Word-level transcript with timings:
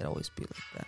It 0.00 0.06
always 0.06 0.30
be 0.30 0.44
like 0.44 0.64
that. 0.76 0.86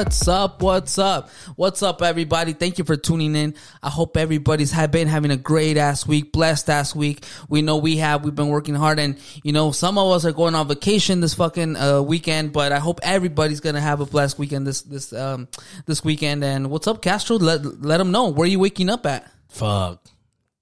What's 0.00 0.26
up? 0.28 0.62
What's 0.62 0.98
up? 0.98 1.28
What's 1.56 1.82
up, 1.82 2.00
everybody? 2.00 2.54
Thank 2.54 2.78
you 2.78 2.84
for 2.84 2.96
tuning 2.96 3.36
in. 3.36 3.54
I 3.82 3.90
hope 3.90 4.16
everybody's 4.16 4.72
have 4.72 4.90
been 4.90 5.08
having 5.08 5.30
a 5.30 5.36
great 5.36 5.76
ass 5.76 6.06
week, 6.06 6.32
blessed 6.32 6.70
ass 6.70 6.94
week. 6.96 7.22
We 7.50 7.60
know 7.60 7.76
we 7.76 7.98
have. 7.98 8.24
We've 8.24 8.34
been 8.34 8.48
working 8.48 8.74
hard, 8.74 8.98
and 8.98 9.18
you 9.42 9.52
know 9.52 9.72
some 9.72 9.98
of 9.98 10.10
us 10.10 10.24
are 10.24 10.32
going 10.32 10.54
on 10.54 10.68
vacation 10.68 11.20
this 11.20 11.34
fucking 11.34 11.76
uh, 11.76 12.00
weekend. 12.00 12.54
But 12.54 12.72
I 12.72 12.78
hope 12.78 13.00
everybody's 13.02 13.60
gonna 13.60 13.82
have 13.82 14.00
a 14.00 14.06
blessed 14.06 14.38
weekend 14.38 14.66
this 14.66 14.80
this 14.80 15.12
um 15.12 15.48
this 15.84 16.02
weekend. 16.02 16.42
And 16.44 16.70
what's 16.70 16.86
up, 16.86 17.02
Castro? 17.02 17.36
Let 17.36 17.62
let 17.82 17.98
them 17.98 18.10
know 18.10 18.30
where 18.30 18.46
you 18.48 18.58
waking 18.58 18.88
up 18.88 19.04
at. 19.04 19.30
Fuck. 19.48 20.02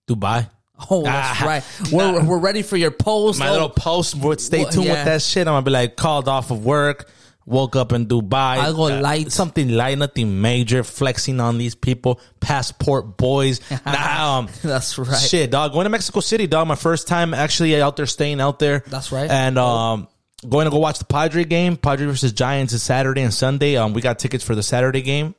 Dubai. 0.09 0.51
Oh, 0.91 1.05
that's 1.05 1.41
Ah, 1.43 1.47
right. 1.47 1.65
We're 1.93 2.25
we're 2.25 2.39
ready 2.39 2.63
for 2.63 2.77
your 2.77 2.91
post. 2.91 3.39
My 3.39 3.51
Oh, 3.51 3.53
little 3.53 3.69
post 3.71 4.17
would 4.17 4.41
stay 4.41 4.65
Well, 4.65 4.73
tuned 4.73 4.87
yeah. 4.87 4.93
with 4.95 5.05
that 5.05 5.23
shit. 5.23 5.47
I'm 5.47 5.53
gonna 5.53 5.63
be 5.63 5.71
like 5.71 5.95
called 5.95 6.27
off 6.29 6.51
of 6.51 6.65
work, 6.65 7.09
woke 7.49 7.77
up 7.77 7.93
in 7.93 8.07
Dubai. 8.07 8.59
I 8.59 8.73
go 8.73 8.85
light. 8.85 9.33
Something 9.33 9.71
light, 9.71 9.99
nothing 9.99 10.41
major, 10.41 10.85
flexing 10.85 11.41
on 11.41 11.59
these 11.59 11.75
people. 11.75 12.21
Passport 12.41 13.17
boys. 13.17 13.61
nah, 13.87 14.39
um, 14.39 14.49
That's 14.63 14.99
right. 14.99 15.19
Shit, 15.19 15.51
dog. 15.51 15.73
Going 15.73 15.85
to 15.85 15.91
Mexico 15.91 16.21
City, 16.21 16.47
dog. 16.47 16.69
My 16.69 16.75
first 16.75 17.09
time 17.09 17.35
actually 17.35 17.81
out 17.81 17.97
there, 17.97 18.07
staying 18.07 18.41
out 18.41 18.59
there. 18.59 18.85
That's 18.87 19.11
right. 19.11 19.31
And 19.31 19.59
um, 19.59 20.09
going 20.47 20.67
to 20.67 20.71
go 20.71 20.79
watch 20.79 20.99
the 20.99 21.07
Padre 21.07 21.45
game. 21.45 21.77
Padre 21.77 22.07
versus 22.07 22.33
Giants 22.33 22.73
is 22.73 22.83
Saturday 22.83 23.23
and 23.23 23.33
Sunday. 23.33 23.77
Um, 23.77 23.95
we 23.95 24.03
got 24.03 24.19
tickets 24.19 24.45
for 24.45 24.55
the 24.55 24.63
Saturday 24.63 25.03
game. 25.03 25.35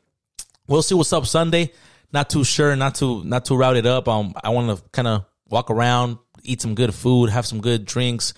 We'll 0.68 0.82
see 0.82 0.96
what's 0.96 1.14
up 1.14 1.26
Sunday. 1.26 1.72
Not 2.12 2.30
too 2.30 2.44
sure. 2.44 2.76
Not 2.76 2.96
too 2.96 3.24
not 3.24 3.46
too 3.46 3.56
routed 3.56 3.86
up. 3.86 4.08
Um, 4.08 4.34
I 4.44 4.50
want 4.50 4.76
to 4.76 4.84
kind 4.92 5.08
of 5.08 5.26
walk 5.48 5.70
around, 5.70 6.18
eat 6.44 6.62
some 6.62 6.76
good 6.76 6.94
food, 6.94 7.30
have 7.30 7.46
some 7.46 7.62
good 7.62 7.86
drinks. 7.86 8.34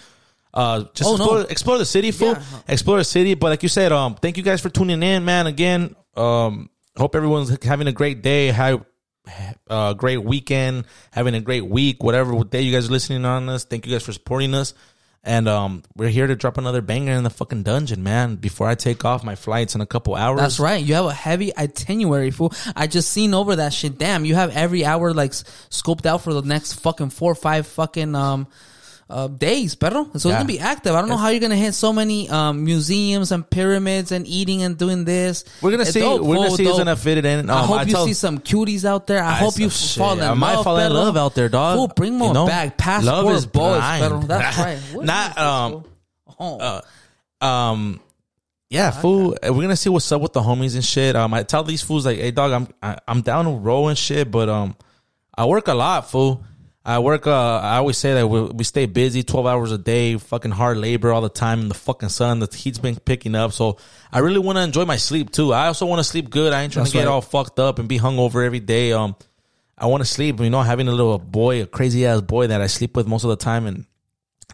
Uh, 0.54 0.84
just 0.94 1.10
Oh, 1.10 1.16
no. 1.16 1.24
explore, 1.24 1.46
explore 1.50 1.78
the 1.78 1.86
city, 1.86 2.12
fool. 2.12 2.34
Yeah. 2.34 2.44
Explore 2.68 2.98
the 2.98 3.04
city. 3.06 3.34
But 3.36 3.50
like 3.52 3.64
you 3.64 3.70
said, 3.70 3.92
um, 3.92 4.16
thank 4.16 4.38
you 4.38 4.44
guys 4.44 4.60
for 4.62 4.70
tuning 4.70 5.02
in, 5.04 5.24
man. 5.26 5.48
Again, 5.48 5.96
um, 6.16 6.70
hope 6.98 7.16
everyone's 7.16 7.64
having 7.64 7.88
a 7.88 7.92
great 7.94 8.22
day. 8.22 8.48
Have 8.48 8.86
a 9.68 9.96
great 9.98 10.18
weekend, 10.24 10.86
having 11.12 11.36
a 11.36 11.42
great 11.42 11.66
week, 11.66 12.04
whatever 12.04 12.44
day 12.44 12.62
you 12.62 12.74
guys 12.74 12.90
are 12.90 12.92
listening 12.92 13.24
on 13.24 13.48
us. 13.50 13.64
Thank 13.64 13.86
you 13.86 13.92
guys 13.94 14.04
for 14.04 14.12
supporting 14.12 14.54
us. 14.54 14.74
And 15.24 15.48
um, 15.48 15.84
we're 15.96 16.10
here 16.10 16.26
to 16.26 16.36
drop 16.36 16.58
another 16.58 16.82
banger 16.82 17.12
in 17.14 17.24
the 17.24 17.30
fucking 17.30 17.62
dungeon, 17.62 18.02
man. 18.02 18.38
Before 18.38 18.68
I 18.68 18.74
take 18.74 19.06
off 19.06 19.24
my 19.24 19.36
flights 19.36 19.76
in 19.76 19.80
a 19.82 19.86
couple 19.86 20.16
hours. 20.16 20.40
That's 20.40 20.60
right. 20.60 20.84
You 20.84 20.96
have 20.96 21.06
a 21.06 21.14
heavy 21.14 21.56
itinerary, 21.56 22.32
fool. 22.32 22.52
I 22.76 22.88
just 22.88 23.12
seen 23.12 23.36
over 23.36 23.58
that 23.58 23.72
shit. 23.72 24.00
Damn, 24.00 24.26
you 24.26 24.34
have 24.34 24.50
every 24.58 24.84
hour 24.84 25.14
like 25.14 25.32
scoped 25.32 26.08
out 26.08 26.24
for 26.24 26.34
the 26.34 26.42
next 26.42 26.74
fucking 26.80 27.12
four 27.12 27.34
or 27.34 27.36
five 27.36 27.68
fucking 27.68 28.16
um 28.16 28.48
uh, 29.12 29.28
days, 29.28 29.76
pero. 29.76 30.06
So 30.06 30.12
it's 30.16 30.24
gonna 30.26 30.46
be 30.46 30.60
active. 30.60 30.96
I 30.96 31.02
don't 31.02 31.10
know 31.10 31.18
how 31.18 31.28
you're 31.30 31.40
gonna 31.42 31.56
hit 31.56 31.74
so 31.74 31.92
many 31.94 32.30
um 32.30 32.64
museums 32.64 33.32
and 33.32 33.48
pyramids 33.48 34.12
and 34.12 34.26
eating 34.26 34.64
and 34.64 34.78
doing 34.78 35.04
this. 35.06 35.44
We're 35.62 35.72
gonna 35.72 35.84
It's 35.84 35.92
see. 35.92 36.00
dope, 36.00 36.22
we're 36.22 36.36
gonna 36.38 36.52
see 36.52 36.64
who's 36.64 36.74
dope. 36.74 36.86
gonna 36.86 36.96
fit 36.96 37.18
it 37.20 37.26
in. 37.26 37.50
I 37.50 37.60
Um, 37.62 37.68
hope 37.68 37.88
you 37.88 37.94
tell- 37.94 38.06
see 38.06 38.14
some 38.14 38.40
cuties 38.40 38.86
out 38.86 39.06
there. 39.08 39.22
I, 39.22 39.34
hope 39.34 39.60
you 39.60 39.70
shit, 39.70 40.00
fall 40.00 40.14
in 40.14 40.22
I 40.22 40.30
love. 40.30 40.38
might 40.38 40.64
fall 40.64 40.78
in 40.80 40.92
love 40.94 41.18
out 41.18 41.36
there, 41.36 41.50
dog. 41.50 41.78
Fool, 41.78 41.88
bring 41.90 42.18
more 42.18 42.30
You 42.30 42.34
know? 42.34 42.48
back. 42.48 42.78
Passport 42.78 43.26
Love 43.26 43.32
is 43.36 43.46
boys. 43.46 43.82
That's 43.82 44.58
right. 44.58 44.80
What 44.94 45.06
Not, 45.06 45.38
um. 45.38 45.84
Oh. 46.40 46.58
uh, 46.60 47.46
um 47.46 48.00
yeah 48.70 48.90
fool 48.92 49.36
uh, 49.46 49.52
we're 49.54 49.62
gonna 49.64 49.76
see 49.76 49.90
what's 49.90 50.10
up 50.12 50.22
with 50.22 50.34
the 50.34 50.40
homies 50.42 50.76
and 50.76 50.86
shit 50.86 51.16
um 51.16 51.34
i 51.34 51.44
tell 51.44 51.64
these 51.64 51.82
fools 51.82 52.06
like 52.06 52.18
hey 52.20 52.32
dog 52.32 52.52
i'm 52.52 52.68
I, 52.82 52.98
i'm 53.08 53.22
down 53.22 53.46
to 53.46 53.52
roll 53.52 53.90
and 53.90 53.98
shit 53.98 54.32
but 54.32 54.48
um 54.48 54.76
i 55.36 55.46
work 55.46 55.68
a 55.68 55.74
lot 55.74 56.10
fool 56.10 56.44
i 56.86 57.00
work 57.00 57.28
uh 57.28 57.58
i 57.58 57.78
always 57.78 57.98
say 57.98 58.14
that 58.14 58.28
we, 58.28 58.42
we 58.42 58.64
stay 58.64 58.86
busy 58.86 59.24
12 59.24 59.46
hours 59.46 59.72
a 59.72 59.78
day 59.78 60.18
fucking 60.18 60.52
hard 60.52 60.78
labor 60.78 61.12
all 61.12 61.22
the 61.22 61.30
time 61.30 61.62
in 61.62 61.68
the 61.68 61.76
fucking 61.76 62.10
sun 62.10 62.40
the 62.40 62.56
heat's 62.56 62.80
been 62.80 62.96
picking 62.96 63.36
up 63.36 63.52
so 63.52 63.78
i 64.12 64.20
really 64.20 64.40
want 64.40 64.58
to 64.58 64.62
enjoy 64.62 64.86
my 64.86 64.98
sleep 64.98 65.32
too 65.32 65.54
i 65.54 65.68
also 65.68 65.86
want 65.86 66.00
to 66.00 66.04
sleep 66.04 66.30
good 66.30 66.54
i 66.54 66.64
ain't 66.64 66.74
trying 66.74 66.84
That's 66.84 66.92
to 66.92 66.98
get 67.00 67.06
right. 67.06 67.12
all 67.12 67.22
fucked 67.22 67.60
up 67.60 67.80
and 67.80 67.88
be 67.88 68.00
hungover 68.00 68.46
every 68.46 68.60
day 68.60 68.94
um 68.94 69.16
i 69.78 69.86
want 69.86 70.02
to 70.02 70.10
sleep 70.10 70.40
you 70.40 70.50
know 70.50 70.62
having 70.62 70.88
a 70.88 70.92
little 70.92 71.20
boy 71.20 71.62
a 71.62 71.66
crazy 71.66 72.06
ass 72.06 72.22
boy 72.22 72.48
that 72.48 72.62
i 72.62 72.68
sleep 72.68 72.96
with 72.96 73.08
most 73.08 73.24
of 73.24 73.30
the 73.30 73.36
time 73.38 73.68
and 73.68 73.86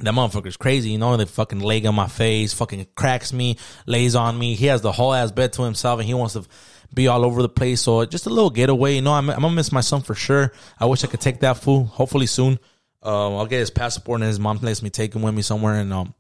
that 0.01 0.13
motherfucker's 0.13 0.57
crazy, 0.57 0.91
you 0.91 0.97
know. 0.97 1.17
They 1.17 1.25
fucking 1.25 1.59
leg 1.59 1.85
on 1.85 1.95
my 1.95 2.07
face, 2.07 2.53
fucking 2.53 2.87
cracks 2.95 3.33
me, 3.33 3.57
lays 3.85 4.16
on 4.16 4.37
me. 4.37 4.53
He 4.55 4.67
has 4.67 4.81
the 4.81 4.91
whole 4.91 5.13
ass 5.13 5.31
bed 5.31 5.53
to 5.53 5.63
himself, 5.63 5.99
and 5.99 6.07
he 6.07 6.13
wants 6.13 6.33
to 6.33 6.45
be 6.93 7.07
all 7.07 7.23
over 7.25 7.41
the 7.41 7.49
place. 7.49 7.81
So 7.81 8.05
just 8.05 8.25
a 8.25 8.29
little 8.29 8.49
getaway, 8.49 8.95
you 8.95 9.01
know. 9.01 9.13
I'm, 9.13 9.29
I'm 9.29 9.41
gonna 9.41 9.55
miss 9.55 9.71
my 9.71 9.81
son 9.81 10.01
for 10.01 10.15
sure. 10.15 10.51
I 10.79 10.85
wish 10.85 11.03
I 11.03 11.07
could 11.07 11.21
take 11.21 11.41
that 11.41 11.57
fool. 11.57 11.85
Hopefully 11.85 12.25
soon. 12.27 12.59
Um, 13.03 13.35
I'll 13.35 13.45
get 13.45 13.59
his 13.59 13.69
passport, 13.69 14.21
and 14.21 14.27
his 14.27 14.39
mom 14.39 14.59
lets 14.61 14.81
me 14.81 14.89
take 14.89 15.13
him 15.15 15.21
with 15.21 15.33
me 15.35 15.41
somewhere. 15.41 15.75
And 15.75 15.93
um, 15.93 16.13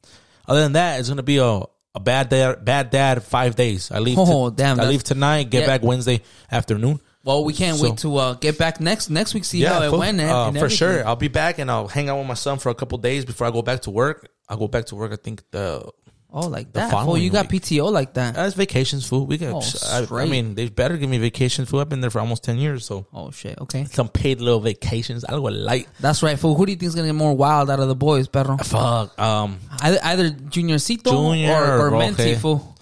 other 0.47 0.61
than 0.61 0.73
that, 0.73 0.99
it's 0.99 1.09
gonna 1.09 1.23
be 1.23 1.37
a 1.37 1.61
a 1.95 1.99
bad 1.99 2.29
dad, 2.29 2.63
bad 2.63 2.89
dad. 2.91 3.23
Five 3.23 3.55
days. 3.55 3.89
I 3.91 3.99
leave. 3.99 4.17
Oh, 4.19 4.49
to- 4.49 4.55
damn, 4.55 4.79
I 4.79 4.85
leave 4.87 5.03
tonight. 5.03 5.49
Get 5.49 5.61
Yeah. 5.61 5.67
back 5.67 5.83
Wednesday 5.83 6.21
afternoon. 6.51 6.99
Well, 7.23 7.43
we 7.43 7.53
can't 7.53 7.77
So- 7.77 7.89
wait 7.89 7.97
to 7.99 8.15
uh, 8.17 8.33
get 8.35 8.57
back 8.57 8.79
next 8.79 9.09
next 9.09 9.33
week. 9.33 9.43
See 9.45 9.61
how 9.61 9.81
it 9.81 9.91
went. 9.91 10.19
And, 10.19 10.29
Uh, 10.29 10.45
and 10.47 10.53
for 10.53 10.65
everything. 10.65 10.77
sure. 10.77 11.07
I'll 11.07 11.15
be 11.15 11.27
back 11.27 11.57
and 11.59 11.69
I'll 11.71 11.87
hang 11.87 12.07
out 12.07 12.19
with 12.19 12.27
my 12.27 12.35
son 12.35 12.59
for 12.59 12.69
a 12.69 12.75
couple 12.75 12.97
days 12.99 13.25
before 13.25 13.47
I 13.47 13.51
go 13.51 13.61
back 13.63 13.81
to 13.81 13.89
work. 13.91 14.29
I'll 14.47 14.57
go 14.57 14.67
back 14.67 14.85
to 14.87 14.95
work. 14.95 15.11
I 15.11 15.15
think 15.17 15.43
the 15.51 15.89
Oh, 16.31 16.47
like 16.47 16.73
The 16.73 16.81
that. 16.81 16.91
Following 16.91 17.23
you 17.23 17.29
got 17.29 17.49
week. 17.51 17.61
PTO 17.63 17.89
like 17.91 18.13
that. 18.15 18.35
That's 18.35 18.53
vacations, 18.53 19.07
fool. 19.07 19.25
We 19.25 19.37
got. 19.37 19.53
Oh, 19.63 20.07
I, 20.11 20.23
I 20.23 20.25
mean, 20.25 20.55
they 20.55 20.67
better 20.67 20.97
give 20.97 21.09
me 21.09 21.17
vacations, 21.19 21.69
fool. 21.69 21.79
I've 21.79 21.87
been 21.89 22.01
there 22.01 22.09
for 22.09 22.19
almost 22.19 22.43
ten 22.43 22.57
years, 22.57 22.85
so 22.85 23.07
Oh 23.13 23.31
shit. 23.31 23.57
Okay, 23.59 23.85
some 23.85 24.09
paid 24.09 24.41
little 24.41 24.59
vacations. 24.59 25.23
I 25.23 25.31
go 25.31 25.41
like. 25.43 25.87
that's 25.99 26.21
right. 26.23 26.37
Fool, 26.37 26.55
who 26.55 26.65
do 26.65 26.73
you 26.73 26.77
think 26.77 26.89
is 26.89 26.95
gonna 26.95 27.07
get 27.07 27.15
more 27.15 27.33
wild 27.33 27.69
out 27.69 27.79
of 27.79 27.87
the 27.87 27.95
boys, 27.95 28.27
perro? 28.27 28.57
Fuck. 28.57 29.17
Um, 29.17 29.59
Either, 29.81 29.99
either 30.03 30.29
Juniorcito 30.31 31.09
Junior 31.11 31.53
or, 31.53 31.79
or 31.79 31.87
or 31.95 31.99
Menti, 31.99 32.35
fool. 32.35 32.75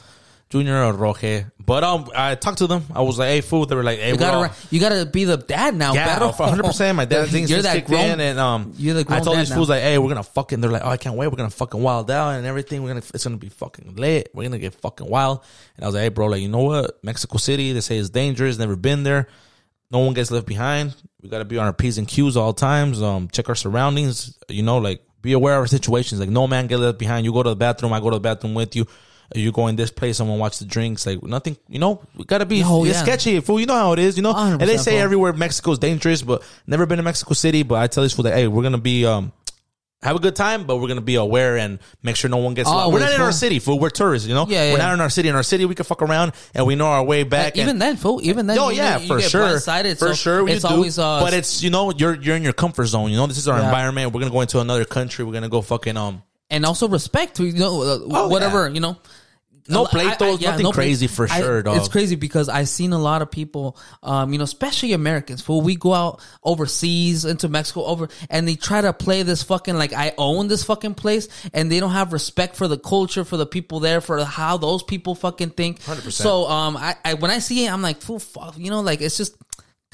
Junior 0.50 0.84
or 0.84 0.94
Roque, 0.94 1.46
but 1.66 1.84
um, 1.84 2.08
I 2.16 2.36
talked 2.36 2.60
to 2.60 2.68
them. 2.68 2.84
I 2.94 3.02
was 3.02 3.18
like, 3.18 3.30
"Hey, 3.30 3.42
fool." 3.42 3.66
They 3.66 3.76
were 3.76 3.84
like, 3.84 3.98
"Hey, 4.00 4.12
You 4.12 4.18
gotta 4.18 4.38
all- 4.50 4.56
you 4.70 4.80
gotta 4.80 5.06
be 5.08 5.24
the 5.26 5.38
dad 5.38 5.76
now, 5.76 5.94
Yeah, 5.94 6.18
perro. 6.20 6.32
100. 6.32 6.64
percent 6.64 6.96
My 6.96 7.06
dad 7.06 7.30
thinks 7.30 7.50
you're 7.52 7.64
that 7.64 7.86
grown. 7.86 8.02
in, 8.12 8.20
and 8.20 8.40
um, 8.40 8.72
you're 8.78 8.94
the 8.94 9.00
I 9.00 9.04
grown 9.04 9.22
told 9.24 9.36
dad 9.38 9.42
these 9.42 9.50
now. 9.50 9.56
fools 9.56 9.70
like, 9.70 9.82
"Hey, 9.82 9.98
we're 9.98 10.08
gonna 10.10 10.22
fucking." 10.24 10.62
They're 10.62 10.70
like, 10.72 10.84
"Oh, 10.86 10.90
I 10.90 10.98
can't 10.98 11.16
wait. 11.16 11.28
We're 11.28 11.36
gonna 11.38 11.50
fucking 11.50 11.82
wild 11.82 12.12
out 12.12 12.36
and 12.36 12.46
everything. 12.46 12.84
We're 12.84 12.90
gonna, 12.90 13.02
it's 13.14 13.24
gonna 13.24 13.38
be 13.38 13.50
fucking 13.50 13.96
lit. 13.96 14.30
We're 14.36 14.44
gonna 14.44 14.60
get 14.60 14.76
fucking 14.76 15.10
wild." 15.10 15.44
And 15.78 15.84
I 15.84 15.88
was 15.88 15.96
like, 15.96 16.04
"Hey, 16.04 16.10
bro, 16.10 16.28
like, 16.28 16.42
you 16.44 16.48
know 16.50 16.60
what? 16.64 17.04
Mexico 17.04 17.38
City, 17.38 17.74
they 17.74 17.82
say 17.82 17.98
it's 17.98 18.12
dangerous. 18.12 18.58
Never 18.60 18.76
been 18.76 19.02
there. 19.04 19.28
No 19.90 20.00
one 20.00 20.14
gets 20.14 20.30
left 20.30 20.46
behind. 20.46 20.94
We 21.24 21.30
gotta 21.30 21.46
be 21.46 21.58
on 21.58 21.66
our 21.66 21.74
p's 21.74 21.98
and 21.98 22.08
q's 22.08 22.38
all 22.38 22.54
times. 22.54 23.02
Um, 23.02 23.30
check 23.30 23.50
our 23.50 23.56
surroundings. 23.56 24.38
You 24.48 24.62
know, 24.62 24.78
like 24.78 25.02
be 25.22 25.34
aware 25.34 25.56
of 25.56 25.62
our 25.62 25.68
situations. 25.68 26.20
Like, 26.22 26.30
no 26.30 26.46
man 26.46 26.68
get 26.68 26.78
left 26.78 27.00
behind. 27.00 27.26
You 27.26 27.34
go 27.34 27.42
to 27.42 27.50
the 27.50 27.56
bathroom, 27.56 27.94
I 27.94 28.00
go 28.00 28.12
to 28.12 28.18
the 28.18 28.20
bathroom 28.20 28.54
with 28.54 28.76
you." 28.76 28.86
You 29.34 29.52
go 29.52 29.68
in 29.68 29.76
this 29.76 29.90
place, 29.92 30.18
someone 30.18 30.38
watch 30.38 30.60
the 30.60 30.66
drinks, 30.66 31.06
like 31.06 31.24
nothing. 31.24 31.58
You 31.68 31.80
know, 31.80 32.02
we 32.16 32.26
gotta 32.26 32.46
be 32.46 32.62
Oh, 32.64 32.84
it's 32.86 32.96
yeah. 32.96 33.04
sketchy, 33.04 33.40
fool. 33.40 33.60
You 33.60 33.66
know 33.66 33.74
how 33.76 33.94
it 33.94 34.00
is, 34.00 34.18
you 34.18 34.24
know. 34.24 34.36
And 34.36 34.62
they 34.62 34.78
say 34.78 34.92
fool. 34.92 35.02
everywhere 35.02 35.34
Mexico's 35.34 35.80
dangerous, 35.80 36.22
but 36.22 36.44
never 36.68 36.86
been 36.86 36.98
to 36.98 37.04
Mexico 37.04 37.34
City. 37.34 37.64
But 37.64 37.76
I 37.80 37.88
tell 37.88 38.04
this 38.04 38.14
fool 38.14 38.24
that 38.24 38.34
hey, 38.36 38.48
we're 38.48 38.64
gonna 38.64 38.78
be 38.78 39.06
um 39.06 39.32
have 40.04 40.16
a 40.16 40.20
good 40.20 40.36
time, 40.36 40.66
but 40.66 40.78
we're 40.78 40.88
gonna 40.88 41.02
be 41.02 41.16
aware 41.16 41.58
and 41.58 41.80
make 42.04 42.16
sure 42.16 42.30
no 42.30 42.38
one 42.38 42.54
gets 42.54 42.70
lost. 42.70 42.94
We're 42.94 43.00
not 43.00 43.14
in 43.14 43.22
our 43.22 43.32
city, 43.32 43.58
fool. 43.58 43.80
We're 43.80 43.90
tourists, 43.90 44.28
you 44.28 44.36
know. 44.36 44.46
Yeah, 44.48 44.66
yeah 44.66 44.72
We're 44.74 44.78
yeah. 44.78 44.86
not 44.86 44.94
in 44.94 45.02
our 45.02 45.10
city. 45.10 45.30
In 45.30 45.36
our 45.36 45.42
city, 45.42 45.66
we 45.66 45.74
can 45.74 45.86
fuck 45.86 46.04
around 46.04 46.34
and 46.54 46.68
we 46.68 46.76
know 46.76 46.86
our 46.86 47.04
way 47.04 47.24
back. 47.24 47.58
even 47.58 47.80
then, 47.80 47.98
fool. 47.98 48.20
Even 48.22 48.46
then, 48.46 48.60
Oh 48.60 48.70
you, 48.70 48.78
yeah, 48.78 49.00
you 49.00 49.08
for 49.08 49.18
get 49.20 49.32
sure, 49.32 49.60
for 49.60 49.60
so 49.60 50.14
sure. 50.14 50.48
It's 50.48 50.62
do. 50.62 50.68
always 50.68 51.00
uh, 51.00 51.22
but 51.22 51.34
it's 51.34 51.64
you 51.64 51.72
know 51.72 51.92
you're 51.92 52.14
you're 52.22 52.36
in 52.36 52.44
your 52.44 52.54
comfort 52.54 52.86
zone. 52.86 53.10
You 53.10 53.18
know 53.18 53.26
this 53.26 53.40
is 53.40 53.48
our 53.48 53.58
Yeah. 53.58 53.66
environment. 53.66 54.14
We're 54.14 54.20
gonna 54.20 54.32
go 54.32 54.42
into 54.42 54.60
another 54.60 54.86
country. 54.86 55.26
We're 55.26 55.34
gonna 55.34 55.50
go 55.50 55.62
fucking 55.64 55.98
um 55.98 56.22
and 56.50 56.66
also 56.66 56.88
respect 56.88 57.38
to 57.38 57.46
you 57.46 57.60
know 57.60 57.82
uh, 57.82 58.00
Oh, 58.10 58.28
whatever 58.30 58.70
you 58.70 58.80
know. 58.80 58.98
No 59.68 59.84
I- 59.86 59.90
pleitos, 59.90 60.44
I- 60.44 60.52
nothing 60.52 60.64
no 60.64 60.72
crazy 60.72 61.08
for 61.08 61.28
I- 61.28 61.40
sure, 61.42 61.64
dog. 61.64 61.78
It's 61.78 61.88
crazy 61.88 62.16
because 62.16 62.50
I've 62.50 62.70
seen 62.70 62.94
a 62.94 63.00
lot 63.00 63.24
of 63.24 63.32
people, 63.32 63.76
um, 64.04 64.32
you 64.32 64.38
know, 64.38 64.44
especially 64.44 64.94
Americans, 64.94 65.42
fool. 65.42 65.62
We 65.62 65.76
go 65.76 65.92
out 65.92 66.22
overseas 66.44 67.26
into 67.26 67.50
Mexico 67.50 67.84
over, 67.84 68.10
and 68.30 68.48
they 68.48 68.54
try 68.54 68.82
to 68.82 68.94
play 68.94 69.24
this 69.24 69.42
fucking 69.42 69.76
like 69.76 69.92
I 69.92 70.14
own 70.20 70.50
this 70.50 70.64
fucking 70.64 70.94
place, 70.94 71.28
and 71.52 71.72
they 71.72 71.80
don't 71.80 71.94
have 71.94 72.14
respect 72.14 72.56
for 72.56 72.68
the 72.68 72.78
culture, 72.78 73.26
for 73.26 73.38
the 73.38 73.48
people 73.48 73.80
there, 73.80 74.02
for 74.02 74.24
how 74.24 74.58
those 74.58 74.84
people 74.84 75.16
fucking 75.16 75.50
think. 75.50 75.80
100%. 75.82 76.12
So, 76.12 76.48
um, 76.48 76.78
I, 76.78 76.96
I 77.04 77.14
when 77.16 77.32
I 77.32 77.40
see 77.40 77.66
it, 77.66 77.74
I'm 77.74 77.82
like, 77.82 78.02
fool, 78.02 78.20
fuck, 78.20 78.60
you 78.60 78.70
know, 78.70 78.82
like 78.82 79.02
it's 79.02 79.18
just 79.18 79.36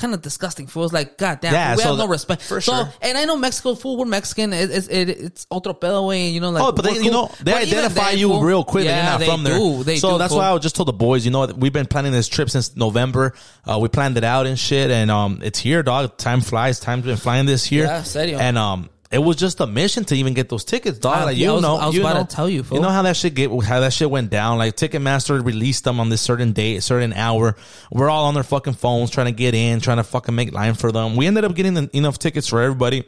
kind 0.01 0.13
of 0.13 0.21
disgusting. 0.21 0.67
Fool. 0.67 0.83
It's 0.85 0.93
like, 0.93 1.17
God 1.17 1.39
damn, 1.41 1.53
Yeah, 1.53 1.75
we 1.75 1.81
so 1.83 1.89
have 1.89 1.97
no 1.99 2.07
respect. 2.07 2.41
for 2.41 2.59
so, 2.59 2.73
sure. 2.73 2.93
and 3.01 3.17
I 3.17 3.25
know 3.25 3.37
Mexico 3.37 3.75
food. 3.75 3.97
We're 3.99 4.05
Mexican. 4.05 4.51
It, 4.51 4.71
it's 4.71 4.87
it, 4.87 5.09
it's 5.09 5.47
otro 5.49 5.73
pedo 5.73 6.07
way. 6.07 6.27
You 6.29 6.41
know, 6.41 6.49
like 6.49 6.63
Oh, 6.63 6.71
but 6.71 6.83
they, 6.83 6.93
we're 6.93 7.01
you 7.03 7.11
know, 7.11 7.31
they 7.41 7.51
But 7.53 7.61
identify 7.63 8.09
you 8.11 8.29
fool, 8.29 8.43
real 8.43 8.63
quick. 8.63 8.85
Yeah, 8.85 8.95
you're 8.97 9.05
not 9.11 9.19
they 9.19 9.25
from 9.27 9.43
there. 9.43 9.83
They 9.83 9.97
so 9.97 10.11
do, 10.13 10.17
that's 10.17 10.31
fool. 10.33 10.39
why 10.39 10.51
I 10.51 10.57
just 10.57 10.75
told 10.75 10.87
the 10.89 10.93
boys, 10.93 11.23
you 11.23 11.31
know, 11.31 11.45
we've 11.45 11.71
been 11.73 11.85
planning 11.85 12.11
this 12.11 12.27
trip 12.27 12.49
since 12.49 12.75
November. 12.75 13.33
Uh, 13.65 13.79
we 13.79 13.87
planned 13.87 14.17
it 14.17 14.23
out 14.23 14.47
and 14.47 14.57
shit, 14.59 14.91
and 14.91 15.09
um, 15.11 15.39
it's 15.43 15.59
here, 15.59 15.83
dog. 15.83 16.17
Time 16.17 16.41
flies. 16.41 16.79
Time's 16.79 17.05
been 17.05 17.17
flying 17.17 17.45
this 17.45 17.71
year. 17.71 17.85
Yeah, 17.85 18.03
serio. 18.03 18.39
And 18.39 18.57
um, 18.57 18.89
it 19.11 19.19
was 19.19 19.35
just 19.35 19.59
a 19.59 19.67
mission 19.67 20.05
to 20.05 20.15
even 20.15 20.33
get 20.33 20.47
those 20.49 20.63
tickets, 20.63 20.97
dog. 20.97 21.25
Like 21.25 21.37
yeah, 21.37 21.45
you 21.47 21.51
I 21.51 21.53
was- 21.55 21.61
know, 21.61 21.75
I 21.75 21.87
was 21.87 21.97
about 21.97 22.15
know, 22.15 22.23
to 22.23 22.35
tell 22.35 22.49
you. 22.49 22.65
You 22.71 22.79
know 22.79 22.89
how 22.89 23.01
that 23.01 23.15
shit 23.17 23.33
get, 23.35 23.49
how 23.63 23.81
that 23.81 23.91
shit 23.93 24.09
went 24.09 24.29
down. 24.29 24.57
Like 24.57 24.75
Ticketmaster 24.75 25.43
released 25.45 25.83
them 25.83 25.99
on 25.99 26.09
this 26.09 26.21
certain 26.21 26.53
date, 26.53 26.81
certain 26.83 27.13
hour. 27.13 27.55
We're 27.91 28.09
all 28.09 28.25
on 28.25 28.33
their 28.33 28.43
fucking 28.43 28.73
phones 28.73 29.09
trying 29.11 29.27
to 29.27 29.31
get 29.33 29.53
in, 29.53 29.79
trying 29.81 29.97
to 29.97 30.03
fucking 30.03 30.33
make 30.33 30.53
line 30.53 30.73
for 30.75 30.91
them. 30.91 31.15
We 31.15 31.27
ended 31.27 31.43
up 31.45 31.55
getting 31.55 31.89
enough 31.93 32.19
tickets 32.19 32.47
for 32.47 32.61
everybody. 32.61 33.03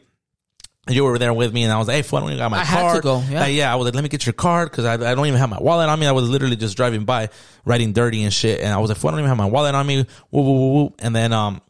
You 0.89 1.05
were 1.05 1.17
there 1.17 1.33
with 1.33 1.53
me, 1.53 1.63
and 1.63 1.71
I 1.71 1.77
was 1.77 1.87
like, 1.87 1.95
"Hey, 1.95 2.01
fool, 2.01 2.17
I 2.17 2.21
don't 2.23 2.29
even 2.31 2.39
got 2.39 2.51
my 2.51 2.59
I 2.59 2.63
had 2.65 2.81
to 2.81 2.89
card." 2.89 3.03
go, 3.03 3.23
yeah. 3.29 3.39
Like, 3.39 3.53
yeah, 3.53 3.71
I 3.71 3.77
was 3.77 3.85
like, 3.85 3.95
"Let 3.95 4.03
me 4.03 4.09
get 4.09 4.25
your 4.25 4.33
card," 4.33 4.69
because 4.69 4.83
I, 4.83 4.95
I 4.95 5.15
don't 5.15 5.25
even 5.27 5.39
have 5.39 5.49
my 5.49 5.61
wallet 5.61 5.87
on 5.87 5.97
me. 5.97 6.07
I 6.07 6.11
was 6.11 6.29
literally 6.29 6.57
just 6.57 6.75
driving 6.75 7.05
by, 7.05 7.29
riding 7.63 7.93
dirty 7.93 8.21
and 8.23 8.33
shit, 8.33 8.59
and 8.59 8.67
I 8.73 8.79
was 8.79 8.89
like, 8.89 8.97
"Fool, 8.97 9.07
I 9.07 9.11
don't 9.11 9.19
even 9.21 9.29
have 9.29 9.37
my 9.37 9.45
wallet 9.45 9.75
on 9.75 9.87
me." 9.87 10.05
Woo, 10.31 10.41
woo, 10.41 10.51
woo, 10.51 10.73
woo. 10.73 10.93
And 10.99 11.15
then 11.15 11.31
um, 11.31 11.61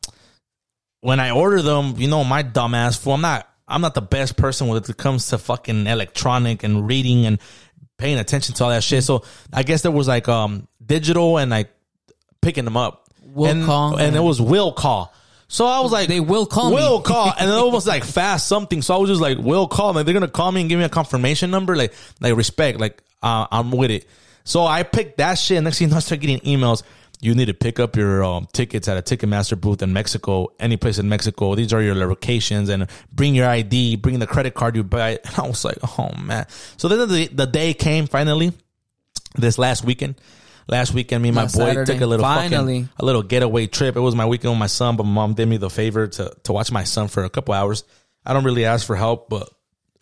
when 1.01 1.19
I 1.19 1.29
order 1.29 1.61
them, 1.61 1.93
you 1.97 2.07
know, 2.07 2.23
my 2.23 2.41
dumbass 2.41 2.97
fool, 2.99 3.13
I'm 3.13 3.21
not, 3.21 3.47
I'm 3.67 3.81
not 3.81 3.93
the 3.93 4.01
best 4.01 4.37
person 4.37 4.67
when 4.67 4.77
it 4.77 4.97
comes 4.97 5.27
to 5.29 5.37
fucking 5.37 5.87
electronic 5.87 6.63
and 6.63 6.87
reading 6.87 7.25
and 7.25 7.39
paying 7.97 8.19
attention 8.19 8.55
to 8.55 8.63
all 8.63 8.69
that 8.69 8.83
shit. 8.83 9.03
So 9.03 9.23
I 9.51 9.63
guess 9.63 9.81
there 9.81 9.91
was 9.91 10.07
like 10.07 10.27
um 10.27 10.67
digital 10.85 11.37
and 11.37 11.51
like 11.51 11.69
picking 12.41 12.65
them 12.65 12.77
up. 12.77 13.07
Will 13.21 13.49
and, 13.49 13.65
call. 13.65 13.97
and 13.97 14.15
it 14.15 14.19
was 14.19 14.41
will 14.41 14.73
call. 14.73 15.13
So 15.47 15.65
I 15.65 15.81
was 15.81 15.91
like, 15.91 16.07
They 16.07 16.19
will 16.19 16.45
call 16.45 16.71
me. 16.71 16.75
Will 16.77 17.01
call, 17.01 17.31
and 17.39 17.49
it 17.49 17.73
was 17.73 17.87
like 17.87 18.03
fast 18.03 18.47
something. 18.47 18.81
So 18.81 18.95
I 18.95 18.97
was 18.97 19.09
just 19.09 19.21
like, 19.21 19.37
will 19.37 19.67
call. 19.67 19.93
Like 19.93 20.05
they're 20.05 20.13
gonna 20.13 20.27
call 20.27 20.51
me 20.51 20.61
and 20.61 20.69
give 20.69 20.79
me 20.79 20.85
a 20.85 20.89
confirmation 20.89 21.51
number. 21.51 21.75
Like, 21.75 21.93
like 22.19 22.35
respect. 22.35 22.79
Like 22.79 23.01
uh, 23.21 23.47
I'm 23.51 23.71
with 23.71 23.91
it. 23.91 24.05
So 24.43 24.65
I 24.65 24.83
picked 24.83 25.17
that 25.17 25.35
shit. 25.35 25.57
And 25.57 25.65
next 25.65 25.79
thing 25.79 25.87
you 25.87 25.91
know, 25.91 25.97
I 25.97 26.01
start 26.01 26.21
getting 26.21 26.39
emails. 26.39 26.83
You 27.23 27.33
need 27.35 27.45
to 27.45 27.53
pick 27.53 27.79
up 27.79 27.95
your 27.95 28.23
um, 28.23 28.47
tickets 28.51 28.87
at 28.87 28.97
a 28.97 29.01
Ticketmaster 29.01 29.59
booth 29.59 29.81
in 29.81 29.93
Mexico, 29.93 30.49
any 30.59 30.75
place 30.77 30.97
in 30.99 31.07
Mexico. 31.07 31.55
These 31.55 31.71
are 31.73 31.81
your 31.81 31.95
locations, 31.95 32.69
and 32.69 32.87
bring 33.11 33.33
your 33.33 33.47
ID, 33.47 33.95
bring 33.95 34.19
the 34.19 34.27
credit 34.27 34.53
card 34.55 34.75
you 34.75 34.83
buy. 34.83 35.19
And 35.25 35.35
I 35.39 35.47
was 35.47 35.63
like, 35.63 35.77
oh 35.97 36.11
man. 36.21 36.45
So 36.77 36.87
then 36.87 37.07
the, 37.07 37.27
the 37.27 37.45
day 37.47 37.73
came 37.73 38.07
finally 38.07 38.51
this 39.35 39.57
last 39.57 39.83
weekend. 39.85 40.15
Last 40.67 40.93
weekend, 40.93 41.21
me 41.23 41.29
and 41.29 41.35
my 41.35 41.41
Last 41.43 41.57
boy 41.57 41.65
Saturday. 41.65 41.93
took 41.93 42.01
a 42.01 42.05
little 42.05 42.23
Finally. 42.23 42.83
fucking 42.83 42.89
a 42.97 43.05
little 43.05 43.21
getaway 43.23 43.67
trip. 43.67 43.97
It 43.97 43.99
was 43.99 44.15
my 44.15 44.25
weekend 44.25 44.51
with 44.53 44.59
my 44.59 44.67
son, 44.67 44.95
but 44.95 45.03
my 45.03 45.11
mom 45.11 45.33
did 45.33 45.47
me 45.47 45.57
the 45.57 45.69
favor 45.69 46.07
to 46.07 46.33
to 46.43 46.53
watch 46.53 46.71
my 46.71 46.85
son 46.85 47.09
for 47.09 47.23
a 47.25 47.29
couple 47.29 47.53
hours. 47.53 47.83
I 48.25 48.31
don't 48.31 48.45
really 48.45 48.63
ask 48.63 48.85
for 48.87 48.95
help, 48.95 49.27
but 49.29 49.49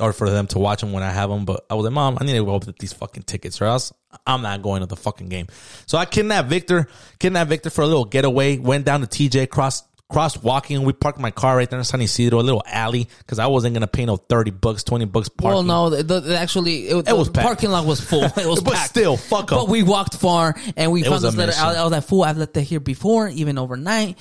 or 0.01 0.11
for 0.13 0.29
them 0.29 0.47
to 0.47 0.59
watch 0.59 0.81
them 0.81 0.91
when 0.91 1.03
I 1.03 1.11
have 1.11 1.29
them. 1.29 1.45
But 1.45 1.65
I 1.69 1.75
was 1.75 1.85
like, 1.85 1.93
Mom, 1.93 2.17
I 2.19 2.25
need 2.25 2.33
to 2.33 2.43
go 2.43 2.55
up 2.55 2.65
with 2.65 2.77
these 2.79 2.91
fucking 2.93 3.23
tickets, 3.23 3.61
or 3.61 3.65
else 3.65 3.93
I'm 4.27 4.41
not 4.41 4.61
going 4.61 4.81
to 4.81 4.87
the 4.87 4.95
fucking 4.97 5.29
game. 5.29 5.47
So 5.85 5.97
I 5.97 6.05
kidnapped 6.05 6.49
Victor, 6.49 6.87
kidnapped 7.19 7.49
Victor 7.49 7.69
for 7.69 7.81
a 7.83 7.87
little 7.87 8.05
getaway. 8.05 8.57
Went 8.57 8.85
down 8.85 9.01
to 9.01 9.07
TJ, 9.07 9.49
cross 9.49 9.83
cross 10.09 10.35
walking. 10.43 10.83
We 10.83 10.91
parked 10.91 11.19
my 11.19 11.31
car 11.31 11.55
right 11.55 11.69
there 11.69 11.79
in 11.79 11.85
San 11.85 12.01
Ysidro, 12.01 12.39
a 12.39 12.41
little 12.41 12.63
alley, 12.65 13.07
because 13.19 13.39
I 13.39 13.47
wasn't 13.47 13.73
gonna 13.75 13.87
pay 13.87 14.05
no 14.05 14.17
thirty 14.17 14.51
bucks, 14.51 14.83
twenty 14.83 15.05
bucks 15.05 15.29
parking. 15.29 15.67
Well, 15.67 15.89
no, 15.89 16.01
the, 16.01 16.19
the, 16.19 16.37
actually, 16.37 16.89
it, 16.89 17.05
the 17.05 17.15
was 17.15 17.29
packed. 17.29 17.45
parking 17.45 17.69
lot 17.71 17.85
was 17.85 18.01
full. 18.01 18.23
It 18.23 18.45
was 18.45 18.59
But 18.63 18.73
packed. 18.73 18.89
still, 18.89 19.15
fuck 19.15 19.51
'em. 19.51 19.57
But 19.59 19.69
we 19.69 19.83
walked 19.83 20.15
far 20.17 20.55
and 20.75 20.91
we 20.91 21.01
It 21.03 21.07
found 21.07 21.21
this 21.23 21.35
letter. 21.35 21.53
I, 21.55 21.75
I 21.75 21.83
was 21.83 21.91
like, 21.93 22.03
fool, 22.03 22.23
I've 22.23 22.37
left 22.37 22.57
it 22.57 22.63
here 22.63 22.79
before, 22.81 23.29
even 23.29 23.57
overnight. 23.57 24.17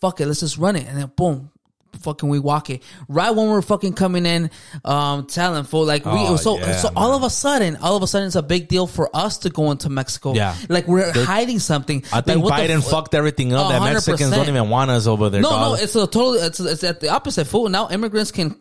Fuck 0.00 0.20
it, 0.20 0.26
let's 0.26 0.40
just 0.40 0.56
run 0.58 0.76
it. 0.76 0.86
And 0.86 0.96
then 0.98 1.12
boom. 1.14 1.50
Fucking 2.00 2.28
we 2.28 2.38
walk 2.38 2.70
it 2.70 2.82
right 3.08 3.30
when 3.30 3.48
we're 3.48 3.62
fucking 3.62 3.94
coming 3.94 4.26
in, 4.26 4.50
um, 4.84 5.26
telling 5.26 5.64
fool 5.64 5.84
like 5.84 6.04
we 6.04 6.12
Oh, 6.12 6.36
so 6.36 6.58
yeah, 6.58 6.76
so 6.76 6.90
all 6.96 7.14
of 7.14 7.22
a 7.22 7.30
sudden 7.30 7.76
all 7.76 7.96
of 7.96 8.02
a 8.02 8.06
sudden 8.06 8.26
it's 8.26 8.36
a 8.36 8.42
big 8.42 8.68
deal 8.68 8.86
for 8.86 9.14
us 9.14 9.38
to 9.38 9.50
go 9.50 9.70
into 9.70 9.88
Mexico. 9.88 10.34
Yeah. 10.34 10.54
like 10.68 10.86
we're 10.86 11.12
hiding 11.12 11.58
something. 11.58 12.04
I 12.12 12.20
think 12.20 12.44
like, 12.44 12.68
Biden 12.68 12.82
fu- 12.82 12.90
fucked 12.90 13.14
everything 13.14 13.52
up. 13.52 13.70
That 13.70 13.82
100%. 13.82 13.94
Mexicans 13.94 14.30
don't 14.30 14.48
even 14.48 14.68
want 14.70 14.90
us 14.90 15.06
over 15.06 15.30
there. 15.30 15.40
no, 15.40 15.50
dog. 15.50 15.78
no, 15.78 15.82
it's 15.82 15.94
a 15.94 16.06
total. 16.06 16.34
It's 16.34 16.60
it's 16.60 16.84
at 16.84 17.00
the 17.00 17.10
opposite. 17.10 17.46
Fool. 17.46 17.68
Now 17.68 17.90
immigrants 17.90 18.30
can 18.30 18.58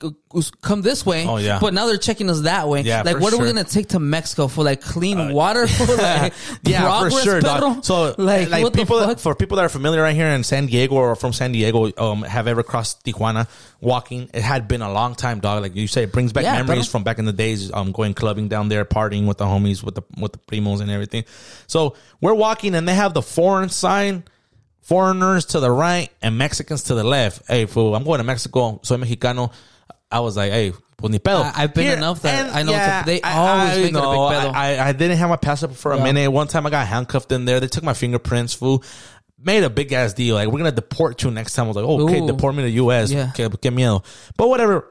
come 0.62 0.81
this 0.81 1.06
way. 1.06 1.27
Oh, 1.27 1.38
yeah. 1.38 1.59
But 1.59 1.74
now 1.74 1.88
they're 1.88 1.97
checking 1.97 2.29
us 2.29 2.41
that 2.41 2.68
way. 2.68 2.81
Yeah, 2.81 3.03
like 3.03 3.15
for 3.15 3.21
what 3.21 3.33
are 3.33 3.38
we 3.38 3.45
sure. 3.45 3.50
Uh, 3.50 3.53
gonna 3.53 3.63
take 3.63 3.89
to 3.89 4.00
Mexico 4.00 4.47
for 4.47 4.63
like 4.63 4.81
clean 4.81 5.33
water? 5.33 5.68
For 5.68 5.95
like 5.95 6.33
yeah, 6.63 6.81
progress, 6.81 7.13
for 7.13 7.21
sure. 7.21 7.41
Dog. 7.41 7.86
So, 7.86 8.15
like, 8.18 8.50
like, 8.50 8.74
people 8.74 9.00
that, 9.00 9.19
for 9.19 9.36
people 9.36 9.57
that 9.57 9.65
are 9.65 9.69
familiar 9.69 10.01
right 10.01 10.15
here 10.15 10.27
in 10.27 10.44
San 10.44 10.65
Diego 10.68 10.95
or 10.95 11.15
from 11.15 11.33
San 11.33 11.51
Diego, 11.51 11.91
um, 11.97 12.24
have 12.24 12.47
ever 12.47 12.63
crossed 12.63 13.03
Tijuana 13.06 13.23
walking. 13.81 14.30
It 14.34 14.42
had 14.42 14.68
been 14.68 14.81
a 14.81 14.92
long 14.92 15.16
time, 15.16 15.40
dog. 15.40 15.62
Like 15.62 15.75
you 15.75 15.88
say, 15.88 16.04
it 16.04 16.12
brings 16.12 16.34
back 16.34 16.44
Yeah, 16.44 16.54
memories 16.62 16.88
from 16.88 17.04
back 17.04 17.20
in 17.20 17.25
the 17.25 17.34
days. 17.34 17.72
Um, 17.74 17.92
going 17.92 18.14
clubbing 18.14 18.48
down 18.50 18.70
there, 18.70 18.86
partying 18.86 19.25
with 19.28 19.38
the 19.38 19.46
homies, 19.46 19.84
with 19.84 19.96
the 19.96 20.02
with 20.20 20.34
the 20.34 20.40
primos 20.40 20.81
and 20.81 20.90
everything. 20.92 21.24
So 21.68 21.96
we're 22.22 22.34
walking, 22.34 22.75
and 22.75 22.88
they 22.88 22.94
have 22.96 23.14
the 23.14 23.22
foreign 23.22 23.70
sign. 23.70 24.24
Foreigners 24.81 25.46
to 25.46 25.62
the 25.62 25.72
right 25.72 26.10
and 26.22 26.38
Mexicans 26.38 26.84
to 26.84 26.94
the 26.96 27.06
left. 27.06 27.44
Hey, 27.48 27.66
fool, 27.68 27.96
I'm 27.96 28.04
going 28.04 28.18
to 28.18 28.25
Mexico. 28.25 28.81
Soy 28.84 28.98
Mexicano. 28.98 29.54
I 30.12 30.20
was 30.20 30.36
like, 30.36 30.52
hey, 30.52 30.74
pues 30.98 31.10
ni 31.10 31.20
pedo. 31.20 31.42
I- 31.42 31.64
I've 31.64 31.74
been 31.74 31.98
enough 31.98 32.22
that 32.24 32.54
I 32.54 32.64
know 32.64 32.74
it's 32.74 32.86
a- 32.86 33.04
they 33.06 33.22
always 33.22 33.78
make 33.78 33.78
it 33.78 33.81
a 33.81 33.86
big 33.86 33.94
know, 33.94 34.10
pedo. 34.30 34.54
I, 34.54 34.75
I, 34.75 34.88
I 34.90 34.92
didn't 34.92 35.18
have 35.20 35.30
my 35.30 35.38
passport 35.38 35.78
for 35.78 35.94
a 35.94 35.98
Yeah. 35.98 36.04
minute. 36.04 36.30
One 36.31 36.48
time 36.50 36.66
I 36.68 36.70
got 36.70 36.86
handcuffed 36.86 37.31
in 37.31 37.46
there. 37.46 37.62
They 37.62 37.68
took 37.68 37.86
my 37.86 37.94
fingerprints, 37.94 38.54
fool. 38.54 38.84
Made 39.44 39.63
a 39.63 39.69
big 39.69 39.92
ass 39.94 40.13
deal. 40.13 40.36
Like, 40.36 40.48
we're 40.48 40.60
going 40.60 40.66
to 40.72 40.75
deport 40.75 41.22
you 41.24 41.31
next 41.31 41.54
time. 41.54 41.66
I 41.66 41.68
was 41.68 41.75
like, 41.75 41.86
oh, 41.86 42.01
okay, 42.07 42.22
Ooh. 42.22 42.28
deport 42.28 42.56
me 42.56 42.62
to 42.63 42.68
the 42.68 42.74
U.S. 42.75 43.12
Yeah. 43.12 43.30
Okay, 43.38 43.50
que 43.50 43.72
miedo. 43.72 44.04
But 44.38 44.50
whatever. 44.50 44.90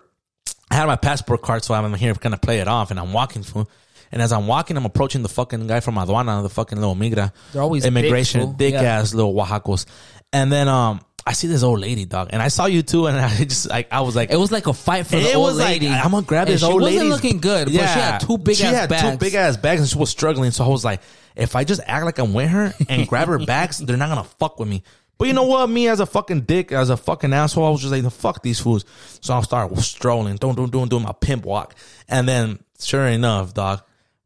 I 0.71 0.75
had 0.77 0.87
my 0.87 0.97
passport 0.97 1.43
card, 1.43 1.63
so 1.65 1.75
I'm 1.75 1.93
here 1.95 2.15
kind 2.15 2.35
of 2.35 2.41
play 2.41 2.59
it 2.61 2.69
off, 2.69 2.91
and 2.91 2.99
I'm 2.99 3.13
walking, 3.13 3.43
through. 3.43 3.67
And 4.11 4.23
as 4.23 4.33
I'm 4.33 4.47
walking, 4.47 4.77
I'm 4.77 4.87
approaching 4.87 5.23
the 5.23 5.29
fucking 5.29 5.67
guy 5.67 5.81
from 5.81 5.97
Aduana, 5.97 6.43
the 6.43 6.49
fucking 6.49 6.79
little 6.79 6.95
migra. 6.97 7.33
They're 7.53 7.61
always 7.63 7.85
immigration, 7.85 8.53
big, 8.55 8.75
Yeah. 8.75 8.83
ass 8.83 9.13
little 9.15 9.35
Oaxacos. 9.35 9.85
And 10.33 10.51
then 10.51 10.69
um, 10.69 11.01
I 11.27 11.33
see 11.35 11.47
this 11.47 11.63
old 11.63 11.81
lady, 11.81 12.05
dog, 12.07 12.29
and 12.33 12.41
I 12.43 12.49
saw 12.49 12.67
you 12.67 12.83
too, 12.83 13.07
and 13.07 13.17
I 13.21 13.37
just 13.45 13.69
like 13.69 13.89
I 13.93 14.01
was 14.01 14.17
like, 14.17 14.31
It 14.31 14.37
was 14.37 14.51
like 14.51 14.67
a 14.67 14.73
fight 14.73 15.07
for 15.07 15.17
the 15.17 15.31
it 15.31 15.37
old 15.37 15.45
was 15.49 15.59
lady. 15.59 15.89
like 15.89 16.05
I'm 16.05 16.11
gonna 16.11 16.27
grab 16.27 16.49
And 16.49 16.55
this 16.55 16.63
old 16.63 16.83
lady. 16.83 16.97
She 16.99 17.05
wasn't 17.09 17.23
looking 17.25 17.41
good, 17.41 17.65
but 17.67 17.73
she 17.73 17.79
had 17.79 18.19
two 18.21 18.39
big 18.39 18.57
she 18.57 18.65
ass 18.65 18.75
had 18.75 18.89
bags. 18.91 19.11
two 19.11 19.17
big 19.19 19.35
ass 19.35 19.57
bags, 19.59 19.81
and 19.83 19.91
she 19.91 19.99
was 19.99 20.11
struggling. 20.11 20.51
So 20.53 20.65
I 20.65 20.69
was 20.69 20.85
like, 20.85 21.01
if 21.37 21.57
I 21.57 21.65
just 21.65 21.81
act 21.87 22.05
like 22.05 22.19
I'm 22.19 22.33
with 22.33 22.49
her 22.51 22.75
and 22.89 23.09
grab 23.09 23.29
her 23.29 23.39
bags, 23.39 23.79
they're 23.79 23.97
not 23.97 24.09
gonna 24.09 24.25
fuck 24.25 24.59
with 24.59 24.69
me. 24.69 24.83
But 25.19 25.29
you 25.29 25.35
know 25.35 25.45
what? 25.45 25.69
Me 25.69 25.89
as 25.89 26.01
a 26.01 26.07
fucking 26.07 26.43
dick, 26.43 26.73
as 26.73 26.91
a 26.91 26.97
fucking 26.97 27.33
asshole, 27.33 27.65
I 27.65 27.71
was 27.71 27.81
just 27.81 27.93
like, 27.93 28.11
fuck 28.13 28.43
these 28.43 28.59
fools. 28.59 28.85
So 29.21 29.35
I'll 29.35 29.43
start 29.43 29.77
strolling, 29.79 30.37
doing, 30.37 30.55
doing, 30.57 30.71
doing, 30.71 30.89
doing 30.89 31.03
my 31.05 31.13
pimp 31.13 31.45
walk, 31.45 31.77
and 32.09 32.29
then 32.29 32.59
sure 32.81 33.07
enough, 33.07 33.55
dog. 33.55 33.83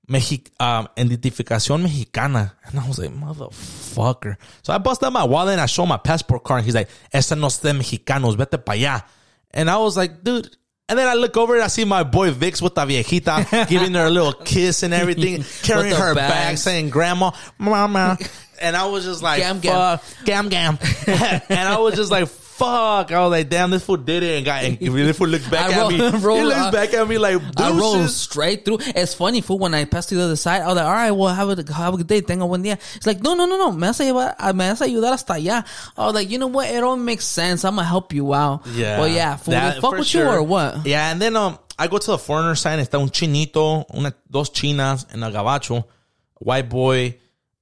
Mexi- 0.08 0.49
um, 0.61 0.88
identificación 0.97 1.82
mexicana. 1.82 2.53
And 2.64 2.79
I 2.79 2.87
was 2.87 2.99
like, 3.00 3.11
motherfucker. 3.11 4.36
So 4.63 4.72
I 4.72 4.79
bust 4.79 5.03
out 5.03 5.13
my 5.13 5.25
wallet 5.25 5.53
and 5.53 5.60
I 5.60 5.67
show 5.67 5.84
my 5.84 5.96
passport 5.96 6.44
card. 6.44 6.58
And 6.58 6.65
he's 6.65 6.77
like, 6.77 6.89
esa 7.13 7.34
no 7.34 7.48
es 7.48 7.58
de 7.58 7.72
mexicanos, 7.72 8.36
vete 8.36 8.65
pa 8.65 8.72
allá. 8.72 9.03
And 9.51 9.69
I 9.69 9.79
was 9.79 9.96
like, 9.96 10.22
dude. 10.22 10.56
And 10.88 10.96
then 10.96 11.08
I 11.08 11.14
look 11.14 11.36
over 11.36 11.55
and 11.55 11.64
I 11.64 11.66
see 11.66 11.84
my 11.84 12.05
boy 12.05 12.31
Vicz 12.31 12.62
with 12.62 12.76
the 12.76 12.82
viejita 12.82 13.69
giving 13.69 13.94
her 13.94 14.06
a 14.06 14.10
little 14.10 14.32
kiss 14.32 14.84
and 14.84 14.94
everything, 14.94 15.43
carrying 15.62 15.96
her 15.96 16.14
bag, 16.14 16.58
saying 16.58 16.90
grandma, 16.90 17.32
mama. 17.58 18.16
And 18.60 18.76
I 18.76 18.86
was 18.86 19.05
just 19.05 19.20
like, 19.20 19.40
Gam, 19.40 19.58
gam. 19.58 19.98
gam, 20.24 20.48
gam. 20.48 20.78
and 21.08 21.58
I 21.58 21.78
was 21.78 21.96
just 21.96 22.12
like, 22.12 22.28
fuck. 22.56 23.13
I 23.13 23.20
was 23.20 23.31
like, 23.31 23.48
damn, 23.48 23.70
this 23.70 23.84
fool 23.84 23.96
did 23.98 24.22
it. 24.22 24.36
And, 24.36 24.44
got, 24.44 24.65
and 24.65 24.79
this 24.81 25.17
fool 25.19 25.29
looks 25.29 25.48
back 25.48 25.70
I 25.70 25.75
at 25.75 25.81
roll- 25.81 25.91
me. 25.91 25.96
he 25.96 26.44
looks 26.44 26.56
uh, 26.56 26.70
back 26.72 26.94
at 26.94 27.06
me 27.08 27.19
like, 27.19 27.41
I 27.58 27.70
rolled 27.70 28.08
straight 28.10 28.65
through. 28.65 28.79
It's 28.81 29.15
funny, 29.15 29.41
fool. 29.41 29.58
When 29.58 29.75
I 29.75 29.84
passed 29.84 30.08
to 30.10 30.15
the 30.17 30.22
other 30.22 30.36
side, 30.36 30.63
I 30.63 30.67
was 30.67 30.77
like, 30.77 30.84
"All 30.86 30.93
right, 30.93 31.10
well, 31.10 31.34
have 31.34 31.48
a 31.51 31.72
have 31.72 31.94
a 31.94 31.96
good 31.98 32.06
day. 32.06 32.20
Tenga 32.20 32.46
buen 32.46 32.63
día." 32.63 32.75
It's 32.96 33.06
like, 33.06 33.20
"No, 33.22 33.34
no, 33.34 33.46
no, 33.46 33.56
no. 33.58 33.72
Me 33.72 33.86
vas 33.89 34.01
a 34.01 34.05
llevar, 34.05 34.34
uh, 34.39 34.53
me 34.53 34.69
vas 34.69 34.81
a 34.81 34.84
ayudar 34.86 35.10
hasta 35.13 35.34
allá." 35.34 35.65
I 35.96 36.06
was 36.06 36.15
like, 36.15 36.31
"You 36.31 36.39
know 36.39 36.46
what? 36.48 36.69
It 36.69 36.82
all 36.82 36.96
makes 36.96 37.25
sense. 37.25 37.65
I'm 37.65 37.77
gonna 37.77 37.86
help 37.86 38.13
you 38.13 38.32
out." 38.34 38.67
Yeah. 38.69 38.98
Well, 38.98 39.08
yeah, 39.08 39.36
fool. 39.36 39.53
That- 39.53 39.81
fuck 39.81 39.93
with 39.93 40.06
sure. 40.06 40.25
you 40.25 40.31
or 40.31 40.43
what? 40.43 40.86
Yeah, 40.86 41.10
and 41.13 41.20
then 41.20 41.36
um, 41.36 41.58
I 41.79 41.86
go 41.89 41.98
to 41.98 42.06
the 42.13 42.19
foreigner 42.19 42.55
sign. 42.55 42.79
Está 42.79 43.01
un 43.01 43.08
chinito, 43.10 43.84
una, 43.94 44.15
dos 44.31 44.51
chinas, 44.51 45.06
and 45.13 45.22
a 45.25 45.31
gabacho, 45.31 45.84
white 46.39 46.69
boy, 46.69 47.17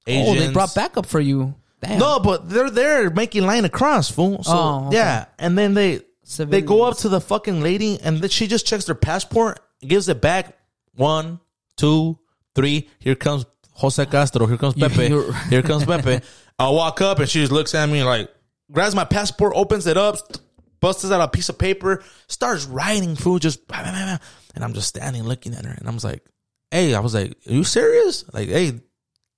Asians. 0.07 0.29
Oh, 0.29 0.39
they 0.39 0.51
brought 0.53 0.73
backup 0.75 1.05
for 1.05 1.19
you. 1.19 1.53
Damn. 1.87 1.99
No, 1.99 2.19
but 2.19 2.49
they're 2.49 2.69
there 2.69 3.09
making 3.09 3.45
line 3.45 3.65
across, 3.65 4.09
fool. 4.09 4.43
So 4.43 4.51
Oh, 4.53 4.87
okay. 4.87 4.97
yeah, 4.97 5.25
and 5.39 5.57
then 5.57 5.73
they 5.73 6.01
they 6.37 6.61
go 6.61 6.83
up 6.83 6.97
to 6.99 7.09
the 7.09 7.21
fucking 7.21 7.61
lady, 7.61 7.99
and 8.01 8.19
then 8.19 8.29
she 8.29 8.47
just 8.47 8.65
checks 8.65 8.85
their 8.85 8.95
passport, 8.95 9.59
gives 9.81 10.09
it 10.09 10.21
back. 10.21 10.57
One, 10.95 11.39
two, 11.77 12.17
three. 12.55 12.89
Here 12.99 13.15
comes 13.15 13.45
Jose 13.73 14.03
Castro. 14.07 14.45
Here 14.47 14.57
comes 14.57 14.73
Pepe. 14.75 15.07
you're- 15.07 15.33
Here 15.49 15.61
comes 15.61 15.85
Pepe. 15.91 16.21
I 16.57 16.69
walk 16.69 17.01
up, 17.01 17.19
and 17.19 17.29
she 17.29 17.41
just 17.41 17.51
looks 17.51 17.75
at 17.75 17.87
me 17.89 18.03
like, 18.03 18.29
grabs 18.71 18.95
my 18.95 19.03
passport, 19.05 19.53
opens 19.55 19.85
it 19.87 19.97
up, 19.97 20.15
busts 20.79 21.09
out 21.11 21.21
a 21.21 21.27
piece 21.27 21.49
of 21.49 21.57
paper, 21.57 22.01
starts 22.27 22.65
writing 22.65 23.15
food, 23.15 23.41
just 23.41 23.59
and 23.69 24.63
I'm 24.63 24.73
just 24.73 24.87
standing 24.87 25.23
looking 25.23 25.53
at 25.53 25.65
her, 25.65 25.71
and 25.77 25.87
I 25.87 25.91
was 25.91 26.03
like, 26.05 26.23
"Hey," 26.71 26.95
I 26.95 26.99
was 27.01 27.13
like, 27.13 27.37
"Are 27.47 27.51
you 27.53 27.63
serious?" 27.63 28.23
Like, 28.33 28.47
"Hey, 28.49 28.71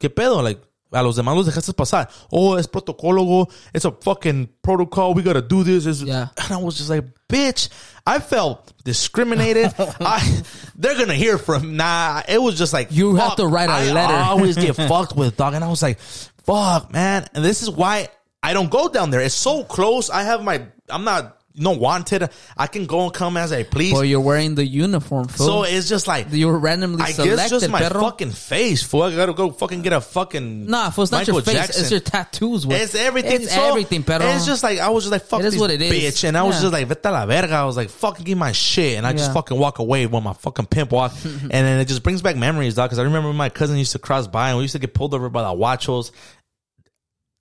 qué 0.01 0.09
pedo?" 0.09 0.43
Like, 0.43 0.61
A 0.91 1.01
los 1.03 1.15
demás 1.17 1.35
los 1.35 1.45
dejaste 1.45 1.73
pasar. 1.73 2.09
Oh, 2.31 2.55
es 2.55 2.67
protocolo. 2.67 3.47
It's 3.73 3.85
a 3.85 3.91
fucking 3.91 4.49
protocol. 4.61 5.13
We 5.13 5.21
gotta 5.21 5.41
do 5.41 5.63
this. 5.63 5.85
It's- 5.85 6.01
Yeah. 6.01 6.29
And 6.37 6.51
I 6.51 6.57
was 6.57 6.77
just 6.77 6.89
like, 6.89 7.03
bitch, 7.27 7.69
I 8.05 8.19
felt 8.19 8.71
discriminated. 8.85 9.73
I, 9.99 10.43
they're 10.75 10.97
gonna 10.97 11.13
hear 11.15 11.37
from, 11.37 11.75
nah, 11.75 12.21
it 12.27 12.41
was 12.41 12.57
just 12.57 12.71
like, 12.71 12.87
You 12.91 13.15
have 13.15 13.35
to 13.35 13.45
write 13.47 13.69
a 13.69 13.73
I 13.73 13.91
letter. 13.91 14.13
I 14.13 14.29
always 14.29 14.55
get 14.55 14.75
fucked 14.87 15.15
with, 15.15 15.35
dog. 15.35 15.53
And 15.55 15.63
I 15.63 15.67
was 15.67 15.81
like, 15.81 15.99
fuck, 15.99 16.91
man. 16.93 17.27
And 17.33 17.43
this 17.43 17.61
is 17.63 17.69
why 17.69 18.07
I 18.41 18.53
don't 18.53 18.69
go 18.69 18.87
down 18.87 19.09
there. 19.09 19.19
It's 19.21 19.35
so 19.35 19.63
close. 19.65 20.09
I 20.09 20.23
have 20.23 20.41
my, 20.43 20.65
I'm 20.89 21.03
not, 21.03 21.36
you 21.57 21.63
know, 21.63 21.71
wanted. 21.71 22.29
I 22.55 22.67
can 22.67 22.85
go 22.85 23.05
and 23.05 23.13
come 23.13 23.35
as 23.35 23.51
I 23.51 23.63
please. 23.63 23.91
Boy, 23.91 24.01
you're 24.03 24.21
wearing 24.21 24.53
the 24.53 24.63
uniform, 24.65 25.27
fool. 25.27 25.47
so 25.47 25.63
it's 25.63 25.89
just 25.89 26.05
like, 26.07 26.31
you 26.31 26.47
were 26.47 26.59
randomly 26.59 27.01
I 27.01 27.11
selected, 27.11 27.35
guess 27.37 27.49
just 27.49 27.69
my 27.69 27.79
perro. 27.81 27.99
fucking 28.01 28.31
face, 28.31 28.83
fool. 28.83 29.01
I 29.03 29.15
gotta 29.15 29.33
go 29.33 29.49
fucking 29.49 29.81
get 29.81 29.91
a 29.93 29.99
fucking 30.01 30.67
Nah, 30.67 30.91
fool, 30.91 31.03
it's 31.03 31.11
not 31.11 31.19
Michael 31.19 31.33
your 31.35 31.41
face. 31.43 31.55
Jackson. 31.55 31.81
It's 31.81 31.91
your 31.91 31.99
tattoos. 31.99 32.65
Güey. 32.65 32.79
It's 32.79 32.93
everything. 32.95 33.41
It's 33.41 33.53
So, 33.53 33.63
everything, 33.69 34.03
perro. 34.03 34.25
It's 34.27 34.45
just 34.45 34.61
like 34.61 34.77
I 34.79 34.89
was 34.89 35.03
just 35.05 35.11
like 35.11 35.23
fuck 35.23 35.41
this 35.41 35.57
what 35.57 35.71
it 35.71 35.81
is. 35.81 35.91
bitch, 35.91 36.23
and 36.27 36.37
I 36.37 36.43
was 36.43 36.55
Yeah. 36.57 36.61
just 36.61 36.73
like 36.73 36.87
vete 36.87 37.05
la 37.05 37.25
verga. 37.25 37.53
I 37.55 37.63
was 37.65 37.75
like 37.75 37.89
fucking 37.89 38.23
give 38.23 38.37
my 38.37 38.51
shit, 38.51 38.97
and 38.97 39.07
I 39.07 39.13
just 39.13 39.29
Yeah. 39.29 39.33
fucking 39.33 39.57
walk 39.57 39.79
away 39.79 40.05
when 40.05 40.23
my 40.23 40.33
fucking 40.33 40.67
pimp 40.67 40.91
walk, 40.91 41.13
and 41.25 41.49
then 41.49 41.79
it 41.79 41.85
just 41.85 42.03
brings 42.03 42.21
back 42.21 42.35
memories, 42.35 42.75
dog. 42.75 42.89
Because 42.89 42.99
I 42.99 43.03
remember 43.03 43.33
my 43.33 43.49
cousin 43.49 43.77
used 43.77 43.93
to 43.93 43.99
cross 43.99 44.27
by, 44.27 44.49
and 44.49 44.57
we 44.57 44.63
used 44.65 44.73
to 44.73 44.79
get 44.79 44.93
pulled 44.93 45.15
over 45.15 45.27
by 45.29 45.41
the 45.41 45.49
Wachos. 45.59 46.11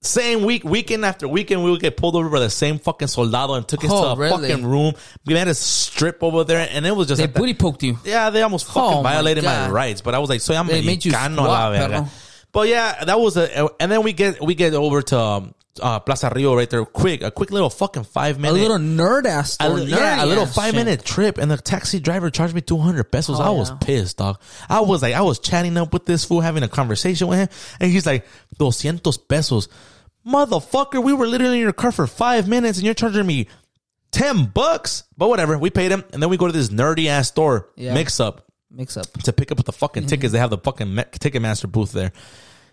Same 0.01 0.43
week, 0.43 0.63
weekend 0.63 1.03
after 1.03 1.27
weekend, 1.27 1.63
we 1.63 1.71
would 1.71 1.81
get 1.81 1.97
pulled 1.97 2.15
over 2.15 2.29
by 2.29 2.39
the 2.39 2.49
same 2.51 2.77
fucking 2.77 3.07
soldado 3.07 3.55
and 3.55 3.67
took 3.67 3.83
us 3.83 3.89
Oh, 3.91 4.03
to 4.03 4.09
a 4.09 4.15
really? 4.15 4.47
fucking 4.49 4.65
room. 4.65 4.93
We 5.25 5.33
had 5.33 5.47
a 5.47 5.55
strip 5.55 6.21
over 6.23 6.43
there, 6.43 6.67
and 6.71 6.85
it 6.85 6.95
was 6.95 7.07
just 7.07 7.17
They 7.17 7.23
like 7.23 7.33
that- 7.33 7.39
booty 7.39 7.53
poked 7.55 7.81
you. 7.83 7.97
yeah, 8.05 8.29
they 8.29 8.41
almost 8.43 8.67
fucking 8.67 8.81
Oh, 8.81 9.01
my 9.03 9.13
violated 9.13 9.43
my, 9.43 9.51
God. 9.51 9.71
rights, 9.71 10.01
but 10.01 10.13
I 10.13 10.19
was 10.19 10.29
like, 10.29 10.41
so 10.41 10.53
I'm 10.53 10.67
They 10.67 10.81
made 10.81 11.03
you 11.03 11.11
mexicano 11.11 11.37
la 11.37 11.43
squat, 11.43 11.71
verga. 11.73 11.89
perro. 11.93 12.09
But 12.53 12.67
yeah, 12.69 13.03
that 13.05 13.19
was 13.19 13.37
a, 13.37 13.69
and 13.79 13.91
then 13.91 14.03
we 14.03 14.13
get 14.13 14.41
we 14.41 14.53
get 14.55 14.73
over 14.73 15.01
to 15.01 15.19
um, 15.19 15.53
uh, 15.81 15.99
Plaza 15.99 16.31
Rio 16.35 16.55
right 16.55 16.69
there, 16.69 16.83
quick, 16.85 17.21
a 17.21 17.31
quick 17.31 17.51
little 17.51 17.69
fucking 17.69 18.03
five 18.03 18.39
minute, 18.39 18.57
A 18.57 18.61
little 18.61 18.77
nerd 18.77 19.25
ass 19.25 19.57
a 19.59 19.69
li- 19.69 19.85
yeah, 19.85 20.23
a 20.23 20.25
little 20.25 20.45
five 20.45 20.73
shit. 20.73 20.75
minute 20.75 21.03
trip, 21.05 21.37
and 21.37 21.49
the 21.51 21.57
taxi 21.57 21.99
driver 21.99 22.29
charged 22.29 22.53
me 22.55 22.61
two 22.61 22.77
hundred 22.77 23.05
pesos. 23.11 23.39
Oh, 23.39 23.43
I 23.43 23.49
was 23.49 23.69
yeah. 23.69 23.77
pissed, 23.81 24.17
dog. 24.17 24.39
I 24.69 24.81
was 24.81 25.01
like, 25.01 25.13
I 25.13 25.21
was 25.21 25.39
chatting 25.39 25.77
up 25.77 25.93
with 25.93 26.05
this 26.05 26.25
fool, 26.25 26.41
having 26.41 26.63
a 26.63 26.67
conversation 26.67 27.27
with 27.27 27.39
him, 27.39 27.49
and 27.79 27.91
he's 27.91 28.05
like, 28.05 28.25
doscientos 28.59 29.17
pesos, 29.27 29.69
motherfucker. 30.25 31.03
We 31.03 31.13
were 31.13 31.27
literally 31.27 31.57
in 31.57 31.63
your 31.63 31.73
car 31.73 31.91
for 31.91 32.07
five 32.07 32.47
minutes, 32.47 32.77
and 32.77 32.85
you're 32.85 32.93
charging 32.93 33.25
me 33.25 33.47
ten 34.11 34.45
bucks. 34.45 35.03
But 35.17 35.29
whatever, 35.29 35.57
we 35.57 35.69
paid 35.69 35.91
him, 35.91 36.03
and 36.13 36.21
then 36.21 36.29
we 36.29 36.37
go 36.37 36.47
to 36.47 36.53
this 36.53 36.69
nerdy 36.69 37.07
ass 37.07 37.27
store, 37.29 37.69
Yeah. 37.75 37.95
Mixup 37.95 38.39
Mix 38.69 38.97
up. 38.97 39.11
to 39.23 39.31
pick 39.33 39.51
up 39.51 39.63
the 39.63 39.71
fucking 39.71 40.03
Mm-hmm. 40.03 40.09
tickets. 40.09 40.33
They 40.33 40.39
have 40.39 40.49
the 40.49 40.57
fucking 40.57 40.87
Ticketmaster 40.95 41.71
booth 41.71 41.93
there. 41.93 42.11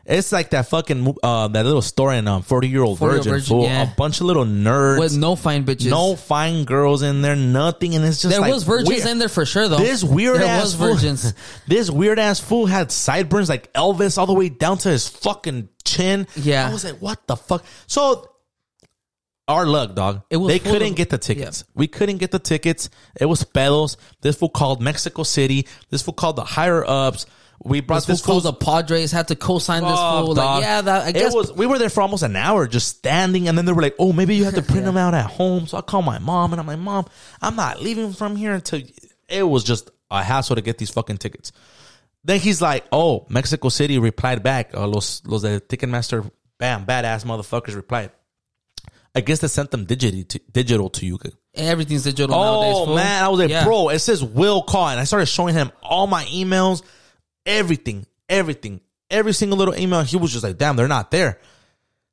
It's 0.07 0.33
like 0.33 0.51
that 0.51 0.69
fucking 0.69 1.17
uh, 1.23 1.49
that 1.49 1.65
little 1.65 1.81
store 1.81 2.13
in 2.13 2.29
um, 2.29 2.43
Forty 2.43 2.69
Year 2.69 2.83
Old 2.83 2.99
40 2.99 3.11
Year 3.11 3.17
Old 3.17 3.25
Virgin, 3.25 3.33
Virgin, 3.33 3.49
fool. 3.49 3.65
yeah. 3.65 3.93
A 3.93 3.97
bunch 3.97 4.21
of 4.21 4.27
little 4.27 4.45
nerds, 4.45 4.99
With 4.99 5.17
no 5.17 5.35
fine 5.35 5.65
bitches. 5.65 5.89
no 5.89 6.15
fine 6.15 6.65
girls 6.65 7.03
in 7.03 7.23
there, 7.23 7.35
nothing, 7.37 7.95
and 7.95 8.05
it's 8.05 8.21
just 8.21 8.31
There 8.33 8.41
like 8.41 8.53
was 8.53 8.65
virgins 8.65 8.89
weird. 8.91 9.07
in 9.09 9.19
there 9.19 9.29
for 9.31 9.47
sure, 9.47 9.67
though. 9.69 9.79
This 9.79 10.05
weird 10.05 10.41
there 10.41 10.47
ass 10.49 10.63
was 10.65 10.75
fool- 10.75 10.95
virgins. 10.95 11.35
this 11.69 11.91
weird 11.91 12.19
ass 12.19 12.39
fool 12.39 12.67
had 12.67 12.93
sideburns 12.93 13.49
like 13.49 13.73
Elvis 13.73 14.19
all 14.19 14.27
the 14.27 14.35
way 14.35 14.51
down 14.51 14.77
to 14.79 14.91
his 14.91 15.09
fucking 15.09 15.71
chin. 15.85 16.27
Yeah. 16.37 16.69
I 16.69 16.73
was 16.73 16.85
like, 16.85 16.99
what 16.99 17.27
the 17.27 17.37
fuck? 17.37 17.65
So 17.87 18.29
our 19.47 19.67
luck, 19.67 19.95
dog. 19.95 20.23
It 20.31 20.37
was 20.39 20.49
they 20.49 20.59
couldn't 20.59 20.91
of- 20.91 20.97
get 20.97 21.11
the 21.11 21.19
tickets. 21.19 21.65
We 21.75 21.87
couldn't 21.87 22.17
get 22.19 22.31
the 22.31 22.39
tickets. 22.39 22.89
It 23.21 23.27
was 23.27 23.45
pedos. 23.45 23.97
This 24.23 24.37
fool 24.37 24.49
called 24.49 24.81
Mexico 24.81 25.23
City. 25.23 25.67
This 25.91 26.03
fool 26.03 26.15
called 26.15 26.37
the 26.37 26.45
higher 26.45 26.85
ups. 26.87 27.27
We 27.63 27.81
brought 27.81 28.07
This 28.07 28.21
this, 28.21 28.27
fool 28.27 28.41
the 28.41 28.53
Padres 28.53 29.11
had 29.13 29.29
to 29.29 29.37
co-sign 29.37 29.83
this 29.83 29.93
Fuck, 29.93 30.25
fool. 30.25 30.35
dog. 30.35 30.57
Like, 30.57 30.63
yeah, 30.65 30.81
that, 30.83 31.03
I 31.07 31.13
guess. 31.13 31.33
it 31.33 31.37
was. 31.37 31.53
We 31.53 31.67
were 31.67 31.79
there 31.79 31.89
for 31.89 32.03
almost 32.03 32.23
an 32.23 32.37
hour, 32.37 32.67
just 32.67 32.89
standing, 32.99 33.49
and 33.49 33.57
then 33.57 33.65
they 33.65 33.73
were 33.73 33.81
like, 33.83 33.95
"Oh, 33.99 34.13
maybe 34.13 34.35
you 34.37 34.45
have 34.45 34.55
to 34.55 34.63
print 34.73 34.85
them 34.85 34.97
out 34.97 35.15
at 35.15 35.27
home." 35.27 35.67
So 35.67 35.79
I 35.79 35.81
called 35.81 36.05
my 36.05 36.19
mom, 36.19 36.53
and 36.53 36.61
I'm 36.61 36.67
like, 36.67 36.79
"Mom, 36.79 37.07
I'm 37.41 37.57
not 37.57 37.81
leaving 37.81 38.13
from 38.13 38.37
here 38.37 38.53
until." 38.53 38.83
It 39.29 39.43
was 39.43 39.65
just 39.65 39.91
a 40.11 40.23
hassle 40.23 40.57
to 40.57 40.63
get 40.63 40.77
these 40.79 40.91
fucking 40.91 41.19
tickets. 41.19 41.53
Then 42.25 42.39
he's 42.41 42.61
like, 42.61 42.85
"Oh, 42.93 43.27
Mexico 43.31 43.69
City 43.71 43.99
replied 43.99 44.43
back. 44.43 44.75
Uh, 44.75 44.87
los 44.87 45.23
los 45.25 45.43
de 45.43 45.61
Ticketmaster, 45.61 46.31
bam, 46.59 46.85
badass 46.85 47.25
motherfuckers 47.25 47.75
replied. 47.77 48.11
I 49.15 49.21
guess 49.21 49.39
they 49.39 49.49
sent 49.49 49.71
them 49.71 49.87
digitally 49.87 50.27
to, 50.29 50.41
digital 50.51 50.91
to 50.91 51.07
you. 51.07 51.19
everything's 51.55 52.03
digital 52.03 52.35
nowadays. 52.37 52.75
Oh 52.77 52.85
fool. 52.87 52.97
man, 52.97 53.23
I 53.23 53.29
was 53.29 53.39
like, 53.39 53.49
Yeah. 53.49 53.65
bro, 53.65 53.89
it 53.91 54.01
says 54.01 54.25
will 54.25 54.63
call, 54.63 54.89
and 54.89 54.99
I 54.99 55.05
started 55.05 55.27
showing 55.27 55.55
him 55.55 55.71
all 55.83 56.09
my 56.09 56.25
emails, 56.25 56.83
everything, 57.47 58.07
everything, 58.29 58.81
every 59.11 59.33
single 59.33 59.59
little 59.59 59.77
email. 59.79 60.03
He 60.03 60.17
was 60.17 60.33
just 60.33 60.45
like, 60.45 60.59
damn, 60.59 60.77
they're 60.77 60.89
not 60.89 61.11
there. 61.11 61.41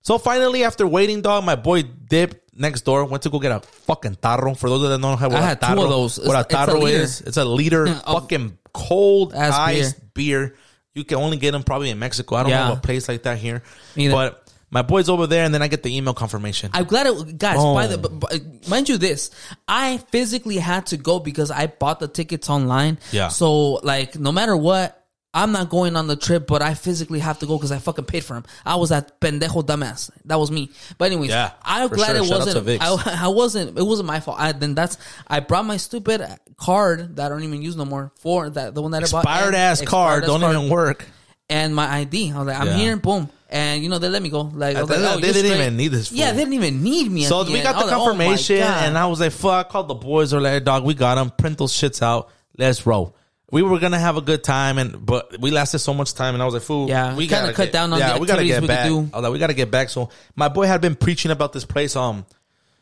So 0.04 0.18
finally, 0.18 0.64
after 0.64 0.88
waiting, 0.88 1.22
dog, 1.22 1.44
my 1.44 1.56
boy 1.56 1.84
Dip 1.84 2.50
next 2.56 2.82
door 2.82 3.06
went 3.06 3.24
to 3.24 3.30
go 3.30 3.40
get 3.40 3.52
a 3.52 3.60
fucking 3.60 4.16
tarro. 4.16 4.58
For 4.58 4.68
those 4.70 4.82
that 4.82 4.90
don't 4.90 5.02
know 5.02 5.16
how 5.16 5.30
what 5.30 5.38
I 5.38 5.42
a 5.42 5.46
had 5.46 5.62
two 5.62 5.68
tarro, 5.68 5.84
of 5.84 5.90
those. 5.90 6.20
what 6.20 6.36
a 6.36 6.40
It's- 6.40 6.46
it's 6.46 6.54
a 6.54 6.58
tarro 6.58 6.90
is, 6.92 7.22
it's 7.22 7.38
a 7.38 7.46
liter 7.46 7.88
Of 7.88 8.04
fucking 8.04 8.58
cold 8.74 9.34
ass 9.34 9.54
iced 9.54 10.14
beer. 10.14 10.56
You 10.94 11.04
can 11.06 11.20
only 11.20 11.38
get 11.38 11.52
them 11.52 11.64
probably 11.64 11.90
in 11.90 12.00
Mexico. 12.00 12.36
I 12.36 12.42
don't 12.44 12.50
Yeah. 12.50 12.68
know 12.68 12.74
a 12.74 12.78
place 12.78 13.08
like 13.08 13.24
that 13.24 13.38
here, 13.38 13.64
Neither. 13.96 14.14
but. 14.14 14.38
My 14.74 14.84
boy's 14.84 15.10
over 15.10 15.28
there, 15.28 15.44
and 15.44 15.54
then 15.54 15.62
I 15.62 15.68
get 15.68 15.84
the 15.84 15.94
email 15.98 16.14
confirmation. 16.14 16.72
I'm 16.74 16.86
glad 16.86 17.06
it, 17.06 17.38
guys. 17.38 17.58
Oh. 17.60 17.74
By 17.74 17.88
the, 17.88 17.98
but, 17.98 18.18
but 18.22 18.70
mind 18.70 18.88
you, 18.88 18.98
this 18.98 19.30
I 19.68 19.98
physically 20.14 20.56
had 20.56 20.86
to 20.88 20.96
go 20.98 21.20
because 21.20 21.52
I 21.52 21.68
bought 21.68 22.00
the 22.00 22.08
tickets 22.08 22.50
online. 22.50 22.98
Yeah. 23.12 23.28
So 23.28 23.82
like, 23.84 24.18
no 24.18 24.32
matter 24.32 24.56
what, 24.56 25.00
I'm 25.34 25.54
not 25.54 25.70
going 25.70 25.96
on 25.96 26.08
the 26.08 26.18
trip, 26.18 26.46
but 26.46 26.62
I 26.62 26.74
physically 26.74 27.20
have 27.20 27.40
to 27.40 27.46
go 27.46 27.58
because 27.58 27.72
I 27.72 27.80
fucking 27.80 28.04
paid 28.04 28.24
for 28.26 28.34
them. 28.34 28.44
I 28.66 28.76
was 28.76 28.90
that 28.90 29.22
pendejo 29.22 29.66
dumbass. 29.66 30.10
That 30.26 30.38
was 30.40 30.52
me. 30.52 30.72
But 30.98 31.06
anyways, 31.06 31.30
Yeah, 31.30 31.52
I'm 31.64 31.88
glad 31.88 32.16
sure. 32.18 32.24
it 32.24 32.28
Shout 32.28 32.40
wasn't. 32.46 32.82
I, 32.82 33.20
I 33.26 33.28
wasn't. 33.30 33.78
It 33.80 33.84
wasn't 33.84 34.08
my 34.08 34.20
fault. 34.20 34.38
I, 34.40 34.52
then 34.52 34.76
that's. 34.76 34.98
I 35.28 35.40
brought 35.40 35.66
my 35.66 35.78
stupid 35.78 36.22
card 36.58 37.16
that 37.16 37.28
I 37.28 37.30
don't 37.30 37.44
even 37.44 37.62
use 37.62 37.78
no 37.78 37.86
more 37.86 38.12
for 38.20 38.50
that 38.50 38.76
the 38.76 38.82
one 38.82 38.92
that 38.92 39.04
I 39.04 39.12
bought. 39.12 39.24
Expired 39.24 39.56
ass 39.56 39.82
card 39.82 40.24
expired 40.24 40.24
don't 40.26 40.42
card 40.42 40.56
even 40.58 40.70
work. 40.70 41.06
and 41.50 41.74
my 41.74 41.88
ID. 42.00 42.32
I 42.34 42.38
was 42.38 42.48
like, 42.48 42.60
I'm 42.60 42.68
Yeah. 42.68 42.76
here, 42.78 42.98
boom. 42.98 43.30
And 43.50 43.82
you 43.84 43.90
know, 43.90 44.00
they 44.00 44.10
let 44.10 44.22
me 44.22 44.30
go. 44.30 44.42
Like, 44.42 44.76
I 44.76 44.82
was 44.82 44.90
They- 44.90 44.98
like, 44.98 45.16
oh, 45.18 45.20
they 45.20 45.28
didn't 45.34 45.46
straight. 45.52 45.62
even 45.62 45.78
need 45.78 45.88
this 45.90 46.12
Yeah, 46.12 46.32
they 46.32 46.40
didn't 46.40 46.54
even 46.56 46.84
need 46.84 47.10
me. 47.10 47.24
at 47.24 47.30
So 47.30 47.44
we 47.46 47.56
end. 47.56 47.64
got 47.64 47.74
the 47.74 47.84
was 47.84 47.92
like, 47.92 48.02
oh 48.02 48.06
confirmation, 48.06 48.58
and 48.64 48.98
I 48.98 49.06
was 49.08 49.20
like, 49.22 49.32
"Fuck!" 49.32 49.68
I 49.68 49.70
called 49.70 49.88
the 49.88 49.94
boys. 49.94 50.34
Or 50.34 50.42
like, 50.42 50.64
"Dog, 50.66 50.84
we 50.84 50.94
got 50.94 51.16
them. 51.16 51.32
Print 51.38 51.58
those 51.58 51.72
shits 51.74 52.02
out. 52.02 52.30
Let's 52.58 52.86
roll." 52.86 53.16
We 53.51 53.62
were 53.63 53.79
gonna 53.79 54.00
have 54.00 54.15
a 54.17 54.22
good 54.22 54.43
time, 54.43 54.77
and 54.77 55.05
but 55.05 55.38
we 55.39 55.51
lasted 55.51 55.79
so 55.79 55.93
much 55.93 56.13
time, 56.13 56.34
and 56.36 56.41
I 56.41 56.46
was 56.46 56.53
like, 56.53 56.63
"Fool, 56.63 56.88
Yeah, 56.88 57.13
we 57.15 57.27
kinda 57.27 57.41
gotta 57.48 57.53
cut 57.53 57.63
get- 57.65 57.74
down 57.74 57.91
on 57.93 58.00
yeah, 58.00 58.13
the 58.13 58.20
we 58.22 58.25
gotta 58.27 58.41
activities 58.41 58.55
get 58.55 58.62
we 58.62 58.67
could 58.67 58.74
back." 58.74 58.88
do. 58.88 59.10
I 59.13 59.17
was 59.17 59.24
like, 59.24 59.34
"We 59.34 59.39
gotta 59.39 59.53
get 59.53 59.70
back." 59.72 59.89
So 59.89 60.10
my 60.36 60.48
boy 60.48 60.67
had 60.67 60.79
been 60.81 60.96
preaching 60.96 61.31
about 61.31 61.51
this 61.51 61.65
place, 61.65 61.96
um, 61.98 62.25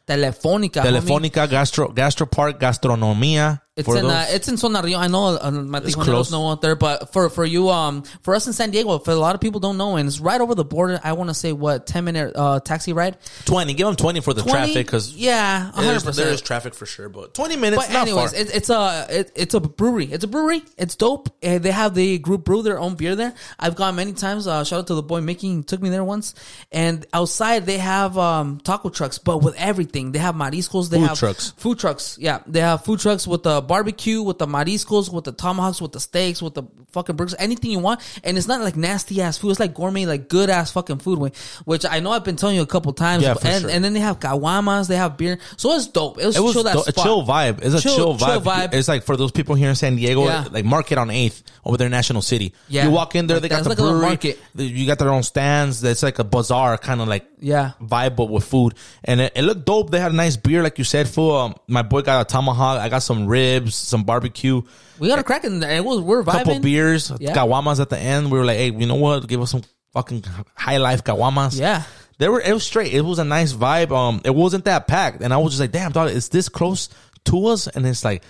Telefónica. 0.08 0.82
homie. 0.84 1.02
Telefonica 1.02 1.50
Gastro 1.50 1.88
Gastro 1.90 2.26
Park 2.28 2.60
Gastronomia. 2.60 3.62
It's 3.80 3.88
in 3.88 4.06
uh, 4.06 4.26
it's 4.30 4.48
in 4.48 4.58
Zona 4.58 4.82
Rio. 4.82 4.98
I 4.98 5.08
know 5.08 5.36
uh, 5.36 5.82
close. 5.92 6.32
know 6.32 6.50
out 6.50 6.62
there, 6.62 6.76
but 6.76 7.14
for 7.14 7.30
for 7.30 7.46
you, 7.46 7.70
um, 7.70 8.04
for 8.22 8.36
us 8.36 8.48
in 8.48 8.54
San 8.54 8.72
Diego, 8.72 9.00
for 9.00 9.12
a 9.12 9.16
lot 9.16 9.36
of 9.36 9.42
people 9.42 9.60
don't 9.60 9.78
know, 9.78 9.96
and 9.96 10.08
it's 10.08 10.20
right 10.20 10.40
over 10.40 10.56
the 10.56 10.66
border. 10.66 11.00
I 11.04 11.14
want 11.14 11.30
to 11.30 11.34
say 11.34 11.54
what 11.54 11.88
ten 11.88 12.06
minute 12.06 12.34
uh 12.36 12.60
taxi 12.60 12.94
ride. 12.94 13.18
twenty. 13.46 13.74
Give 13.74 13.88
them 13.88 13.96
twenty 13.96 14.22
for 14.22 14.34
the 14.34 14.42
20? 14.42 14.52
traffic 14.52 14.86
because 14.86 15.16
yeah, 15.16 15.72
hundred 15.72 16.02
there 16.14 16.30
is 16.30 16.42
traffic 16.42 16.74
for 16.74 16.86
sure. 16.86 17.10
But 17.10 17.34
twenty 17.34 17.56
minutes, 17.56 17.88
But 17.88 17.96
anyways, 17.96 18.34
it, 18.34 18.56
it's 18.56 18.70
a 18.70 19.08
it, 19.10 19.32
it's 19.36 19.54
a 19.54 19.60
brewery. 19.60 20.06
It's 20.06 20.24
a 20.24 20.28
brewery. 20.28 20.64
It's 20.78 20.96
dope. 20.96 21.30
Uh, 21.44 21.60
they 21.60 21.72
have 21.72 21.96
the 21.96 22.20
group 22.20 22.44
brew 22.44 22.62
their 22.62 22.80
own 22.80 22.96
beer 22.96 23.16
there. 23.16 23.34
I've 23.58 23.76
gone 23.76 23.96
many 23.96 24.14
times. 24.14 24.48
Uh, 24.48 24.64
shout 24.64 24.80
out 24.80 24.88
to 24.88 24.96
the 24.96 25.04
boy 25.04 25.22
Mickey. 25.22 25.56
He 25.56 25.64
took 25.64 25.82
me 25.82 25.90
there 25.90 26.04
once. 26.04 26.36
And 26.72 27.06
outside 27.14 27.66
they 27.66 27.78
have 27.78 28.18
um, 28.18 28.60
taco 28.60 28.90
trucks, 28.90 29.18
but 29.18 29.40
with 29.42 29.56
everything. 29.56 30.12
They 30.12 30.20
have 30.20 30.36
mariscos. 30.36 30.90
They 30.90 30.98
Food 30.98 31.08
have 31.08 31.20
trucks. 31.20 31.52
Food 31.58 31.80
trucks. 31.80 32.18
Yeah, 32.20 32.40
they 32.48 32.62
have 32.62 32.84
food 32.84 33.00
trucks 33.00 33.28
with 33.28 33.44
the 33.44 33.62
barbecue, 33.70 34.22
with 34.22 34.40
the 34.40 34.48
mariscos, 34.48 35.14
with 35.14 35.26
the 35.26 35.32
tomahawks, 35.32 35.80
with 35.80 35.94
the 35.94 36.00
steaks, 36.00 36.42
with 36.42 36.56
the 36.56 36.64
fucking 36.92 37.16
burgers, 37.16 37.36
anything 37.40 37.72
you 37.72 37.80
want. 37.80 38.02
And 38.24 38.38
it's 38.38 38.48
not 38.48 38.62
like 38.62 38.76
nasty 38.76 39.22
ass 39.22 39.38
food. 39.38 39.52
It's 39.52 39.60
like 39.60 39.74
gourmet, 39.74 40.06
like 40.06 40.28
good 40.30 40.50
ass 40.50 40.72
fucking 40.72 41.00
food. 41.00 41.34
Which, 41.66 41.86
I 41.90 42.00
know 42.00 42.12
I've 42.12 42.24
been 42.24 42.36
telling 42.36 42.56
you 42.56 42.62
a 42.62 42.68
couple 42.68 42.94
times. 42.94 43.24
Yeah, 43.24 43.34
for 43.36 43.48
and, 43.48 43.62
sure. 43.62 43.70
and 43.70 43.84
then 43.84 43.94
they 43.94 44.00
have 44.00 44.20
caguamas. 44.20 44.88
They 44.88 44.96
have 44.98 45.18
beer. 45.18 45.40
So 45.58 45.74
it's 45.76 45.88
dope. 45.88 46.20
It 46.20 46.26
was, 46.26 46.36
It 46.38 46.42
was 46.42 46.54
chill 46.54 46.64
do- 46.64 46.70
a 46.88 46.92
chill 46.92 47.24
vibe. 47.26 47.60
It's 47.64 47.76
a 47.76 47.82
Chill- 47.82 47.96
chill, 47.96 48.18
chill 48.18 48.42
vibe. 48.42 48.44
vibe. 48.70 48.74
It's 48.74 48.88
like 48.88 49.04
for 49.04 49.16
those 49.18 49.32
people 49.32 49.56
here 49.56 49.70
in 49.70 49.76
San 49.76 49.96
Diego, 49.96 50.26
Yeah. 50.26 50.46
like 50.52 50.66
Market 50.66 50.98
on 50.98 51.10
Eighth 51.10 51.44
over 51.66 51.78
there, 51.78 51.86
in 51.88 51.92
National 51.92 52.22
City. 52.22 52.54
Yeah. 52.68 52.86
you 52.86 52.92
walk 52.92 53.16
in 53.16 53.28
there, 53.28 53.40
they 53.40 53.50
got 53.50 53.64
the 53.64 53.70
like 53.70 53.78
brewery. 53.78 54.02
market. 54.02 54.40
You 54.56 54.86
got 54.88 55.00
their 55.00 55.10
own 55.10 55.24
stands. 55.24 55.84
It's 55.84 56.04
like 56.04 56.20
a 56.20 56.24
bazaar 56.24 56.78
kind 56.78 57.02
of 57.02 57.08
like 57.08 57.26
Yeah. 57.40 57.72
vibe, 57.82 58.16
but 58.16 58.26
with 58.26 58.44
food, 58.44 58.74
and 59.04 59.22
it, 59.22 59.34
it 59.36 59.44
looked 59.44 59.66
dope. 59.66 59.92
They 59.92 60.00
had 60.00 60.12
a 60.12 60.16
nice 60.16 60.38
beer, 60.38 60.64
like 60.64 60.78
you 60.78 60.84
said. 60.84 61.08
Full. 61.08 61.36
Um, 61.36 61.56
my 61.68 61.82
boy 61.82 62.02
got 62.02 62.22
a 62.22 62.26
tomahawk. 62.26 62.80
I 62.80 62.90
got 62.90 63.00
some 63.04 63.28
ribs, 63.28 63.76
some 63.76 64.04
barbecue, 64.04 64.62
We 65.00 65.08
got 65.08 65.20
a 65.20 65.24
crack 65.24 65.44
in 65.46 65.60
there. 65.60 65.72
It 65.76 65.84
was 65.84 66.02
we're 66.02 66.24
vibing. 66.24 66.32
couple 66.32 66.60
beers, 66.60 67.12
Yeah. 67.20 67.34
caguamas 67.34 67.80
at 67.80 67.90
the 67.90 67.98
end. 67.98 68.32
We 68.32 68.38
were 68.38 68.46
like, 68.46 68.58
hey, 68.58 68.72
you 68.72 68.86
know 68.86 68.96
what? 68.96 69.28
Give 69.28 69.42
us 69.42 69.52
some 69.52 69.62
fucking 69.94 70.24
high 70.56 70.78
life 70.78 71.04
caguamas. 71.04 71.60
Yeah. 71.60 71.84
They 72.18 72.28
were 72.28 72.42
it 72.42 72.54
was 72.54 72.64
straight. 72.66 72.94
It 72.94 73.02
was 73.02 73.18
a 73.20 73.24
nice 73.24 73.54
vibe. 73.54 73.92
Um, 73.92 74.22
it 74.26 74.36
wasn't 74.36 74.66
that 74.66 74.88
packed, 74.88 75.22
and 75.22 75.34
I 75.34 75.38
was 75.38 75.54
just 75.54 75.62
like, 75.62 75.72
damn, 75.72 75.92
dog, 75.94 76.10
it's 76.12 76.28
this 76.28 76.50
close 76.50 76.90
to 77.26 77.48
us, 77.48 77.68
and 77.68 77.86
it's 77.88 78.04
like, 78.04 78.24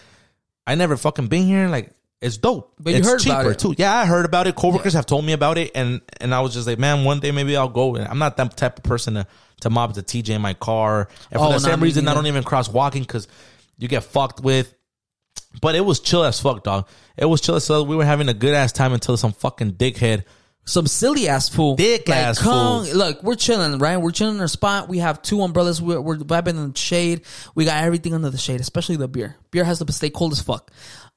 I 0.68 0.76
never 0.76 0.96
fucking 0.96 1.28
been 1.28 1.48
here. 1.48 1.68
Like, 1.70 1.92
it's 2.22 2.38
dope. 2.38 2.74
But 2.80 2.92
you 2.94 3.00
it's 3.00 3.08
heard 3.08 3.26
about 3.26 3.48
it. 3.48 3.58
too. 3.60 3.74
Yeah, 3.78 3.96
I 3.96 4.06
heard 4.06 4.26
about 4.26 4.46
it. 4.46 4.56
Coworkers 4.56 4.94
have 4.94 5.08
told 5.08 5.26
me 5.26 5.34
about 5.34 5.58
it, 5.58 5.72
and 5.74 6.02
and 6.22 6.36
I 6.36 6.42
was 6.42 6.54
just 6.54 6.68
like, 6.68 6.78
man, 6.78 7.04
one 7.04 7.20
day 7.20 7.32
maybe 7.32 7.58
I'll 7.58 7.68
go. 7.70 7.96
And 7.96 8.08
I'm 8.08 8.20
not 8.20 8.38
that 8.38 8.56
type 8.56 8.78
of 8.78 8.84
person 8.84 9.16
to 9.16 9.26
to 9.62 9.70
mob 9.72 9.96
the 9.96 10.04
TJ 10.04 10.36
in 10.36 10.42
my 10.44 10.54
car. 10.54 11.08
And 11.32 11.40
for 11.40 11.48
Oh, 11.48 11.52
the 11.54 11.60
same 11.60 11.80
me 11.80 11.86
reason, 11.86 12.08
I 12.08 12.14
don't 12.14 12.28
even 12.28 12.44
cross 12.44 12.70
walking 12.70 13.02
because 13.02 13.28
you 13.80 13.88
get 13.88 14.04
fucked 14.04 14.40
with. 14.42 14.74
But 15.62 15.76
it 15.76 15.82
was 15.82 16.00
chill 16.00 16.24
as 16.24 16.40
fuck, 16.40 16.64
dog. 16.64 16.88
It 17.18 17.26
was 17.26 17.42
chill 17.42 17.56
as 17.56 17.68
fuck. 17.68 17.88
We 17.88 17.96
were 17.96 18.06
having 18.06 18.30
a 18.30 18.34
good 18.34 18.54
ass 18.54 18.72
time 18.72 18.94
until 18.94 19.18
some 19.18 19.34
fucking 19.34 19.74
dickhead. 19.74 20.24
some 20.66 20.86
silly 20.86 21.28
ass 21.28 21.50
fool. 21.50 21.76
Dick 21.76 22.08
ass 22.10 22.38
come- 22.40 22.86
fool. 22.86 22.96
Look, 22.96 23.24
we're 23.24 23.36
chilling, 23.36 23.80
right? 23.80 23.98
We're 23.98 24.12
chilling 24.12 24.36
in 24.36 24.42
our 24.42 24.48
spot. 24.48 24.88
We 24.88 25.00
have 25.00 25.22
two 25.22 25.42
umbrellas. 25.42 25.82
We're, 25.82 26.00
we're 26.00 26.18
vibing 26.18 26.50
in 26.50 26.72
the 26.74 26.78
shade. 26.78 27.22
We 27.56 27.66
got 27.66 27.84
everything 27.84 28.14
under 28.14 28.30
the 28.30 28.38
shade, 28.38 28.62
especially 28.62 28.98
the 28.98 29.08
beer. 29.08 29.36
Beer 29.50 29.64
has 29.64 29.80
to 29.80 29.92
stay 29.92 30.12
cold 30.12 30.32
as 30.34 30.42
fuck. 30.42 30.72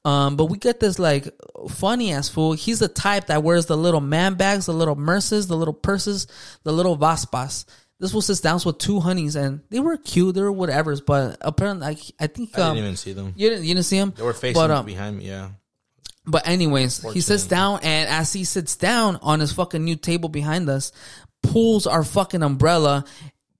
Um, 0.04 0.36
but 0.36 0.46
we 0.46 0.58
get 0.58 0.80
this 0.80 0.98
like 0.98 1.28
funny 1.68 2.12
ass 2.12 2.28
fool. 2.28 2.54
He's 2.54 2.78
the 2.80 2.88
type 2.88 3.26
that 3.26 3.42
wears 3.44 3.66
the 3.66 3.76
little 3.76 4.00
man 4.00 4.34
bags, 4.34 4.66
the 4.66 4.72
little 4.72 4.96
merces, 4.96 5.46
the 5.46 5.56
little 5.56 5.74
purses, 5.74 6.26
the 6.64 6.72
little 6.72 6.96
vaspas. 6.96 7.66
This 8.02 8.12
was 8.12 8.26
sits 8.26 8.40
dance 8.40 8.66
with 8.66 8.78
two 8.78 8.98
honeys, 8.98 9.36
and 9.36 9.60
they 9.70 9.78
were 9.78 9.96
cute. 9.96 10.34
They 10.34 10.40
were 10.40 10.50
whatever's, 10.50 11.00
but 11.00 11.36
apparently, 11.40 11.86
I, 11.86 11.96
I 12.18 12.26
think 12.26 12.58
I 12.58 12.62
um, 12.62 12.74
didn't 12.74 12.84
even 12.84 12.96
see 12.96 13.12
them. 13.12 13.32
you 13.36 13.48
didn't 13.48 13.64
you 13.64 13.74
didn't 13.74 13.86
see 13.86 13.98
them. 13.98 14.12
They 14.16 14.24
were 14.24 14.32
facing 14.32 14.60
but, 14.60 14.72
um, 14.72 14.84
behind 14.84 15.18
me. 15.18 15.28
Yeah. 15.28 15.50
but 16.26 16.48
anyways, 16.48 17.00
he 17.12 17.20
sits 17.20 17.46
down, 17.46 17.78
and 17.84 18.08
as 18.08 18.32
he 18.32 18.42
sits 18.42 18.74
down 18.74 19.20
on 19.22 19.38
his 19.38 19.52
fucking 19.52 19.84
new 19.84 19.94
table 19.94 20.28
behind 20.28 20.68
us, 20.68 20.90
pulls 21.44 21.86
our 21.86 22.02
fucking 22.02 22.42
umbrella. 22.42 23.04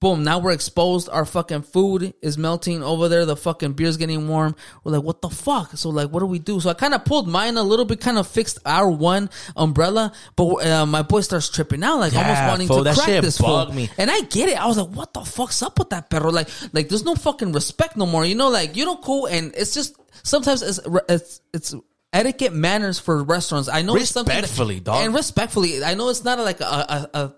Boom! 0.02 0.24
Now 0.24 0.40
we're 0.40 0.50
exposed. 0.50 1.08
Our 1.08 1.24
fucking 1.24 1.62
food 1.62 2.12
is 2.20 2.36
melting 2.36 2.82
over 2.82 3.08
there. 3.08 3.24
The 3.24 3.36
fucking 3.36 3.74
beer's 3.74 3.96
getting 3.96 4.26
warm. 4.26 4.56
We're 4.82 4.92
like, 4.92 5.04
what 5.04 5.22
the 5.22 5.30
fuck? 5.30 5.76
So 5.76 5.90
like, 5.90 6.10
what 6.10 6.18
do 6.20 6.26
we 6.26 6.40
do? 6.40 6.58
So 6.58 6.70
I 6.70 6.74
kind 6.74 6.92
of 6.92 7.04
pulled 7.04 7.28
mine 7.28 7.56
a 7.56 7.62
little 7.62 7.84
bit, 7.84 8.00
kind 8.00 8.18
of 8.18 8.26
fixed 8.26 8.58
our 8.66 8.90
one 8.90 9.30
umbrella. 9.56 10.12
But 10.34 10.66
uh, 10.66 10.86
my 10.86 11.02
boy 11.02 11.20
starts 11.20 11.48
tripping 11.48 11.84
out, 11.84 12.00
like 12.00 12.16
almost 12.16 12.42
wanting 12.42 12.66
fool, 12.66 12.82
to 12.82 12.92
crack 12.94 13.22
this 13.22 13.38
fool. 13.38 13.72
me. 13.72 13.88
And 13.96 14.10
I 14.10 14.22
get 14.22 14.48
it. 14.48 14.60
I 14.60 14.66
was 14.66 14.76
like, 14.76 14.88
what 14.88 15.14
the 15.14 15.20
fuck's 15.24 15.62
up 15.62 15.78
with 15.78 15.90
that 15.90 16.10
perro? 16.10 16.32
Like, 16.32 16.48
like 16.72 16.88
there's 16.88 17.04
no 17.04 17.14
fucking 17.14 17.52
respect 17.52 17.96
no 17.96 18.04
more. 18.04 18.24
You 18.24 18.34
know, 18.34 18.48
like 18.50 18.74
you 18.76 18.84
don't 18.84 19.00
cool, 19.02 19.26
and 19.26 19.54
it's 19.56 19.72
just 19.72 19.94
sometimes 20.24 20.62
it's 20.62 20.80
it's 21.08 21.40
it's 21.54 21.74
etiquette 22.12 22.52
manners 22.52 22.98
for 22.98 23.22
restaurants. 23.22 23.68
I 23.68 23.82
know 23.82 23.94
it's 23.94 24.10
something 24.10 24.34
that- 24.34 24.42
Respectfully, 24.42 24.80
dog. 24.80 25.04
and 25.04 25.14
respectfully. 25.14 25.84
I 25.84 25.94
know 25.94 26.08
it's 26.08 26.24
not 26.24 26.40
like 26.40 26.60
a 26.60 26.64
a, 26.64 27.08
a, 27.14 27.18
a 27.20 27.34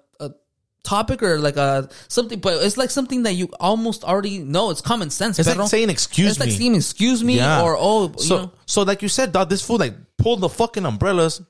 topic 0.84 1.22
or 1.22 1.38
like 1.38 1.56
a 1.56 1.88
something, 2.08 2.38
but 2.38 2.62
it's 2.62 2.76
like 2.76 2.90
something 2.90 3.24
that 3.24 3.32
you 3.32 3.48
almost 3.58 4.04
already 4.04 4.38
know. 4.38 4.70
It's 4.70 4.80
common 4.80 5.10
sense. 5.10 5.38
It's 5.38 5.54
like 5.54 5.68
saying 5.68 5.90
excuse 5.90 6.26
me. 6.26 6.30
It's 6.30 6.40
like 6.40 6.50
saying 6.50 6.74
excuse 6.76 7.24
me 7.24 7.38
Yeah. 7.38 7.62
or 7.62 7.76
oh, 7.78 8.08
you 8.08 8.22
so 8.22 8.36
know. 8.36 8.52
so 8.66 8.82
like 8.82 9.02
you 9.02 9.08
said, 9.08 9.32
dog, 9.32 9.48
this 9.48 9.66
food 9.66 9.80
like 9.80 9.94
pulled 10.18 10.40
the 10.40 10.48
fucking 10.48 10.84
umbrellas, 10.84 11.42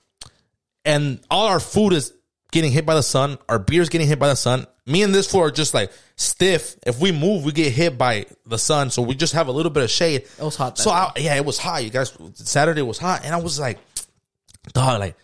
and 0.84 1.20
all 1.30 1.48
our 1.48 1.60
food 1.60 1.92
is 1.92 2.14
getting 2.52 2.72
hit 2.72 2.86
by 2.86 2.94
the 2.94 3.02
sun. 3.02 3.36
Our 3.48 3.58
beer's 3.58 3.88
getting 3.88 4.06
hit 4.06 4.18
by 4.18 4.28
the 4.28 4.36
sun. 4.36 4.66
Me 4.86 5.02
and 5.02 5.14
this 5.14 5.30
fool 5.30 5.42
are 5.42 5.50
just 5.50 5.74
like 5.74 5.90
stiff. 6.16 6.76
If 6.86 7.00
we 7.00 7.10
move, 7.10 7.44
we 7.44 7.52
get 7.52 7.72
hit 7.72 7.98
by 7.98 8.26
the 8.46 8.58
sun. 8.58 8.90
So 8.90 9.02
we 9.02 9.14
just 9.14 9.32
have 9.32 9.48
a 9.48 9.52
little 9.52 9.70
bit 9.72 9.82
of 9.82 9.90
shade. 9.90 10.22
It 10.22 10.42
was 10.42 10.56
hot 10.56 10.78
So 10.78 10.90
I, 10.90 11.10
yeah, 11.16 11.34
it 11.36 11.44
was 11.44 11.58
hot. 11.58 11.82
You 11.82 11.90
guys, 11.90 12.16
Saturday 12.34 12.82
was 12.82 12.98
hot, 12.98 13.22
and 13.24 13.34
I 13.34 13.38
was 13.38 13.58
like, 13.58 13.78
dog, 14.72 15.00
like 15.00 15.16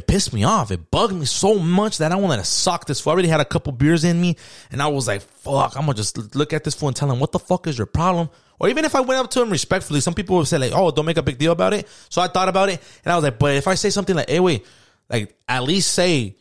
it 0.00 0.06
pissed 0.06 0.32
me 0.32 0.44
off. 0.44 0.70
It 0.70 0.90
bugged 0.90 1.14
me 1.14 1.26
so 1.26 1.58
much 1.58 1.98
that 1.98 2.10
I 2.10 2.16
wanted 2.16 2.38
to 2.38 2.44
sock 2.44 2.86
this 2.86 3.00
fool. 3.00 3.10
I 3.10 3.14
already 3.14 3.28
had 3.28 3.40
a 3.40 3.44
couple 3.44 3.72
beers 3.72 4.02
in 4.02 4.20
me, 4.20 4.36
and 4.72 4.80
I 4.80 4.88
was 4.88 5.06
like, 5.06 5.20
fuck, 5.20 5.76
I'm 5.76 5.82
gonna 5.82 5.94
just 5.94 6.34
look 6.34 6.52
at 6.52 6.64
this 6.64 6.74
fool 6.74 6.88
and 6.88 6.96
tell 6.96 7.10
him, 7.10 7.20
what 7.20 7.32
the 7.32 7.38
fuck 7.38 7.66
is 7.66 7.76
your 7.76 7.86
problem? 7.86 8.30
Or 8.58 8.68
even 8.68 8.84
if 8.84 8.94
I 8.94 9.00
went 9.00 9.20
up 9.20 9.30
to 9.32 9.42
him 9.42 9.50
respectfully, 9.50 10.00
some 10.00 10.14
people 10.14 10.36
would 10.36 10.46
say 10.46 10.58
like, 10.58 10.72
oh, 10.74 10.90
don't 10.90 11.06
make 11.06 11.18
a 11.18 11.22
big 11.22 11.38
deal 11.38 11.52
about 11.52 11.74
it. 11.74 11.86
So 12.08 12.22
I 12.22 12.28
thought 12.28 12.48
about 12.48 12.70
it, 12.70 12.80
and 13.04 13.12
I 13.12 13.16
was 13.16 13.24
like, 13.24 13.38
but 13.38 13.54
if 13.54 13.68
I 13.68 13.74
say 13.74 13.90
something 13.90 14.16
like, 14.16 14.30
hey, 14.30 14.40
wait, 14.40 14.64
like 15.10 15.36
at 15.46 15.62
least 15.62 15.92
say, 15.92 16.36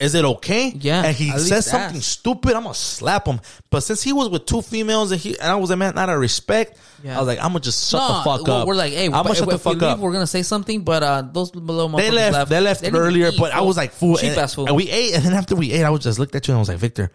is 0.00 0.14
it 0.16 0.24
okay? 0.24 0.68
Yeah, 0.70 1.04
And 1.04 1.16
he 1.16 1.30
says 1.38 1.66
something 1.66 2.00
stupid, 2.00 2.54
I'm 2.54 2.62
gonna 2.64 2.74
slap 2.74 3.26
him. 3.26 3.40
But 3.70 3.80
since 3.82 4.02
he 4.02 4.12
was 4.12 4.28
with 4.28 4.46
two 4.46 4.60
females 4.60 5.12
and 5.12 5.20
he 5.20 5.38
and 5.38 5.48
I 5.50 5.54
was 5.56 5.70
a 5.70 5.76
man 5.76 5.96
out 5.96 6.08
of 6.08 6.18
respect, 6.18 6.76
Yeah. 7.04 7.16
I 7.16 7.18
was 7.20 7.28
like, 7.28 7.38
I'm 7.38 7.48
gonna 7.48 7.60
just 7.60 7.88
shut 7.90 8.00
the 8.08 8.24
fuck 8.24 8.48
up. 8.48 8.66
We're 8.66 8.74
like, 8.74 8.92
hey, 8.92 9.06
I'm 9.06 9.12
gonna 9.12 9.34
shut 9.34 9.48
the 9.48 9.54
we 9.54 9.58
fuck 9.60 9.74
leave, 9.74 9.82
up. 9.84 9.98
we're 10.00 10.12
gonna 10.12 10.26
say 10.26 10.42
something, 10.42 10.82
but 10.82 11.02
uh, 11.04 11.22
those 11.22 11.54
little 11.54 11.88
They 11.88 12.10
motherfuckers 12.10 12.32
left. 12.32 12.50
They 12.50 12.60
left 12.60 12.82
didn't 12.82 12.98
earlier, 12.98 13.28
eat, 13.28 13.38
but 13.38 13.52
I 13.52 13.60
was 13.60 13.76
like, 13.76 13.92
fool. 13.92 14.16
cheap 14.16 14.30
and, 14.30 14.38
ass 14.40 14.54
fool. 14.54 14.66
and 14.66 14.74
we 14.76 14.88
ate, 14.90 15.14
and 15.14 15.22
then 15.24 15.34
after 15.34 15.54
we 15.54 15.70
ate, 15.72 15.84
I 15.84 15.90
was 15.90 16.00
just 16.02 16.18
looked 16.18 16.34
at 16.34 16.48
you 16.48 16.52
and 16.52 16.58
I 16.58 16.60
was 16.60 16.68
like, 16.68 16.78
Victor, 16.78 17.12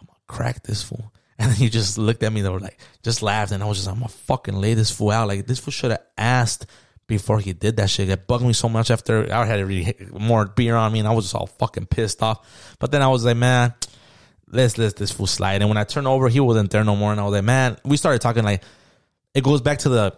I'm 0.00 0.06
gonna 0.06 0.18
crack 0.26 0.62
this 0.62 0.82
fool. 0.82 1.12
And 1.38 1.50
then 1.50 1.58
you 1.60 1.68
just 1.68 1.98
looked 1.98 2.22
at 2.22 2.32
me. 2.32 2.42
They 2.42 2.48
were 2.48 2.60
like, 2.60 2.78
just 3.02 3.20
laughed, 3.20 3.50
and 3.52 3.62
I 3.62 3.66
was 3.66 3.76
just, 3.78 3.88
I'm 3.88 3.96
gonna 3.96 4.08
fucking 4.08 4.54
lay 4.54 4.74
this 4.74 4.90
fool 4.90 5.10
out. 5.10 5.28
Like 5.28 5.46
this 5.46 5.58
fool 5.58 5.72
should 5.72 5.90
have 5.90 6.02
asked 6.16 6.66
before 7.06 7.38
he 7.40 7.52
did 7.52 7.76
that 7.76 7.90
shit. 7.90 8.08
It 8.08 8.26
bugged 8.26 8.44
me 8.44 8.52
so 8.52 8.68
much 8.68 8.90
after 8.90 9.32
I 9.32 9.44
had 9.44 9.64
really 9.66 9.94
more 10.12 10.46
beer 10.46 10.76
on 10.76 10.92
me, 10.92 10.98
and 11.00 11.08
I 11.08 11.12
was 11.12 11.26
just 11.26 11.34
all 11.34 11.46
fucking 11.46 11.86
pissed 11.86 12.22
off. 12.22 12.46
But 12.78 12.90
then 12.92 13.02
I 13.02 13.08
was 13.08 13.24
like, 13.24 13.36
man, 13.36 13.74
let's 14.50 14.78
let 14.78 14.96
this 14.96 15.10
fool 15.10 15.26
slide. 15.26 15.60
And 15.62 15.68
when 15.68 15.76
I 15.78 15.84
turned 15.84 16.06
over, 16.06 16.28
he 16.28 16.40
wasn't 16.40 16.70
there 16.70 16.84
no 16.84 16.96
more, 16.96 17.12
and 17.12 17.20
I 17.20 17.24
was 17.24 17.32
like, 17.32 17.44
man, 17.44 17.76
we 17.84 17.96
started 17.96 18.20
talking 18.20 18.44
like 18.44 18.62
it 19.34 19.42
goes 19.44 19.60
back 19.60 19.78
to 19.80 19.88
the 19.88 20.16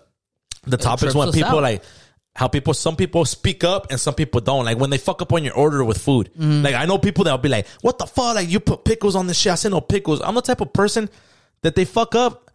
the 0.65 0.77
topics 0.77 1.15
when 1.15 1.33
people 1.33 1.59
out. 1.59 1.63
like 1.63 1.83
how 2.35 2.49
people 2.49 2.75
some 2.75 2.97
people 2.97 3.25
speak 3.25 3.65
up 3.65 3.87
and 3.91 3.99
some 4.01 4.13
people 4.15 4.41
don't 4.41 4.65
like 4.65 4.79
when 4.79 4.91
they 4.91 4.99
fuck 4.99 5.23
up 5.23 5.33
on 5.33 5.43
your 5.45 5.55
order 5.55 5.83
with 5.85 5.97
food 5.97 6.29
Mm-hmm. 6.37 6.63
like 6.65 6.75
i 6.75 6.85
know 6.85 6.99
people 6.99 7.23
that'll 7.25 7.39
be 7.39 7.49
like 7.49 7.67
what 7.83 7.99
the 7.99 8.07
fuck 8.07 8.35
like 8.35 8.49
you 8.51 8.59
put 8.61 8.85
pickles 8.85 9.15
on 9.15 9.27
this 9.29 9.39
shit 9.39 9.53
i 9.53 9.55
said 9.55 9.71
no 9.71 9.81
pickles 9.81 10.21
i'm 10.21 10.35
the 10.35 10.43
type 10.43 10.61
of 10.61 10.73
person 10.73 11.09
that 11.63 11.77
they 11.77 11.85
fuck 11.87 12.15
up 12.17 12.46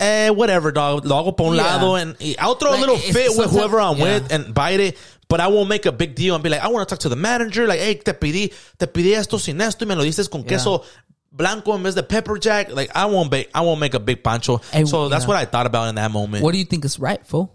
eh 0.00 0.28
whatever 0.30 0.72
dog 0.72 1.04
lo 1.04 1.16
hago 1.22 1.36
pa 1.36 1.44
un 1.44 1.54
Yeah. 1.54 1.76
lado 1.76 1.94
and 1.94 2.16
i'll 2.40 2.56
throw 2.56 2.70
Like, 2.70 2.78
a 2.78 2.80
little 2.80 2.96
fit 2.98 3.36
with 3.36 3.50
whoever 3.50 3.80
i'm 3.80 3.96
yeah. 3.98 4.04
with 4.04 4.32
and 4.32 4.52
bite 4.52 4.80
it 4.80 4.96
but 5.28 5.40
I 5.40 5.46
won't 5.48 5.68
make 5.68 5.86
a 5.86 5.90
big 5.92 6.14
deal 6.14 6.34
and 6.34 6.44
be 6.44 6.50
like, 6.50 6.60
I 6.60 6.68
want 6.68 6.86
to 6.86 6.94
talk 6.94 7.00
to 7.00 7.08
the 7.08 7.16
manager. 7.16 7.66
Like, 7.66 7.80
hey, 7.80 7.94
te 7.94 8.12
pedí, 8.12 8.52
te 8.78 8.86
pedí 8.86 9.14
esto 9.14 9.38
sin 9.38 9.58
esto 9.60 9.84
y 9.84 9.88
me 9.88 9.94
lo 9.96 10.02
dices 10.04 10.28
con 10.28 10.44
queso 10.44 10.84
blanco 11.32 11.74
en 11.74 11.82
vez 11.82 11.94
de 11.94 12.02
pepper 12.02 12.38
jack. 12.38 12.70
Like, 12.70 12.90
I 12.94 13.06
won't 13.06 13.30
be, 13.30 13.46
I 13.54 13.62
won't 13.62 13.80
make 13.80 13.94
a 13.94 13.98
big 14.00 14.22
pancho. 14.22 14.60
Hey, 14.70 14.84
so 14.84 15.08
that's 15.08 15.26
what 15.26 15.36
I 15.38 15.46
thought 15.46 15.66
about 15.66 15.88
in 15.88 15.94
that 15.94 16.10
moment. 16.10 16.44
What 16.44 16.52
do 16.52 16.58
you 16.58 16.66
think 16.66 16.84
is 16.84 16.98
right, 17.00 17.26
fool? 17.26 17.50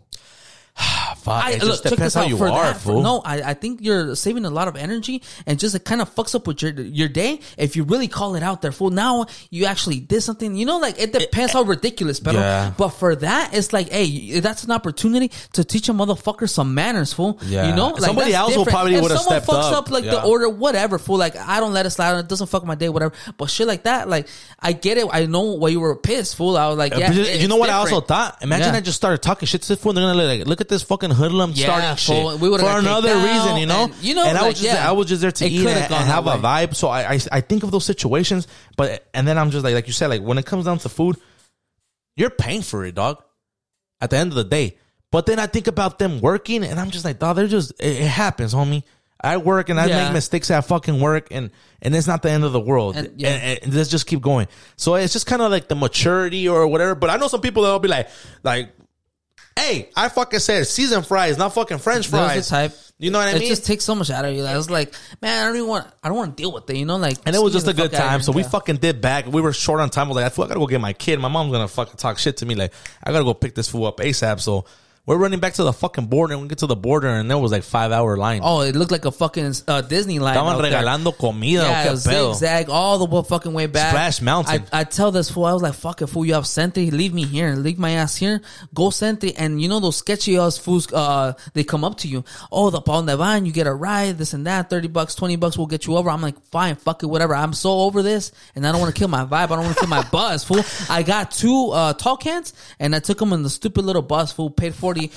Fuck, 1.30 1.46
I, 1.46 1.52
it 1.52 1.60
look, 1.62 1.70
just 1.72 1.84
depends 1.84 2.02
this 2.02 2.14
how 2.16 2.24
you 2.28 2.38
for 2.38 2.48
are, 2.50 2.74
that. 2.74 2.82
fool. 2.82 3.02
no, 3.02 3.22
I, 3.24 3.42
I 3.52 3.54
think 3.54 3.80
you're 3.82 4.16
saving 4.16 4.46
a 4.46 4.50
lot 4.50 4.68
of 4.68 4.76
energy 4.76 5.22
and 5.46 5.58
just 5.60 5.76
it 5.76 5.86
kind 5.86 6.02
of 6.02 6.14
fucks 6.16 6.36
up 6.36 6.48
with 6.48 6.62
your 6.62 6.72
your 6.74 7.08
day 7.08 7.40
if 7.58 7.76
you 7.76 7.84
really 7.84 8.08
call 8.08 8.36
it 8.36 8.44
out 8.44 8.62
there, 8.62 8.72
fool. 8.72 8.90
Now 8.90 9.26
you 9.50 9.66
actually 9.66 10.00
did 10.00 10.22
something. 10.22 10.56
You 10.56 10.66
know, 10.66 10.80
like 10.80 11.00
it 11.00 11.14
depends 11.14 11.54
how 11.54 11.62
ridiculous, 11.64 12.20
but 12.20 12.34
Yeah. 12.36 12.74
but 12.78 12.90
for 12.90 13.16
that, 13.18 13.54
it's 13.54 13.72
like, 13.74 13.90
hey, 13.90 14.40
that's 14.40 14.64
an 14.64 14.72
opportunity 14.72 15.32
to 15.54 15.64
teach 15.64 15.90
a 15.90 15.94
motherfucker 15.94 16.50
some 16.50 16.74
manners, 16.74 17.14
fool. 17.14 17.40
Yeah. 17.46 17.70
You 17.70 17.76
know, 17.76 17.90
like 17.90 18.02
Somebody 18.02 18.34
else 18.34 18.56
will 18.56 18.66
different. 18.66 18.76
probably 18.76 18.96
If 18.96 19.04
would've 19.04 19.18
someone 19.20 19.42
stepped 19.44 19.48
fucks 19.58 19.72
up. 19.72 19.86
up, 19.88 19.92
like 19.92 20.04
the 20.06 20.24
order, 20.24 20.50
whatever, 20.50 20.98
fool. 21.00 21.18
Like 21.18 21.36
I 21.36 21.60
don't 21.60 21.74
let 21.74 21.86
it 21.86 21.92
slide. 21.92 22.14
On 22.14 22.20
it 22.20 22.28
doesn't 22.28 22.48
fuck 22.48 22.66
my 22.66 22.76
day, 22.76 22.90
whatever. 22.90 23.14
But 23.38 23.50
shit 23.50 23.68
like 23.68 23.84
that, 23.84 24.10
like 24.10 24.28
I 24.60 24.74
get 24.74 24.98
it. 24.98 25.08
I 25.12 25.26
know 25.26 25.54
why 25.54 25.70
you 25.70 25.80
were 25.80 25.96
pissed, 25.96 26.36
fool. 26.36 26.58
I 26.58 26.68
was 26.68 26.78
like, 26.78 26.94
uh, 26.96 27.00
yeah, 27.00 27.08
But 27.14 27.40
you- 27.42 27.48
know 27.48 27.56
what 27.58 27.70
I 27.70 27.74
also 27.74 28.02
thought? 28.02 28.38
Imagine 28.42 28.74
Yeah. 28.74 28.78
I 28.78 28.82
just 28.82 28.98
started 28.98 29.22
talking 29.22 29.48
shit 29.48 29.62
to 29.64 29.68
this 29.68 29.80
fool. 29.80 29.92
and 29.92 29.98
They're 29.98 30.06
gonna 30.14 30.24
like, 30.40 30.48
look 30.48 30.62
at 30.62 30.70
this 30.70 30.84
fucking 30.84 31.12
hoodlum 31.20 31.52
Yeah, 31.54 31.66
starting 31.66 31.96
fool. 32.06 32.32
shit 32.32 32.42
We 32.42 32.58
for 32.58 32.66
another 32.80 33.16
reason, 33.16 33.58
you 33.58 33.66
know. 33.66 33.84
and, 33.86 33.96
you 34.02 34.16
know, 34.16 34.26
and 34.26 34.38
I 34.38 34.48
was 34.48 34.60
just 34.60 34.64
yeah. 34.74 34.90
I 34.90 34.92
was 34.94 35.08
just 35.08 35.22
there 35.22 35.32
to 35.32 35.46
eat 35.46 35.60
and, 35.68 35.70
and 35.70 35.94
have 36.16 36.26
that 36.26 36.40
a 36.40 36.42
vibe. 36.42 36.76
So 36.76 36.88
I, 36.88 37.14
I 37.14 37.20
I 37.32 37.42
think 37.42 37.64
of 37.64 37.72
those 37.72 37.86
situations, 37.86 38.48
but 38.78 39.08
and 39.14 39.28
then 39.28 39.38
I'm 39.38 39.52
just 39.52 39.64
like 39.64 39.76
like 39.76 39.88
you 39.88 39.94
said, 39.94 40.08
like 40.08 40.22
when 40.22 40.38
it 40.38 40.46
comes 40.46 40.66
down 40.66 40.80
to 40.80 40.90
food, 40.90 41.18
you're 42.16 42.30
paying 42.30 42.62
for 42.62 42.86
it, 42.86 42.96
dog. 42.96 43.22
At 44.02 44.12
the 44.12 44.18
end 44.18 44.32
of 44.32 44.36
the 44.36 44.46
day, 44.46 44.78
but 45.12 45.26
then 45.26 45.40
I 45.40 45.48
think 45.48 45.68
about 45.68 46.00
them 46.00 46.22
working, 46.22 46.64
and 46.64 46.80
I'm 46.80 46.90
just 46.90 47.04
like, 47.04 47.20
dog, 47.20 47.36
they're 47.36 47.48
just 47.48 47.72
it, 47.82 47.98
it 48.02 48.08
happens, 48.08 48.54
homie. 48.54 48.84
I 49.22 49.36
work 49.36 49.68
and 49.68 49.78
I 49.78 49.88
Yeah. 49.88 50.06
make 50.06 50.14
mistakes 50.14 50.50
at 50.50 50.62
fucking 50.62 51.02
work, 51.02 51.28
and 51.32 51.52
and 51.82 51.94
it's 51.94 52.08
not 52.08 52.22
the 52.22 52.32
end 52.32 52.46
of 52.46 52.54
the 52.54 52.62
world. 52.62 52.96
And- 52.96 53.08
And, 53.08 53.20
yeah. 53.20 53.30
and- 53.32 53.60
and 53.64 53.74
let's 53.74 53.90
just 53.90 54.08
keep 54.08 54.22
going. 54.22 54.48
So 54.78 54.96
it's 54.96 55.12
just 55.12 55.26
kind 55.26 55.42
of 55.42 55.52
like 55.52 55.68
the 55.68 55.76
maturity 55.76 56.48
or 56.48 56.66
whatever. 56.68 56.96
But 56.96 57.10
I 57.10 57.18
know 57.18 57.28
some 57.28 57.42
people 57.42 57.64
that'll 57.64 57.80
be 57.80 57.90
like, 57.90 58.08
like, 58.44 58.72
hey, 59.60 59.90
I 59.96 60.10
fucking 60.10 60.40
said 60.40 60.66
seasoned 60.68 61.06
fries, 61.06 61.38
not 61.38 61.54
fucking 61.54 61.78
French 61.80 62.08
fries. 62.08 62.48
type. 62.50 62.74
You 63.02 63.12
know 63.12 63.20
what 63.20 63.30
I 63.30 63.32
it 63.32 63.36
mean? 63.36 63.44
It 63.44 63.48
just 63.48 63.66
takes 63.66 63.86
so 63.86 63.96
much 63.96 64.10
out 64.10 64.26
of 64.26 64.34
you. 64.36 64.44
I 64.44 64.58
was 64.58 64.70
like, 64.70 64.94
man, 65.22 65.42
I 65.44 65.48
don't 65.48 65.56
even 65.56 65.70
want. 65.70 65.88
I 66.04 66.10
don't 66.10 66.18
want 66.18 66.36
to 66.36 66.42
deal 66.44 66.52
with 66.52 66.70
it. 66.70 66.76
You 66.76 66.86
know, 66.86 66.98
like, 66.98 67.18
and 67.26 67.34
it 67.36 67.42
was 67.42 67.54
just 67.54 67.68
a 67.68 67.74
good 67.74 67.92
time. 67.94 68.22
So 68.22 68.32
we 68.34 68.42
Yeah. 68.42 68.50
fucking 68.50 68.76
did 68.78 69.00
back. 69.00 69.26
We 69.26 69.42
were 69.42 69.54
short 69.54 69.80
on 69.80 69.90
time. 69.90 70.08
I 70.08 70.10
was 70.10 70.16
like, 70.18 70.26
I, 70.26 70.30
feel 70.30 70.44
I 70.44 70.48
gotta 70.50 70.60
go 70.60 70.68
get 70.68 70.82
my 70.82 70.92
kid. 70.94 71.18
My 71.20 71.30
mom's 71.30 71.52
gonna 71.54 71.68
fucking 71.70 71.96
talk 71.96 72.18
shit 72.20 72.38
to 72.38 72.46
me. 72.46 72.56
Like, 72.56 72.74
I 73.04 73.12
gotta 73.14 73.24
go 73.24 73.34
pick 73.34 73.56
this 73.56 73.70
fool 73.70 73.86
up 73.86 73.98
ASAP. 74.00 74.42
So 74.42 74.66
we're 75.10 75.18
running 75.18 75.40
back 75.40 75.54
to 75.54 75.64
the 75.64 75.74
fucking 75.74 76.06
border. 76.06 76.34
And 76.34 76.44
we 76.44 76.48
get 76.48 76.60
to 76.60 76.68
the 76.68 76.76
border, 76.76 77.08
and 77.08 77.32
there 77.32 77.38
was 77.40 77.52
like 77.52 77.64
five 77.64 77.92
hour 77.92 78.16
line. 78.16 78.42
Oh, 78.44 78.62
it 78.62 78.76
looked 78.76 78.92
like 78.92 79.06
a 79.06 79.12
fucking 79.12 79.54
uh, 79.68 79.82
Disney 79.82 80.20
line. 80.20 80.36
Estaban 80.36 80.54
out 80.54 81.02
there. 81.02 81.12
comida. 81.14 81.64
Yeah, 81.64 81.86
o 81.88 81.96
qué 81.96 82.08
pedo. 82.08 82.34
zigzag 82.36 82.70
all 82.70 83.08
the 83.08 83.24
fucking 83.24 83.52
way 83.52 83.66
back. 83.66 83.90
Splash 83.90 84.22
Mountain. 84.22 84.66
I, 84.72 84.82
I 84.82 84.84
tell 84.84 85.12
this 85.12 85.32
fool, 85.32 85.46
I 85.46 85.54
was 85.54 85.64
like, 85.64 85.74
fuck 85.74 86.04
it, 86.04 86.08
fool, 86.08 86.26
you 86.26 86.36
have 86.36 86.44
SENTRI, 86.44 86.92
leave 86.92 87.12
me 87.12 87.26
here, 87.26 87.56
leave 87.56 87.80
my 87.80 87.94
ass 87.94 88.16
here, 88.16 88.42
go 88.76 88.90
SENTRI. 88.92 89.34
And 89.36 89.60
you 89.60 89.68
know 89.68 89.80
those 89.80 89.98
sketchy 89.98 90.38
ass 90.38 90.60
fools, 90.60 90.94
uh, 90.94 91.34
they 91.56 91.64
come 91.64 91.84
up 91.84 91.98
to 92.00 92.08
you. 92.08 92.24
Oh, 92.52 92.70
the 92.70 92.80
Paul 92.80 93.02
donde 93.02 93.18
van, 93.18 93.48
you 93.48 93.52
get 93.52 93.66
a 93.66 93.74
ride, 93.74 94.20
this 94.20 94.34
and 94.34 94.46
that, 94.46 94.70
30 94.70 94.90
bucks, 94.90 95.16
20 95.16 95.38
bucks, 95.38 95.58
we'll 95.58 95.66
get 95.66 95.88
you 95.88 95.98
over. 95.98 96.12
I'm 96.12 96.22
like, 96.22 96.40
fine, 96.52 96.76
fuck 96.76 97.02
it, 97.02 97.08
whatever. 97.08 97.34
I'm 97.34 97.54
so 97.54 97.72
over 97.72 98.04
this, 98.04 98.32
and 98.54 98.68
I 98.68 98.72
don't 98.72 98.80
want 98.80 98.94
to 98.94 99.00
kill 99.00 99.08
my 99.08 99.26
vibe. 99.26 99.34
I 99.34 99.48
don't 99.48 99.64
want 99.66 99.74
to 99.74 99.80
kill 99.80 99.90
my 99.90 100.08
buzz, 100.12 100.44
fool. 100.44 100.64
I 100.88 101.02
got 101.02 101.32
two, 101.32 101.72
uh, 101.72 101.94
tall 101.94 102.18
cans, 102.18 102.54
and 102.78 102.96
I 102.96 103.00
took 103.00 103.18
them 103.18 103.34
in 103.34 103.42
the 103.42 103.50
stupid 103.50 103.86
little 103.86 104.04
bus, 104.04 104.32
fool, 104.32 104.52
paid 104.52 104.76
40 104.76 104.99
40, 105.08 105.14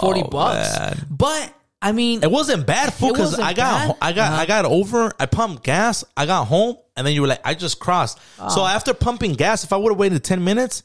40 0.00 0.22
Oh, 0.22 0.28
bucks. 0.28 0.78
man. 0.78 1.06
But 1.10 1.52
I 1.82 1.92
mean, 1.92 2.22
It 2.22 2.30
wasn't 2.30 2.66
bad 2.66 2.92
food 2.94 3.12
because 3.12 3.38
I 3.38 3.52
got 3.52 3.88
bad? 3.88 3.96
I 4.00 4.12
got 4.12 4.32
Uh-huh. 4.32 4.42
I 4.42 4.46
got 4.46 4.64
over. 4.64 5.12
I 5.20 5.26
pumped 5.26 5.62
gas. 5.62 6.04
I 6.16 6.24
got 6.26 6.46
home, 6.46 6.76
and 6.96 7.06
then 7.06 7.14
you 7.14 7.20
were 7.22 7.28
like, 7.28 7.42
I 7.44 7.54
just 7.54 7.78
crossed. 7.78 8.18
So 8.50 8.62
Oh. 8.62 8.66
after 8.66 8.94
pumping 8.94 9.34
gas, 9.34 9.62
if 9.64 9.72
I 9.72 9.76
would 9.76 9.92
have 9.92 9.98
waited 9.98 10.24
ten 10.24 10.42
minutes, 10.42 10.82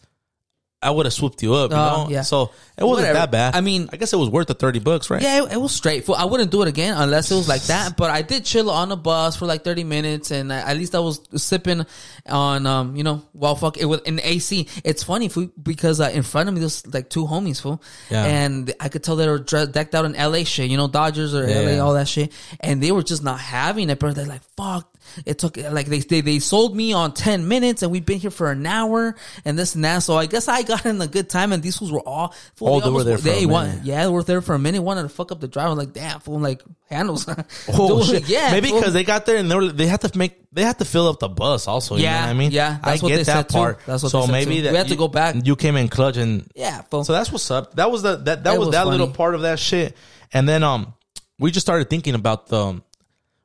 I 0.83 0.89
would 0.89 1.05
have 1.05 1.13
swooped 1.13 1.43
you 1.43 1.53
up. 1.53 1.71
You 1.71 1.77
Oh, 1.77 2.03
know, 2.05 2.09
yeah. 2.09 2.21
so 2.23 2.51
it 2.77 2.83
wasn't 2.83 3.07
Whatever. 3.09 3.13
that 3.19 3.31
bad. 3.31 3.55
I 3.55 3.61
mean- 3.61 3.89
I 3.93 3.97
guess 3.97 4.13
it 4.13 4.17
was 4.17 4.29
worth 4.29 4.47
the 4.47 4.55
thirty 4.55 4.79
bucks, 4.79 5.09
right? 5.11 5.21
Yeah, 5.21 5.43
it, 5.43 5.51
it 5.53 5.57
was 5.61 5.71
straight. 5.73 6.09
I 6.09 6.25
wouldn't 6.25 6.49
do 6.49 6.61
it 6.63 6.67
again 6.67 6.95
unless 6.97 7.29
it 7.31 7.35
was 7.35 7.47
like 7.47 7.61
that. 7.63 7.97
But 7.97 8.09
I 8.09 8.23
did 8.23 8.45
chill 8.45 8.69
on 8.71 8.89
the 8.89 8.97
bus 8.97 9.35
for 9.35 9.45
like 9.45 9.63
thirty 9.63 9.83
minutes, 9.83 10.31
and 10.31 10.51
I, 10.51 10.57
at 10.71 10.77
least 10.77 10.95
I 10.95 10.99
was 10.99 11.21
sipping 11.35 11.85
on, 12.27 12.65
um, 12.65 12.95
you 12.95 13.03
know, 13.03 13.21
well, 13.33 13.55
fuck 13.55 13.77
it 13.77 13.85
was 13.85 14.01
in 14.01 14.19
AC. 14.23 14.67
It's 14.83 15.03
funny 15.03 15.29
fool, 15.29 15.49
because 15.61 15.99
uh, 15.99 16.09
in 16.13 16.23
front 16.23 16.49
of 16.49 16.55
me 16.55 16.59
there's 16.61 16.85
like 16.91 17.09
two 17.09 17.25
homies, 17.25 17.61
fool, 17.61 17.81
Yeah. 18.09 18.25
and 18.25 18.73
I 18.79 18.89
could 18.89 19.03
tell 19.03 19.15
they 19.15 19.27
were 19.27 19.37
dressed, 19.39 19.73
decked 19.73 19.93
out 19.93 20.05
in 20.05 20.13
LA 20.13 20.43
shit, 20.45 20.69
you 20.71 20.77
know, 20.77 20.87
Dodgers 20.87 21.35
or 21.35 21.47
Yeah. 21.47 21.59
LA, 21.77 21.85
all 21.85 21.93
that 21.93 22.07
shit, 22.07 22.31
and 22.59 22.81
they 22.81 22.91
were 22.91 23.03
just 23.03 23.23
not 23.23 23.39
having 23.39 23.89
it. 23.91 23.99
But 23.99 24.15
they're 24.15 24.25
like, 24.25 24.41
fuck. 24.57 24.87
It 25.25 25.39
took 25.39 25.57
like 25.57 25.87
they, 25.87 25.99
they 25.99 26.21
they 26.21 26.39
sold 26.39 26.75
me 26.75 26.93
on 26.93 27.13
ten 27.13 27.47
minutes, 27.47 27.81
and 27.83 27.91
we've 27.91 28.05
been 28.05 28.19
here 28.19 28.31
for 28.31 28.51
an 28.51 28.65
hour, 28.65 29.15
and 29.45 29.57
this 29.57 29.75
and 29.75 29.83
that. 29.85 29.99
So 29.99 30.15
I 30.17 30.25
guess 30.25 30.47
I 30.47 30.63
got 30.63 30.85
in 30.85 31.01
a 31.01 31.07
good 31.07 31.29
time, 31.29 31.51
and 31.53 31.61
these 31.63 31.77
fools 31.77 31.91
were 31.91 31.99
all. 32.01 32.33
Fool, 32.55 32.69
Oh, 32.75 32.79
they 32.81 32.89
were 32.89 33.03
there 33.03 33.17
for 33.17 33.29
a 33.29 33.31
they 33.31 33.45
minute. 33.45 33.83
yeah, 33.83 34.03
they 34.05 34.11
were 34.11 34.23
there 34.23 34.41
for 34.41 34.53
a 34.55 34.59
minute. 34.59 34.81
Wanted 34.81 35.03
to 35.03 35.09
fuck 35.09 35.31
up 35.31 35.39
the 35.39 35.47
driver. 35.47 35.73
Like, 35.75 35.93
damn, 35.93 36.19
fool, 36.19 36.39
like 36.39 36.61
handles. 36.89 37.27
Oh 37.73 37.99
Dude, 38.03 38.07
shit! 38.23 38.29
yeah, 38.29 38.51
maybe 38.51 38.71
because 38.71 38.93
they 38.93 39.03
got 39.03 39.25
there 39.25 39.37
and 39.37 39.49
they 39.49 39.55
were 39.55 39.67
they 39.67 39.87
had 39.87 40.01
to 40.01 40.17
make 40.17 40.37
they 40.51 40.63
had 40.63 40.79
to 40.79 40.85
fill 40.85 41.07
up 41.07 41.19
the 41.19 41.29
bus 41.29 41.67
also. 41.67 41.95
You 41.95 42.03
Yeah, 42.03 42.15
know 42.21 42.21
what 42.27 42.29
I 42.29 42.33
mean, 42.33 42.51
yeah, 42.51 42.79
that's 42.83 43.01
I 43.01 43.03
what 43.05 43.09
get 43.09 43.15
they 43.17 43.23
that 43.23 43.25
said 43.25 43.49
too. 43.49 43.53
part. 43.53 43.79
That's 43.85 44.03
what 44.03 44.11
so 44.11 44.21
they 44.21 44.25
said 44.27 44.31
maybe 44.33 44.61
that 44.61 44.71
We 44.71 44.77
had 44.77 44.87
to 44.89 44.95
go 44.95 45.07
back. 45.07 45.35
You 45.43 45.55
came 45.55 45.75
in 45.77 45.87
clutch 45.87 46.17
and 46.17 46.49
yeah, 46.55 46.81
fool. 46.81 47.03
So 47.03 47.13
that's 47.13 47.31
what's 47.31 47.49
up. 47.51 47.75
That 47.75 47.89
was 47.91 48.01
the 48.01 48.17
that 48.17 48.43
that 48.43 48.55
It 48.55 48.59
was, 48.59 48.67
was 48.67 48.73
that 48.75 48.87
little 48.87 49.07
part 49.09 49.35
of 49.35 49.41
that 49.41 49.59
shit. 49.59 49.95
And 50.33 50.47
then 50.47 50.63
um, 50.63 50.93
we 51.39 51.51
just 51.51 51.65
started 51.65 51.89
thinking 51.89 52.15
about 52.15 52.47
the. 52.47 52.57
Um, 52.57 52.83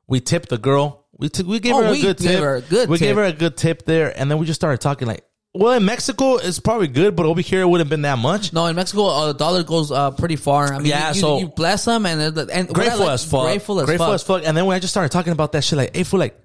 we 0.07 0.19
tipped 0.21 0.47
the 0.49 0.57
girl. 0.57 1.05
We 1.19 1.29
took 1.29 1.47
we 1.47 1.59
gave 1.59 1.73
Oh, 1.73 1.83
her 1.83 1.93
a 1.93 1.99
good 2.01 2.17
tip. 2.17 2.39
a 2.41 2.61
good 2.61 2.89
we 2.89 2.97
tip. 2.97 3.07
gave 3.07 3.15
her 3.15 3.23
a 3.23 3.33
good 3.33 3.57
tip 3.57 3.85
there, 3.85 4.17
and 4.17 4.29
then 4.29 4.37
we 4.37 4.45
just 4.45 4.59
started 4.59 4.79
talking 4.81 5.07
like, 5.07 5.23
well, 5.53 5.73
in 5.73 5.83
Mexico 5.85 6.37
it's 6.37 6.59
probably 6.59 6.87
good, 6.87 7.15
but 7.15 7.25
over 7.25 7.41
here 7.41 7.61
it 7.61 7.65
wouldn't 7.67 7.87
have 7.87 7.89
been 7.89 8.03
that 8.03 8.19
much. 8.19 8.53
no, 8.53 8.65
in 8.67 8.75
Mexico, 8.75 9.05
uh, 9.07 9.27
the 9.27 9.33
dollar 9.33 9.63
goes 9.63 9.91
uh, 9.91 10.11
pretty 10.11 10.35
far. 10.35 10.71
I 10.73 10.77
mean, 10.77 10.87
Yeah, 10.87 11.09
you, 11.13 11.19
so- 11.21 11.39
you 11.39 11.47
bless 11.47 11.85
them 11.85 12.05
and 12.05 12.21
and 12.37 12.67
Grateful 12.69 12.99
like- 13.05 13.09
as 13.13 13.25
fuck. 13.25 13.43
Grateful 13.45 13.79
as 13.79 13.85
Grateful 13.87 14.07
fuck. 14.07 14.15
as 14.15 14.23
fuck. 14.23 14.43
And 14.45 14.55
then 14.55 14.65
when 14.67 14.75
I 14.75 14.79
just 14.79 14.93
started 14.93 15.11
talking 15.11 15.33
about 15.33 15.53
that 15.53 15.63
shit, 15.63 15.77
like, 15.77 15.95
hey, 15.95 16.03
for 16.03 16.19
like, 16.19 16.39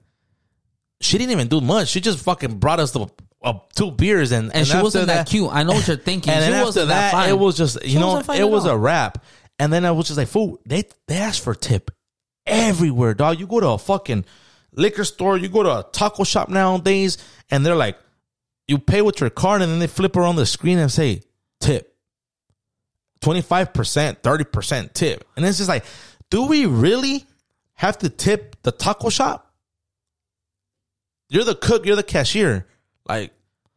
she 1.00 1.18
didn't 1.18 1.32
even 1.32 1.48
do 1.48 1.60
much. 1.60 1.88
She 1.88 2.00
just 2.00 2.20
fucking 2.20 2.58
brought 2.58 2.80
us 2.80 2.92
the 2.92 3.06
uh, 3.42 3.54
two 3.74 3.90
beers, 3.90 4.30
and 4.32 4.54
and 4.54 4.66
she 4.66 4.76
wasn't 4.80 5.08
that, 5.08 5.26
cute. 5.26 5.50
I 5.52 5.64
know 5.64 5.72
what 5.72 5.86
you're 5.88 5.96
thinking. 5.96 6.32
And 6.32 6.44
she 6.44 6.50
then 6.50 6.60
after 6.60 6.64
wasn't 6.66 6.88
that, 6.88 7.12
fine. 7.12 7.28
it 7.28 7.38
was 7.38 7.56
just 7.56 7.82
you 7.82 7.90
She 7.90 7.98
know, 7.98 8.18
it 8.18 8.48
was 8.48 8.64
all. 8.66 8.70
a 8.70 8.78
wrap. 8.78 9.22
And 9.58 9.70
then 9.72 9.84
I 9.84 9.90
was 9.90 10.06
just 10.06 10.16
like, 10.16 10.28
fool, 10.28 10.58
they 10.64 10.84
they 11.08 11.16
asked 11.16 11.40
for 11.42 11.54
tip 11.54 11.90
everywhere, 12.46 13.14
dog. 13.14 13.38
You 13.40 13.46
go 13.46 13.60
to 13.60 13.68
a 13.70 13.78
fucking 13.78 14.24
liquor 14.74 15.04
store, 15.04 15.36
you 15.36 15.48
go 15.48 15.62
to 15.62 15.70
a 15.70 15.86
taco 15.92 16.24
shop 16.24 16.48
nowadays, 16.48 17.18
and 17.50 17.64
they're 17.64 17.76
like, 17.76 17.98
you 18.66 18.78
pay 18.78 19.02
with 19.02 19.20
your 19.20 19.30
card, 19.30 19.62
and 19.62 19.70
then 19.70 19.78
they 19.78 19.86
flip 19.86 20.16
around 20.16 20.36
the 20.36 20.46
screen 20.46 20.78
and 20.78 20.90
say 20.90 21.22
tip. 21.60 21.96
25%, 23.20 23.72
30% 24.20 24.92
tip. 24.92 25.28
And 25.36 25.44
it's 25.44 25.58
just 25.58 25.68
like, 25.68 25.84
do 26.30 26.46
we 26.46 26.66
really 26.66 27.24
have 27.74 27.98
to 27.98 28.08
tip 28.08 28.56
the 28.62 28.72
taco 28.72 29.10
shop? 29.10 29.52
You're 31.28 31.44
the 31.44 31.54
cook, 31.54 31.86
you're 31.86 31.96
the 31.96 32.02
cashier. 32.02 32.66
Like, 33.08 33.32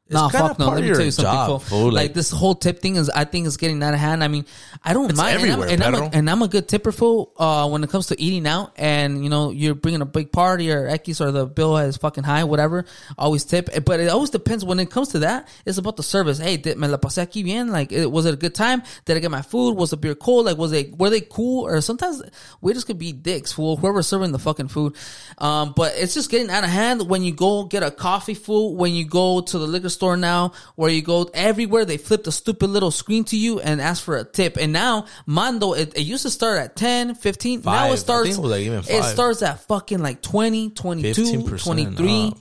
it's 0.07 0.13
Nah, 0.13 0.29
fuck 0.29 0.59
no. 0.59 0.67
Let 0.69 0.83
me 0.83 0.89
tell 0.89 1.01
you 1.01 1.09
something. 1.11 1.33
job, 1.33 1.47
fool. 1.47 1.59
fool. 1.59 1.91
Like, 1.91 2.13
this 2.13 2.29
whole 2.29 2.53
tip 2.53 2.79
thing 2.79 2.95
is, 2.95 3.09
I 3.09 3.25
think, 3.25 3.47
is 3.47 3.57
getting 3.57 3.81
out 3.81 3.93
of 3.95 3.99
hand. 3.99 4.23
I 4.23 4.27
mean, 4.27 4.45
I 4.83 4.93
don't 4.93 5.09
It's 5.09 5.17
mind. 5.17 5.35
everywhere, 5.35 5.67
and, 5.67 5.83
I'm, 5.83 5.95
and, 5.95 6.03
I'm 6.03 6.03
a, 6.03 6.15
and 6.17 6.29
I'm 6.29 6.41
a 6.43 6.47
good 6.47 6.67
tipper 6.67 6.91
fool. 6.91 7.33
Uh, 7.37 7.67
when 7.69 7.83
it 7.83 7.89
comes 7.89 8.07
to 8.07 8.21
eating 8.21 8.45
out, 8.45 8.73
and 8.77 9.23
you 9.23 9.29
know, 9.31 9.49
you're 9.49 9.73
bringing 9.73 10.01
a 10.01 10.05
big 10.05 10.31
party 10.31 10.71
or 10.71 10.87
X 10.87 11.19
or 11.19 11.31
the 11.31 11.47
bill 11.47 11.77
is 11.77 11.97
fucking 11.97 12.23
high, 12.23 12.43
whatever. 12.43 12.85
Always 13.17 13.45
tip, 13.45 13.69
but 13.83 13.99
it 13.99 14.09
always 14.09 14.29
depends. 14.29 14.63
When 14.63 14.79
it 14.79 14.91
comes 14.91 15.09
to 15.09 15.19
that, 15.19 15.47
it's 15.65 15.79
about 15.79 15.97
the 15.97 16.03
service. 16.03 16.37
Hey, 16.37 16.57
did 16.57 16.77
me 16.77 16.87
la 16.87 16.97
pasé 16.97 17.25
aquí 17.25 17.43
bien? 17.43 17.69
Like, 17.71 17.91
it, 17.91 18.11
was 18.11 18.25
it 18.27 18.33
a 18.35 18.37
good 18.37 18.53
time? 18.53 18.83
Did 19.05 19.17
I 19.17 19.19
get 19.21 19.31
my 19.31 19.41
food? 19.41 19.75
Was 19.75 19.89
the 19.89 19.97
beer 19.97 20.13
cold? 20.13 20.45
Like, 20.45 20.57
was 20.57 20.71
it 20.71 20.95
were 20.97 21.09
they 21.09 21.21
cool? 21.21 21.65
Or 21.65 21.81
sometimes 21.81 22.21
waiters 22.61 22.83
could 22.83 22.99
be 22.99 23.11
dicks. 23.11 23.51
Fool, 23.51 23.75
whoever's 23.75 24.05
serving 24.07 24.31
the 24.33 24.39
fucking 24.39 24.67
food. 24.67 24.95
Um, 25.39 25.73
but 25.75 25.93
it's 25.95 26.13
just 26.13 26.29
getting 26.29 26.49
out 26.51 26.63
of 26.63 26.69
hand 26.69 27.09
when 27.09 27.23
you 27.23 27.33
go 27.33 27.63
get 27.63 27.81
a 27.81 27.89
coffee 27.89 28.35
fool. 28.35 28.75
When 28.75 28.93
you 28.93 29.05
go 29.05 29.41
to 29.41 29.57
the 29.57 29.65
liquor 29.65 29.89
store 29.95 30.17
now, 30.17 30.53
where 30.75 30.91
you 30.91 31.01
go 31.01 31.29
everywhere, 31.33 31.85
they 31.85 31.97
flip 31.97 32.23
the 32.23 32.31
stupid 32.31 32.69
little 32.69 32.91
screen 32.91 33.23
to 33.25 33.37
you 33.37 33.59
and 33.59 33.81
ask 33.81 34.03
for 34.03 34.17
a 34.17 34.23
tip. 34.23 34.57
And 34.57 34.71
now 34.71 35.05
Mando, 35.25 35.73
it, 35.73 35.97
it 35.97 36.01
used 36.01 36.23
to 36.23 36.29
start 36.29 36.59
at 36.59 36.75
10, 36.75 37.15
15. 37.15 37.59
Now 37.59 37.63
Five. 37.63 37.91
I 37.91 37.93
it 37.93 37.97
starts. 37.97 38.29
it 38.29 38.41
like 38.41 38.65
It 38.65 39.03
starts 39.03 39.41
at 39.41 39.61
fucking 39.61 39.99
like 39.99 40.21
20, 40.21 40.71
22, 40.71 41.23
15%, 41.23 41.63
23 41.63 42.27
uh. 42.27 42.31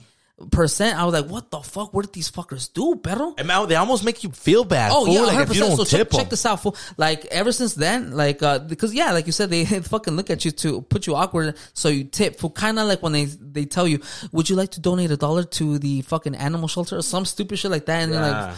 Percent. 0.51 0.99
I 0.99 1.05
was 1.05 1.13
like, 1.13 1.29
what 1.31 1.49
the 1.49 1.59
fuck? 1.61 1.93
What 1.93 2.05
did 2.05 2.13
these 2.13 2.29
fuckers 2.29 2.71
do, 2.71 2.95
perro? 2.97 3.33
And 3.37 3.47
now 3.47 3.65
they 3.65 3.75
almost 3.75 4.03
make 4.03 4.23
you 4.23 4.31
feel 4.31 4.65
bad. 4.65 4.91
Oh 4.93 5.05
fool, 5.05 5.13
yeah, 5.13 5.21
like 5.21 5.29
hundred 5.35 5.51
if 5.51 5.55
you 5.55 5.61
percent. 5.61 5.77
don't 5.77 5.87
So 5.87 5.97
check, 5.97 6.09
check 6.11 6.29
this 6.29 6.45
out, 6.45 6.61
fool. 6.61 6.75
Like 6.97 7.25
ever 7.27 7.51
since 7.51 7.73
then, 7.75 8.11
like 8.11 8.43
uh, 8.43 8.59
because 8.59 8.93
yeah, 8.93 9.11
like 9.13 9.27
you 9.27 9.31
said, 9.31 9.49
they 9.49 9.63
fucking 9.65 10.15
look 10.15 10.29
at 10.29 10.43
you 10.45 10.51
to 10.51 10.81
put 10.81 11.07
you 11.07 11.15
awkward, 11.15 11.55
so 11.73 11.89
you 11.89 12.03
tip. 12.03 12.39
For 12.39 12.51
kind 12.51 12.79
of 12.79 12.87
like 12.87 13.01
when 13.01 13.13
they 13.13 13.25
they 13.25 13.65
tell 13.65 13.87
you, 13.87 13.99
would 14.31 14.49
you 14.49 14.55
like 14.55 14.71
to 14.71 14.81
donate 14.81 15.11
a 15.11 15.17
dollar 15.17 15.43
to 15.43 15.79
the 15.79 16.01
fucking 16.01 16.35
animal 16.35 16.67
shelter 16.67 16.97
or 16.97 17.01
some 17.01 17.25
stupid 17.25 17.57
shit 17.57 17.71
like 17.71 17.85
that, 17.85 18.03
and 18.03 18.11
Yeah. 18.13 18.21
they're 18.21 18.31
like. 18.47 18.55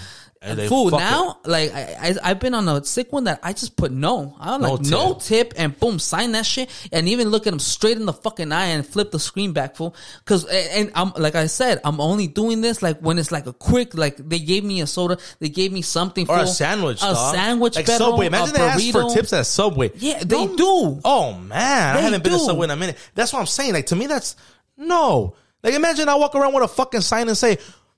And 0.47 0.57
they 0.59 0.67
Fool 0.67 0.91
now, 0.91 1.39
like 1.45 1.73
I, 1.73 1.95
I, 2.01 2.15
I've 2.23 2.39
been 2.39 2.53
on 2.53 2.67
a 2.67 2.83
sick 2.83 3.11
one 3.11 3.25
that 3.25 3.39
I 3.43 3.53
just 3.53 3.75
put 3.75 3.91
no. 3.91 4.35
I'm 4.39 4.61
No 4.61 4.73
like 4.73 4.85
no 4.85 5.13
tip. 5.13 5.51
tip, 5.51 5.53
and 5.57 5.77
boom, 5.79 5.99
sign 5.99 6.31
that 6.33 6.45
shit, 6.45 6.69
and 6.91 7.07
even 7.09 7.29
look 7.29 7.47
at 7.47 7.51
them 7.51 7.59
straight 7.59 7.97
in 7.97 8.05
the 8.05 8.13
fucking 8.13 8.51
eye 8.51 8.67
and 8.67 8.85
flip 8.85 9.11
the 9.11 9.19
screen 9.19 9.53
back, 9.53 9.75
fool. 9.75 9.95
Because 10.19 10.45
and 10.45 10.91
I'm 10.95 11.11
like 11.17 11.35
I 11.35 11.47
said, 11.47 11.81
I'm 11.83 11.99
only 11.99 12.27
doing 12.27 12.61
this 12.61 12.81
like 12.81 12.99
when 12.99 13.17
it's 13.17 13.31
like 13.31 13.45
a 13.47 13.53
quick, 13.53 13.95
like 13.95 14.17
they 14.17 14.39
gave 14.39 14.63
me 14.63 14.81
a 14.81 14.87
soda, 14.87 15.17
they 15.39 15.49
gave 15.49 15.71
me 15.71 15.81
something, 15.81 16.29
or 16.29 16.39
a 16.39 16.47
sandwich, 16.47 16.99
a 17.01 17.13
dog. 17.13 17.35
sandwich, 17.35 17.75
like 17.75 17.85
perro, 17.85 17.97
Subway. 17.97 18.27
Imagine 18.27 18.53
they 18.53 18.61
ask 18.61 18.91
for 18.91 19.09
tips 19.13 19.33
at 19.33 19.45
Subway. 19.45 19.91
Yeah, 19.95 20.19
they 20.23 20.47
do. 20.47 20.99
Oh 21.03 21.33
man, 21.33 21.97
I 21.97 22.01
haven't 22.01 22.23
been 22.23 22.33
to. 22.33 22.39
Subway 22.39 22.65
in 22.65 22.71
a 22.71 22.75
minute. 22.75 22.97
That's 23.15 23.33
what 23.33 23.39
I'm 23.39 23.45
saying. 23.45 23.73
Like 23.73 23.87
to 23.87 23.95
me, 23.95 24.07
that's 24.07 24.35
no. 24.77 25.35
Like 25.63 25.73
imagine 25.73 26.07
I 26.07 26.15
walk 26.15 26.35
around 26.35 26.53
with 26.53 26.63
a 26.63 26.67
fucking 26.67 27.01
sign 27.01 27.27
and 27.27 27.37
say. 27.37 27.57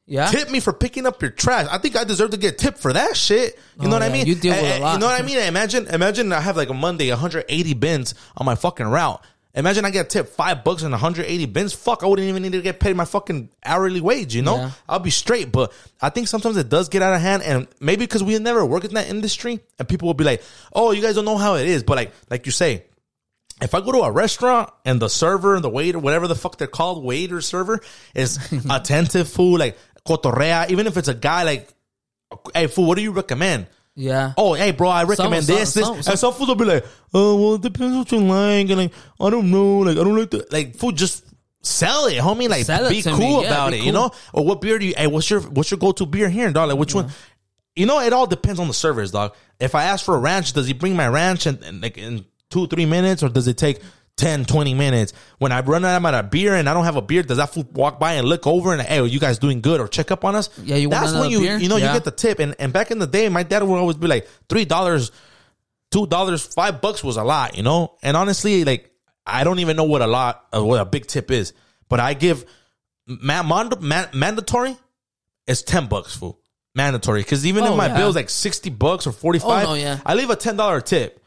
Yeah. 0.10 0.26
Tip 0.26 0.50
me 0.50 0.60
for 0.60 0.74
picking 0.74 1.06
up 1.06 1.22
your 1.22 1.32
trash. 1.32 1.67
I 1.72 1.78
think 1.78 1.95
I 1.95 2.04
deserve 2.04 2.32
to 2.32 2.38
get 2.38 2.58
tipped 2.58 2.80
for 2.80 2.91
that 2.91 3.15
shit. 3.15 3.58
You 3.80 3.84
know 3.88 3.91
Oh, 3.91 4.00
what 4.00 4.02
I 4.04 4.08
yeah. 4.08 4.13
mean? 4.13 4.26
You 4.26 4.36
deal 4.36 4.54
with 4.56 4.78
a 4.78 4.80
lot. 4.82 4.93
You 4.93 5.00
know 5.00 5.06
what 5.06 5.22
I 5.22 5.24
mean? 5.24 5.38
Imagine, 5.38 5.86
imagine 5.88 6.34
I 6.34 6.39
have 6.41 6.58
like 6.58 6.69
a 6.69 6.74
Monday, 6.74 7.10
180 7.12 7.74
bins 7.76 8.15
on 8.36 8.45
my 8.45 8.56
fucking 8.56 8.88
route. 8.88 9.24
Imagine 9.54 9.86
I 9.86 9.89
get 9.91 10.10
tipped 10.10 10.30
five 10.30 10.63
bucks 10.63 10.82
and 10.84 10.91
180 10.91 11.45
bins. 11.48 11.74
Fuck, 11.74 12.04
I 12.04 12.08
wouldn't 12.08 12.28
even 12.28 12.41
need 12.43 12.52
to 12.54 12.62
get 12.62 12.80
paid 12.80 12.95
my 12.95 13.06
fucking 13.06 13.50
hourly 13.65 14.02
wage. 14.02 14.34
You 14.36 14.41
know, 14.41 14.56
Yeah. 14.58 14.72
I'll 14.88 15.00
be 15.00 15.10
straight. 15.12 15.52
But 15.52 15.72
I 16.02 16.10
think 16.10 16.28
sometimes 16.28 16.58
it 16.58 16.69
does 16.69 16.89
get 16.89 17.02
out 17.02 17.13
of 17.13 17.22
hand, 17.22 17.43
and 17.43 17.67
maybe 17.80 18.06
because 18.06 18.24
we 18.24 18.38
never 18.39 18.65
work 18.65 18.86
in 18.86 18.93
that 18.95 19.10
industry, 19.10 19.60
and 19.78 19.88
people 19.88 20.08
will 20.08 20.13
be 20.15 20.24
like, 20.24 20.43
"Oh, 20.74 20.91
you 20.91 21.02
guys 21.02 21.15
don't 21.15 21.26
know 21.26 21.38
how 21.38 21.56
it 21.56 21.67
is." 21.67 21.84
But 21.84 21.98
like, 21.98 22.13
like 22.30 22.45
you 22.45 22.52
say, 22.52 22.86
if 23.62 23.74
I 23.76 23.82
go 23.82 23.91
to 23.91 24.00
a 24.04 24.12
restaurant 24.12 24.69
and 24.86 25.02
the 25.02 25.10
server 25.10 25.56
and 25.56 25.63
the 25.63 25.69
waiter, 25.69 26.00
whatever 26.00 26.28
the 26.28 26.36
fuck 26.36 26.58
they're 26.58 26.67
called, 26.67 27.04
waiter 27.04 27.41
server 27.41 27.82
is 28.15 28.38
attentive, 28.69 29.28
food 29.28 29.58
like 29.60 29.78
cotorrea, 30.08 30.70
even 30.70 30.88
if 30.88 30.98
it's 30.98 31.08
a 31.08 31.14
guy 31.14 31.44
like, 31.44 31.70
hey, 32.54 32.68
fool, 32.68 32.86
what 32.86 32.96
do 32.96 33.02
you 33.02 33.12
recommend? 33.12 33.68
Yeah. 33.96 34.34
Oh, 34.38 34.54
hey, 34.54 34.72
bro, 34.72 34.88
I 34.90 35.04
recommend 35.04 35.44
Some- 35.46 35.56
this, 35.56 35.74
some- 35.74 35.96
this. 35.98 36.06
some- 36.06 36.12
and 36.12 36.20
some 36.20 36.34
fools 36.34 36.48
will 36.48 36.56
be 36.56 36.66
like, 36.66 36.86
oh, 37.14 37.36
well, 37.36 37.56
it 37.56 37.62
depends 37.62 37.98
what 37.98 38.12
you 38.12 38.20
like. 38.20 38.70
And 38.70 38.78
like, 38.78 38.94
I 39.20 39.30
don't 39.30 39.52
know. 39.52 39.80
Like, 39.80 39.98
I 39.98 40.04
don't 40.04 40.16
like 40.18 40.30
the, 40.30 40.48
like, 40.52 40.76
food, 40.76 40.96
just 40.96 41.26
sell 41.62 42.06
it, 42.06 42.16
homie. 42.18 42.48
Like, 42.50 42.66
Sell 42.66 42.90
be 42.90 43.02
cool 43.02 43.42
Yeah, 43.42 43.48
about 43.50 43.72
be 43.72 43.80
it, 43.80 43.84
you 43.84 43.92
know? 43.92 44.12
Or 44.34 44.46
what 44.46 44.62
beer 44.62 44.80
do 44.80 44.86
you, 44.86 44.94
hey, 44.96 45.08
what's 45.08 45.30
your, 45.30 45.42
what's 45.42 45.70
your 45.72 45.80
go-to 45.80 46.06
beer 46.06 46.30
here, 46.30 46.52
dog? 46.52 46.70
Like, 46.70 46.78
which 46.78 46.96
one? 46.96 47.10
You 47.76 47.86
know, 47.86 48.00
it 48.00 48.14
all 48.14 48.28
depends 48.28 48.60
on 48.60 48.68
the 48.68 48.74
servers, 48.74 49.12
dog. 49.12 49.36
If 49.60 49.76
I 49.76 49.84
ask 49.86 50.06
for 50.06 50.16
a 50.16 50.20
ranch, 50.20 50.54
does 50.54 50.68
he 50.68 50.74
bring 50.74 50.96
my 50.96 51.08
ranch 51.08 51.46
and, 51.46 51.62
in 51.64 51.82
like 51.82 51.98
in 51.98 52.26
two, 52.50 52.68
three 52.68 52.86
minutes, 52.86 53.22
or 53.24 53.30
does 53.30 53.48
it 53.48 53.58
take 53.58 53.80
10, 54.20 54.46
20 54.46 54.74
minutes? 54.74 55.14
When 55.40 55.52
I 55.52 55.62
run 55.62 55.84
out 55.86 56.04
of 56.06 56.14
a 56.14 56.24
beer 56.24 56.54
and 56.56 56.70
I 56.70 56.74
don't 56.74 56.84
have 56.86 56.96
a 56.98 57.02
beer, 57.02 57.24
does 57.24 57.38
that 57.38 57.54
fool 57.54 57.66
walk 57.74 58.00
by 58.00 58.14
and 58.14 58.28
look 58.28 58.46
over 58.46 58.74
and 58.74 58.82
hey, 58.82 59.00
are 59.00 59.06
you 59.08 59.20
guys 59.20 59.40
doing 59.40 59.62
good 59.62 59.80
or 59.80 59.88
check 59.88 60.12
up 60.12 60.24
on 60.26 60.36
us? 60.36 60.50
Yeah, 60.64 60.76
you 60.76 60.90
want 60.90 61.06
That's 61.06 61.18
when 61.20 61.30
you 61.32 61.40
beer? 61.40 61.58
you 61.58 61.70
know 61.70 61.78
Yeah. 61.78 61.88
you 61.88 61.94
get 61.98 62.04
the 62.04 62.12
tip. 62.12 62.40
And 62.40 62.56
and 62.60 62.72
back 62.74 62.92
in 62.92 63.00
the 63.00 63.08
day, 63.08 63.28
my 63.30 63.44
dad 63.44 63.64
would 63.64 63.78
always 63.78 63.98
be 63.98 64.08
like 64.08 64.28
three 64.50 64.66
dollars, 64.66 65.12
two 65.92 66.06
dollars, 66.08 66.46
five 66.46 66.82
bucks 66.82 67.04
was 67.04 67.18
a 67.18 67.24
lot, 67.24 67.58
you 67.58 67.64
know. 67.64 67.98
And 68.04 68.16
honestly, 68.18 68.64
like 68.66 68.92
I 69.26 69.44
don't 69.44 69.60
even 69.60 69.78
know 69.78 69.86
what 69.86 70.02
a 70.02 70.08
lot, 70.08 70.46
uh, 70.56 70.64
what 70.64 70.80
a 70.82 70.86
big 70.86 71.08
tip 71.08 71.32
is, 71.32 71.54
but 71.88 72.00
I 72.00 72.14
give 72.14 72.46
ma- 73.08 73.44
mand- 73.44 73.82
ma- 73.82 74.08
mandatory 74.14 74.76
is 75.48 75.64
ten 75.64 75.88
bucks, 75.88 76.16
fool. 76.16 76.40
Mandatory 76.76 77.22
because 77.22 77.46
even 77.48 77.64
if 77.64 77.72
Oh, 77.72 77.76
my 77.76 77.88
yeah. 77.88 77.98
bill's 77.98 78.16
like 78.16 78.30
sixty 78.30 78.70
bucks 78.70 79.08
or 79.08 79.12
forty 79.12 79.40
five, 79.40 79.66
Oh, 79.66 79.70
no, 79.70 79.74
yeah. 79.76 80.00
I 80.06 80.14
leave 80.14 80.30
a 80.30 80.36
ten 80.36 80.56
dollar 80.56 80.82
tip. 80.82 81.19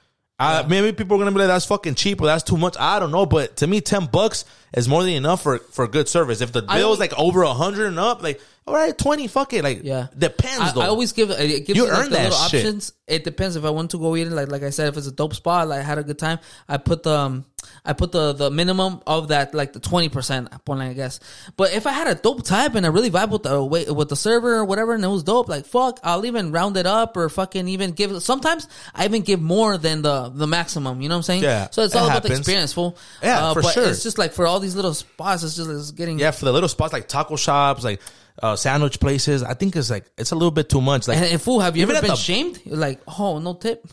Uh, 0.43 0.67
maybe 0.69 0.93
people 0.93 1.17
are 1.17 1.19
gonna 1.19 1.33
be 1.33 1.39
like, 1.39 1.49
"That's 1.49 1.65
fucking 1.67 1.95
cheap" 1.95 2.21
or 2.21 2.27
"That's 2.27 2.43
too 2.43 2.57
much." 2.57 2.77
I 2.79 2.99
don't 2.99 3.11
know, 3.11 3.27
but 3.27 3.57
to 3.59 3.67
me, 3.67 3.81
ten 3.81 4.07
bucks 4.07 4.45
is 4.75 4.89
more 4.89 5.03
than 5.03 5.13
enough 5.13 5.43
for 5.43 5.59
for 5.59 5.87
good 5.87 6.09
service. 6.09 6.41
If 6.41 6.53
the 6.53 6.65
I 6.69 6.79
bill 6.79 6.93
is 6.93 6.99
like 6.99 7.17
over 7.19 7.43
a 7.43 7.53
hundred 7.55 7.87
and 7.89 7.99
up, 7.99 8.23
like 8.23 8.41
all 8.67 8.75
right, 8.75 8.97
twenty, 8.97 9.27
fuck 9.29 9.53
it, 9.53 9.65
like 9.65 9.81
Yeah, 9.83 10.07
depends 10.17 10.61
I, 10.71 10.73
though. 10.73 10.81
I 10.83 10.87
always 10.87 11.13
give 11.13 11.31
it 11.31 11.67
gives 11.67 11.77
You 11.77 11.89
like 11.89 11.99
earn 11.99 12.11
the 12.11 12.17
that 12.17 12.33
shit. 12.33 12.65
options. 12.67 12.93
It 13.07 13.25
depends 13.25 13.57
if 13.57 13.65
I 13.65 13.71
want 13.71 13.91
to 13.91 13.99
go 13.99 14.15
eat 14.17 14.27
it. 14.27 14.33
Like 14.33 14.51
like 14.51 14.63
I 14.63 14.71
said, 14.71 14.89
if 14.89 14.97
it's 14.97 15.07
a 15.07 15.13
dope 15.13 15.35
spot, 15.35 15.69
like 15.69 15.81
I 15.81 15.83
had 15.83 15.99
a 15.99 16.05
good 16.05 16.19
time. 16.19 16.39
I 16.69 16.77
put 16.77 17.03
the 17.03 17.17
um, 17.19 17.45
I 17.85 17.93
put 17.93 18.13
the 18.13 18.33
the 18.33 18.51
minimum 18.51 19.01
of 19.07 19.29
that 19.29 19.55
like 19.55 19.73
the 19.73 19.81
twenty 19.81 20.09
percent. 20.09 20.49
point 20.65 20.81
I 20.81 20.93
guess. 20.93 21.21
But 21.57 21.73
if 21.73 21.87
I 21.87 21.93
had 21.93 22.07
a 22.09 22.15
dope 22.15 22.45
type 22.45 22.75
and 22.75 22.85
I 22.87 22.89
really 22.91 23.11
vibe 23.11 23.31
with 23.31 23.43
the 23.45 23.93
with 23.95 24.09
the 24.09 24.17
server 24.17 24.55
or 24.57 24.65
whatever, 24.65 24.95
and 24.95 25.05
it 25.05 25.09
was 25.09 25.23
dope, 25.23 25.49
like 25.49 25.67
fuck, 25.67 26.01
I'll 26.03 26.25
even 26.27 26.53
round 26.53 26.77
it 26.77 26.87
up 26.87 27.17
or 27.17 27.29
fucking 27.29 27.69
even 27.69 27.93
give. 27.93 28.23
Sometimes 28.23 28.69
I 28.95 29.05
even 29.05 29.23
give 29.23 29.41
more 29.41 29.79
than 29.79 30.03
the 30.03 30.29
the 30.29 30.47
maximum. 30.47 31.01
You 31.01 31.09
know 31.09 31.15
what 31.17 31.19
I'm 31.19 31.23
saying? 31.25 31.43
Yeah, 31.43 31.69
So 31.71 31.83
it's 31.83 31.95
it 31.95 31.99
all 31.99 32.07
about 32.09 32.23
the 32.23 32.31
experience, 32.37 32.73
fool. 32.73 32.97
Yeah, 33.23 33.47
uh, 33.49 33.55
for 33.55 33.63
but 33.63 33.73
sure. 33.75 33.85
It's 33.89 34.03
just 34.03 34.19
like 34.19 34.33
for 34.33 34.47
all 34.47 34.61
these 34.61 34.77
little 34.77 34.95
spots, 34.95 35.43
it's 35.43 35.57
just 35.57 35.71
it's 35.71 35.91
getting 35.93 36.19
yeah, 36.19 36.31
for 36.31 36.45
the 36.45 36.53
little 36.53 36.69
spots 36.69 36.93
like 36.93 37.09
taco 37.09 37.37
shops, 37.37 37.85
like 37.85 38.01
uh, 38.43 38.57
sandwich 38.57 38.99
places, 38.99 39.43
I 39.43 39.53
think 39.55 39.77
it's 39.77 39.91
like 39.91 40.07
it's 40.17 40.33
a 40.33 40.35
little 40.35 40.51
bit 40.51 40.69
too 40.71 40.81
much. 40.81 41.07
Like 41.07 41.19
And, 41.19 41.27
and 41.27 41.43
fool, 41.43 41.61
have 41.61 41.77
you 41.77 41.83
ever 41.83 41.93
been 42.01 42.09
the- 42.09 42.17
shamed? 42.17 42.61
You're 42.65 42.77
like, 42.79 43.01
oh, 43.19 43.39
no 43.39 43.53
tip. 43.55 43.87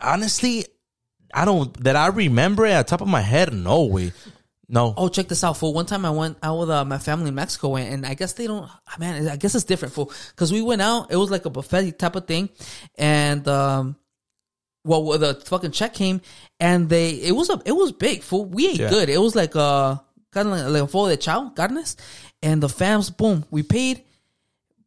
honestly, 0.00 0.64
I 1.34 1.44
don't 1.44 1.72
that 1.84 1.96
I 1.96 2.08
remember 2.08 2.66
it 2.66 2.70
at 2.72 2.86
the 2.86 2.90
top 2.90 3.00
of 3.00 3.08
my 3.08 3.20
head. 3.20 3.52
No 3.52 3.84
way, 3.84 4.12
no. 4.68 4.94
Oh, 4.96 5.08
check 5.08 5.28
this 5.28 5.42
out, 5.44 5.56
fool. 5.56 5.72
One 5.74 5.86
time 5.86 6.04
I 6.04 6.10
went 6.10 6.38
out 6.42 6.58
with 6.58 6.70
uh, 6.70 6.84
my 6.84 6.98
family 6.98 7.28
in 7.28 7.34
Mexico, 7.34 7.76
and, 7.76 7.92
and 7.94 8.06
I 8.06 8.14
guess 8.14 8.32
they 8.34 8.46
don't. 8.46 8.64
ah, 8.64 8.96
Man, 8.98 9.28
I 9.28 9.36
guess 9.36 9.54
it's 9.54 9.64
different, 9.64 9.94
fool. 9.94 10.12
Because 10.30 10.52
we 10.52 10.62
went 10.62 10.82
out, 10.82 11.10
it 11.10 11.16
was 11.16 11.30
like 11.30 11.44
a 11.44 11.50
buffet 11.50 11.92
type 11.98 12.16
of 12.16 12.26
thing, 12.26 12.48
and 12.96 13.46
um, 13.48 13.96
well, 14.84 15.18
the 15.18 15.34
fucking 15.44 15.72
check 15.72 15.94
came, 15.94 16.20
and 16.60 16.88
they 16.88 17.10
it 17.10 17.32
was 17.32 17.50
a 17.50 17.60
it 17.64 17.72
was 17.72 17.92
big, 17.92 18.22
fool. 18.22 18.44
We 18.44 18.68
ate 18.70 18.80
Yeah. 18.80 18.88
good. 18.90 19.08
It 19.08 19.18
was 19.18 19.34
like 19.34 19.54
uh 19.56 19.96
kind 20.32 20.48
of 20.48 20.54
like, 20.58 20.68
like 20.68 20.82
a 20.82 20.86
full 20.86 21.08
de 21.08 21.16
carnes, 21.16 21.96
and 22.42 22.62
the 22.62 22.68
fams, 22.68 23.14
boom, 23.16 23.44
we 23.50 23.62
paid, 23.62 24.02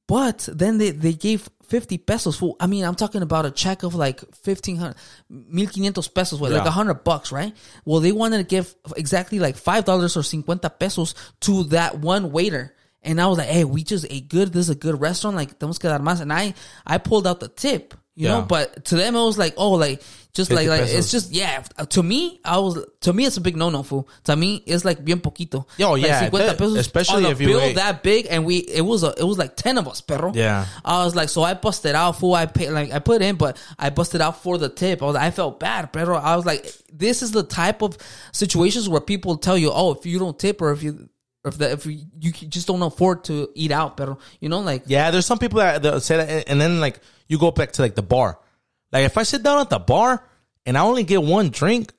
but 0.08 0.47
then 0.52 0.78
they 0.78 0.91
they 0.91 1.13
gave. 1.13 1.49
50 1.69 1.97
pesos 1.99 2.36
fool. 2.38 2.55
I 2.60 2.67
mean, 2.67 2.84
I'm 2.84 2.95
talking 2.95 3.21
about 3.21 3.45
a 3.45 3.51
check 3.51 3.84
of 3.84 3.95
like 3.95 4.21
1500 4.43 4.95
1500 5.29 6.13
pesos, 6.13 6.41
like 6.41 6.51
Yeah. 6.51 6.65
a 6.65 6.71
hundred 6.71 7.03
bucks, 7.03 7.32
right? 7.32 7.55
Well, 7.86 7.99
they 8.01 8.12
wanted 8.12 8.38
to 8.38 8.43
give 8.43 8.75
exactly 8.97 9.39
like 9.39 9.55
five 9.55 9.86
dollars 9.86 10.17
or 10.17 10.23
cincuenta 10.23 10.69
pesos 10.69 11.15
to 11.41 11.63
that 11.65 11.99
one 11.99 12.32
waiter. 12.32 12.75
And 13.01 13.21
I 13.21 13.27
was 13.27 13.38
like, 13.38 13.47
hey, 13.47 13.63
we 13.63 13.84
just 13.84 14.05
ate 14.10 14.27
good. 14.27 14.51
This 14.51 14.65
is 14.65 14.69
a 14.71 14.75
good 14.75 14.99
restaurant. 14.99 15.38
Like, 15.38 15.58
tenemos 15.58 15.79
que 15.79 15.89
dar 15.89 15.99
más. 15.99 16.19
And 16.19 16.34
I, 16.34 16.53
I 16.86 16.97
pulled 16.97 17.27
out 17.27 17.39
the 17.39 17.47
tip, 17.47 17.93
you 18.13 18.27
know, 18.27 18.41
but 18.41 18.84
to 18.86 18.97
them, 18.97 19.15
it 19.15 19.23
was 19.23 19.38
like, 19.38 19.53
oh, 19.55 19.71
like, 19.71 20.01
just 20.34 20.52
like, 20.52 20.68
like, 20.68 20.82
pesos. 20.82 20.98
it's 21.00 21.12
just, 21.12 21.32
yeah. 21.32 21.63
Uh, 21.78 21.86
to 21.86 22.04
me, 22.04 22.39
I 22.46 22.60
was, 22.60 22.86
to 23.02 23.13
me, 23.13 23.26
it's 23.26 23.38
a 23.38 23.42
big 23.42 23.58
no 23.58 23.70
no, 23.70 23.82
fool. 23.82 24.08
To 24.26 24.36
me, 24.36 24.63
it's 24.65 24.86
like 24.86 25.04
bien 25.04 25.22
poquito. 25.22 25.65
Yo, 25.78 25.94
like 25.94 26.04
yeah, 26.04 26.30
50 26.30 26.56
pesos 26.56 26.76
especially 26.76 27.26
on 27.26 27.26
a 27.26 27.30
if 27.32 27.42
you 27.42 27.48
bill 27.48 27.62
ate- 27.62 27.76
that 27.76 28.04
big. 28.04 28.28
And 28.30 28.46
we, 28.46 28.58
it 28.58 28.82
was 28.82 29.04
a, 29.04 29.13
it 29.18 29.24
was 29.24 29.38
like 29.39 29.56
10 29.56 29.80
of 29.80 29.88
us, 29.88 30.02
perro. 30.02 30.32
Yeah. 30.34 30.68
I 30.86 31.04
was 31.04 31.15
like, 31.15 31.30
so 31.30 31.42
I 31.42 31.56
busted 31.56 31.96
out, 31.96 32.20
fool. 32.20 32.36
I 32.36 32.46
paid, 32.46 32.70
like, 32.70 32.92
I 32.92 33.00
put 33.00 33.22
in, 33.22 33.38
but 33.38 33.58
I 33.78 33.89
busted 33.89 34.22
out 34.22 34.44
for 34.44 34.58
the 34.58 34.70
tip. 34.70 35.02
I 35.02 35.06
was, 35.06 35.15
I 35.15 35.32
felt 35.32 35.60
bad, 35.60 35.92
pero 35.92 36.15
I 36.15 36.36
was 36.36 36.46
like, 36.46 36.72
this 36.94 37.24
is 37.24 37.32
the 37.32 37.44
type 37.44 37.82
of 37.82 37.98
situations 38.32 38.88
where 38.88 39.02
people 39.02 39.38
tell 39.38 39.58
you, 39.58 39.72
oh, 39.74 39.94
if 39.94 40.06
you 40.06 40.20
don't 40.20 40.38
tip 40.38 40.62
or 40.62 40.72
if 40.72 40.84
you, 40.84 41.10
if 41.46 41.58
the, 41.58 41.72
if 41.72 41.86
you, 41.86 42.02
you 42.20 42.32
just 42.32 42.68
don't 42.68 42.82
afford 42.82 43.24
to 43.26 43.50
eat 43.56 43.72
out, 43.72 43.98
pero 43.98 44.20
you 44.39 44.50
know, 44.50 44.60
like, 44.60 44.84
Yeah, 44.86 45.10
there's 45.10 45.26
some 45.26 45.39
people 45.39 45.60
that, 45.60 45.82
that 45.82 46.02
say 46.04 46.18
that, 46.18 46.50
and 46.50 46.60
then 46.60 46.80
like 46.80 47.00
you 47.28 47.39
go 47.39 47.52
back 47.52 47.72
to 47.74 47.82
like 47.82 47.96
the 47.96 48.04
bar. 48.04 48.39
Like 48.91 49.06
if 49.06 49.17
I 49.17 49.23
sit 49.23 49.43
down 49.43 49.60
at 49.60 49.69
the 49.69 49.80
bar 49.80 50.23
and 50.65 50.78
I 50.78 50.82
only 50.82 51.04
get 51.04 51.21
one 51.23 51.49
drink, 51.49 51.93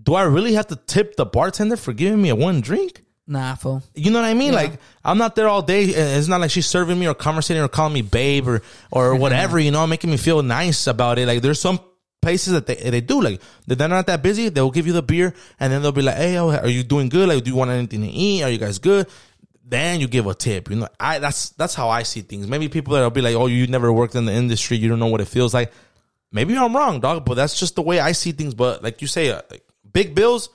do 0.00 0.14
I 0.14 0.22
really 0.22 0.54
have 0.54 0.68
to 0.68 0.76
tip 0.76 1.16
the 1.16 1.26
bartender 1.26 1.76
for 1.76 1.92
giving 1.92 2.20
me 2.20 2.30
a 2.30 2.36
one 2.36 2.60
drink? 2.60 3.02
nah, 3.26 3.54
fool. 3.54 3.82
You 3.94 4.10
know 4.10 4.20
what 4.20 4.28
I 4.28 4.34
mean? 4.34 4.52
Like 4.52 4.72
I'm 5.04 5.18
not 5.18 5.34
there 5.34 5.48
all 5.48 5.62
day. 5.62 5.84
It's 5.84 6.28
not 6.28 6.40
like 6.40 6.50
she's 6.50 6.66
serving 6.66 6.98
me 6.98 7.08
or 7.08 7.14
conversating 7.14 7.62
or 7.62 7.68
calling 7.68 7.94
me 7.94 8.02
babe 8.02 8.48
or 8.48 8.62
or 8.90 9.14
whatever. 9.16 9.58
You 9.58 9.70
know, 9.70 9.86
making 9.86 10.10
me 10.10 10.16
feel 10.16 10.42
nice 10.42 10.86
about 10.86 11.18
it. 11.18 11.26
Like 11.26 11.42
there's 11.42 11.60
some 11.60 11.80
places 12.20 12.52
that 12.52 12.66
they 12.66 12.76
they 12.76 13.00
do 13.00 13.20
like 13.20 13.40
they're 13.66 13.88
not 13.88 14.06
that 14.06 14.22
busy. 14.22 14.48
They'll 14.48 14.70
give 14.70 14.86
you 14.86 14.92
the 14.92 15.02
beer 15.02 15.34
and 15.58 15.72
then 15.72 15.82
they'll 15.82 15.92
be 15.92 16.02
like, 16.02 16.16
"Hey, 16.16 16.36
are 16.36 16.68
you 16.68 16.82
doing 16.82 17.08
good? 17.08 17.28
Like, 17.28 17.42
do 17.44 17.50
you 17.50 17.56
want 17.56 17.70
anything 17.70 18.02
to 18.02 18.08
eat? 18.08 18.42
Are 18.42 18.50
you 18.50 18.58
guys 18.58 18.78
good?" 18.78 19.08
Then 19.64 20.00
you 20.00 20.08
give 20.08 20.26
a 20.26 20.34
tip. 20.34 20.68
You 20.68 20.76
know, 20.76 20.88
I 21.00 21.18
that's 21.18 21.50
that's 21.50 21.74
how 21.74 21.88
I 21.88 22.02
see 22.02 22.20
things. 22.20 22.46
Maybe 22.46 22.68
people 22.68 22.94
that'll 22.94 23.10
be 23.10 23.22
like, 23.22 23.34
"Oh, 23.34 23.46
you 23.46 23.66
never 23.66 23.92
worked 23.92 24.14
in 24.14 24.26
the 24.26 24.32
industry. 24.32 24.76
You 24.76 24.88
don't 24.88 24.98
know 24.98 25.06
what 25.06 25.20
it 25.20 25.28
feels 25.28 25.54
like." 25.54 25.72
Maybe 26.32 26.56
I'm 26.56 26.74
wrong, 26.74 27.00
dog, 27.00 27.24
but 27.24 27.34
that's 27.34 27.58
just 27.58 27.76
the 27.76 27.82
way 27.82 28.00
I 28.00 28.12
see 28.12 28.32
things. 28.32 28.54
But 28.54 28.82
like 28.82 29.02
you 29.02 29.06
say, 29.06 29.30
uh, 29.30 29.42
like, 29.50 29.64
big 29.92 30.14
bills, 30.14 30.48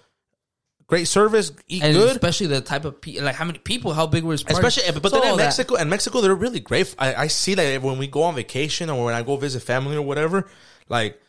great 0.88 1.08
service, 1.08 1.52
eat 1.68 1.84
And 1.84 1.94
good. 1.94 2.12
especially 2.12 2.48
the 2.48 2.62
type 2.62 2.84
of 2.86 3.00
people, 3.00 3.24
like 3.24 3.36
how 3.36 3.46
many 3.46 3.60
people, 3.60 3.94
how 3.94 4.08
big 4.08 4.24
was 4.24 4.44
Especially, 4.48 4.84
but 5.00 5.12
So 5.12 5.20
then 5.20 5.32
in 5.34 5.38
that. 5.38 5.44
Mexico, 5.46 5.76
and 5.76 5.90
Mexico, 5.90 6.22
they're 6.22 6.34
really 6.34 6.60
great. 6.60 6.96
I, 6.98 7.14
I 7.14 7.28
see 7.28 7.54
that 7.56 7.82
when 7.82 8.00
we 8.00 8.08
go 8.08 8.24
on 8.24 8.36
vacation 8.36 8.90
or 8.90 9.06
when 9.06 9.14
I 9.14 9.22
go 9.22 9.38
visit 9.38 9.62
family 9.62 9.96
or 9.96 10.02
whatever, 10.02 10.48
like 10.90 11.22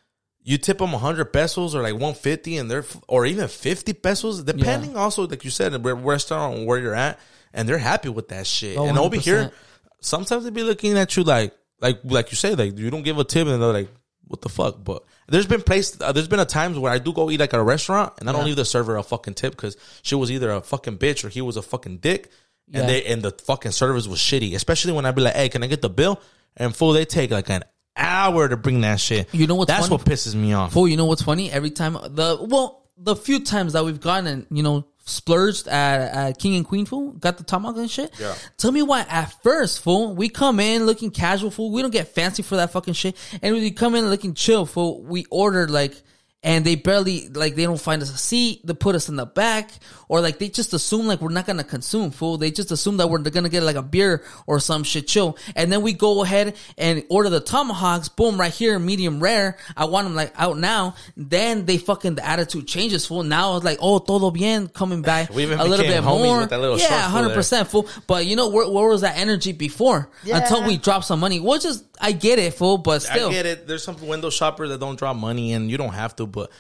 you 0.43 0.57
tip 0.57 0.79
them 0.79 0.91
hundred 0.91 1.27
pesos 1.27 1.75
or 1.75 1.83
like 1.83 1.97
one 1.97 2.15
fifty, 2.15 2.57
and 2.57 2.71
they're 2.71 2.87
or 3.07 3.27
even 3.27 3.49
fifty 3.49 3.93
pesos, 3.93 4.43
depending. 4.45 4.97
Also, 4.97 5.27
like 5.27 5.45
you 5.45 5.51
said, 5.51 5.85
where 5.85 5.95
restaurant 5.95 6.65
where 6.65 6.79
you're 6.79 6.95
at, 6.95 7.19
and 7.53 7.69
they're 7.69 7.77
happy 7.77 8.09
with 8.09 8.29
that 8.29 8.47
shit. 8.47 8.79
Oh, 8.79 8.87
and 8.87 8.97
over 8.97 9.17
here, 9.17 9.53
sometimes 10.01 10.45
they 10.45 10.51
be 10.51 10.63
looking 10.63 10.97
at 10.97 11.17
you 11.17 11.25
like, 11.25 11.53
like, 11.81 12.01
like 12.05 12.31
you 12.31 12.37
say, 12.37 12.55
like 12.55 12.79
you 12.79 12.89
don't 12.91 13.03
give 13.03 13.19
a 13.19 13.25
tip, 13.25 13.47
and 13.47 13.61
they're 13.61 13.73
like, 13.73 13.91
"What 14.29 14.41
the 14.43 14.49
fuck?" 14.49 14.77
But 14.85 15.03
there's 15.29 15.47
been 15.47 15.63
place, 15.63 16.01
uh, 16.01 16.13
there's 16.13 16.29
been 16.29 16.41
a 16.41 16.45
times 16.45 16.79
where 16.79 16.93
I 16.93 16.99
do 16.99 17.13
go 17.13 17.31
eat 17.31 17.41
like 17.41 17.53
at 17.53 17.61
a 17.61 17.63
restaurant, 17.63 18.13
and 18.21 18.29
I 18.29 18.33
don't 18.33 18.45
leave 18.45 18.57
the 18.57 18.65
server 18.65 18.97
a 18.97 19.03
fucking 19.03 19.35
tip 19.35 19.53
because 19.53 19.77
she 20.03 20.15
was 20.15 20.31
either 20.31 20.51
a 20.53 20.61
fucking 20.61 20.99
bitch 20.99 21.25
or 21.25 21.29
he 21.29 21.41
was 21.41 21.57
a 21.57 21.63
fucking 21.63 21.99
dick, 21.99 22.31
Yeah. 22.69 22.81
and 22.81 22.89
they 22.89 23.05
and 23.05 23.23
the 23.23 23.31
fucking 23.33 23.73
service 23.73 24.07
was 24.07 24.19
shitty. 24.21 24.55
Especially 24.55 24.93
when 24.93 25.05
I'd 25.07 25.15
be 25.17 25.23
like, 25.23 25.35
"Hey, 25.35 25.49
can 25.49 25.63
I 25.63 25.67
get 25.67 25.83
the 25.83 25.91
bill?" 25.91 26.21
And 26.57 26.75
full, 26.75 26.93
they 26.93 27.05
take 27.05 27.31
like 27.31 27.51
an 27.51 27.65
hour 27.97 28.49
to 28.49 28.57
bring 28.57 28.81
that 28.83 29.01
shit. 29.01 29.29
You 29.33 29.47
know 29.47 29.55
what's 29.57 29.69
That's 29.69 29.89
funny? 29.89 29.97
what 30.03 30.07
pisses 30.07 30.35
me 30.35 30.53
off. 30.53 30.73
Fool, 30.73 30.87
you 30.89 30.97
know 30.97 31.05
what's 31.07 31.23
funny? 31.23 31.51
Every 31.51 31.71
time 31.71 31.95
the 31.95 32.39
well, 32.41 32.89
the 32.97 33.15
few 33.17 33.41
times 33.41 33.73
that 33.75 33.85
we've 33.85 34.01
gone 34.01 34.27
and 34.27 34.47
you 34.51 34.63
know 34.63 34.85
splurged 35.09 35.69
at, 35.69 36.15
at 36.15 36.39
King 36.39 36.57
and 36.57 36.67
Queen 36.67 36.87
fool, 36.87 37.13
got 37.13 37.39
the 37.39 37.45
tomahawk 37.45 37.77
and 37.77 37.91
shit. 37.91 38.13
Yeah. 38.19 38.35
Tell 38.57 38.73
me 38.73 38.83
why 38.83 39.01
at 39.09 39.27
first 39.43 39.83
fool 39.83 40.15
we 40.15 40.29
come 40.29 40.61
in 40.61 40.87
looking 40.87 41.11
casual 41.11 41.51
fool. 41.51 41.73
We 41.73 41.83
don't 41.83 41.91
get 41.91 42.09
fancy 42.09 42.43
for 42.43 42.57
that 42.57 42.73
fucking 42.73 42.95
shit, 42.95 43.17
and 43.43 43.55
we 43.55 43.71
come 43.71 43.95
in 43.95 44.09
looking 44.09 44.35
chill 44.35 44.67
fool. 44.67 45.03
We 45.03 45.25
ordered 45.31 45.71
like. 45.71 46.01
And 46.43 46.65
they 46.65 46.77
barely 46.77 47.29
like 47.29 47.57
they 47.57 47.65
don't 47.65 47.81
find 47.81 48.01
us 48.01 48.15
a 48.15 48.17
seat. 48.17 48.65
They 48.65 48.73
put 48.73 48.95
us 48.95 49.09
in 49.09 49.17
the 49.17 49.27
back, 49.27 49.73
or 50.07 50.21
like 50.21 50.39
they 50.39 50.49
just 50.49 50.73
assume 50.73 51.09
like 51.09 51.21
we're 51.21 51.31
not 51.31 51.47
gonna 51.47 51.65
consume 51.65 52.13
fool. 52.13 52.39
They 52.39 52.53
just 52.53 52.71
assume 52.71 52.99
that 52.99 53.09
we're 53.09 53.19
gonna 53.19 53.49
get 53.49 53.65
like 53.65 53.75
a 53.75 53.83
beer 53.83 54.23
or 54.47 54.61
some 54.61 54.85
shit 54.85 55.09
chill. 55.09 55.37
And 55.57 55.73
then 55.73 55.83
we 55.83 55.95
go 55.95 56.23
ahead 56.23 56.57
and 56.77 57.03
order 57.11 57.29
the 57.29 57.41
tomahawks. 57.41 58.09
Boom, 58.09 58.39
right 58.39 58.53
here, 58.53 58.79
medium 58.79 59.21
rare. 59.21 59.57
I 59.77 59.87
want 59.87 60.07
them 60.07 60.15
like 60.15 60.33
out 60.37 60.59
now. 60.59 60.95
Then 61.17 61.67
they 61.67 61.77
fucking 61.77 62.15
the 62.15 62.25
attitude 62.25 62.69
changes 62.69 63.05
fool. 63.05 63.25
Now 63.25 63.57
it's 63.57 63.65
like 63.65 63.79
oh 63.81 63.99
todo 63.99 64.31
bien 64.31 64.69
coming 64.69 65.03
back 65.03 65.31
We 65.35 65.43
even 65.43 65.59
a 65.59 65.65
little 65.65 65.87
bit 65.87 66.05
more. 66.05 66.41
with 66.41 66.51
that 66.51 66.61
little 66.61 66.79
yeah, 66.79 66.87
short 66.87 67.01
fool 67.01 67.11
hundred 67.11 67.29
there. 67.29 67.37
percent 67.37 67.69
fool. 67.69 67.89
But 68.07 68.27
you 68.27 68.37
know 68.37 68.49
where, 68.49 68.69
where 68.71 68.89
was 68.89 69.01
that 69.01 69.19
energy 69.19 69.53
before? 69.53 70.09
Yeah. 70.23 70.39
Until 70.39 70.65
we 70.65 70.77
drop 70.77 71.03
some 71.03 71.19
money, 71.19 71.41
which 71.41 71.65
is 71.65 71.83
I 72.01 72.13
get 72.13 72.39
it 72.39 72.55
fool, 72.55 72.79
but 72.79 73.03
still. 73.03 73.29
I 73.29 73.33
get 73.33 73.47
it. 73.47 73.67
There's 73.67 73.83
some 73.83 74.07
window 74.07 74.31
shoppers 74.31 74.71
that 74.71 74.81
don't 74.81 74.99
drop 74.99 75.17
money, 75.17 75.53
and 75.53 75.71
you 75.71 75.77
don't 75.77 75.93
have 75.93 76.15
to, 76.17 76.27
but 76.29 76.51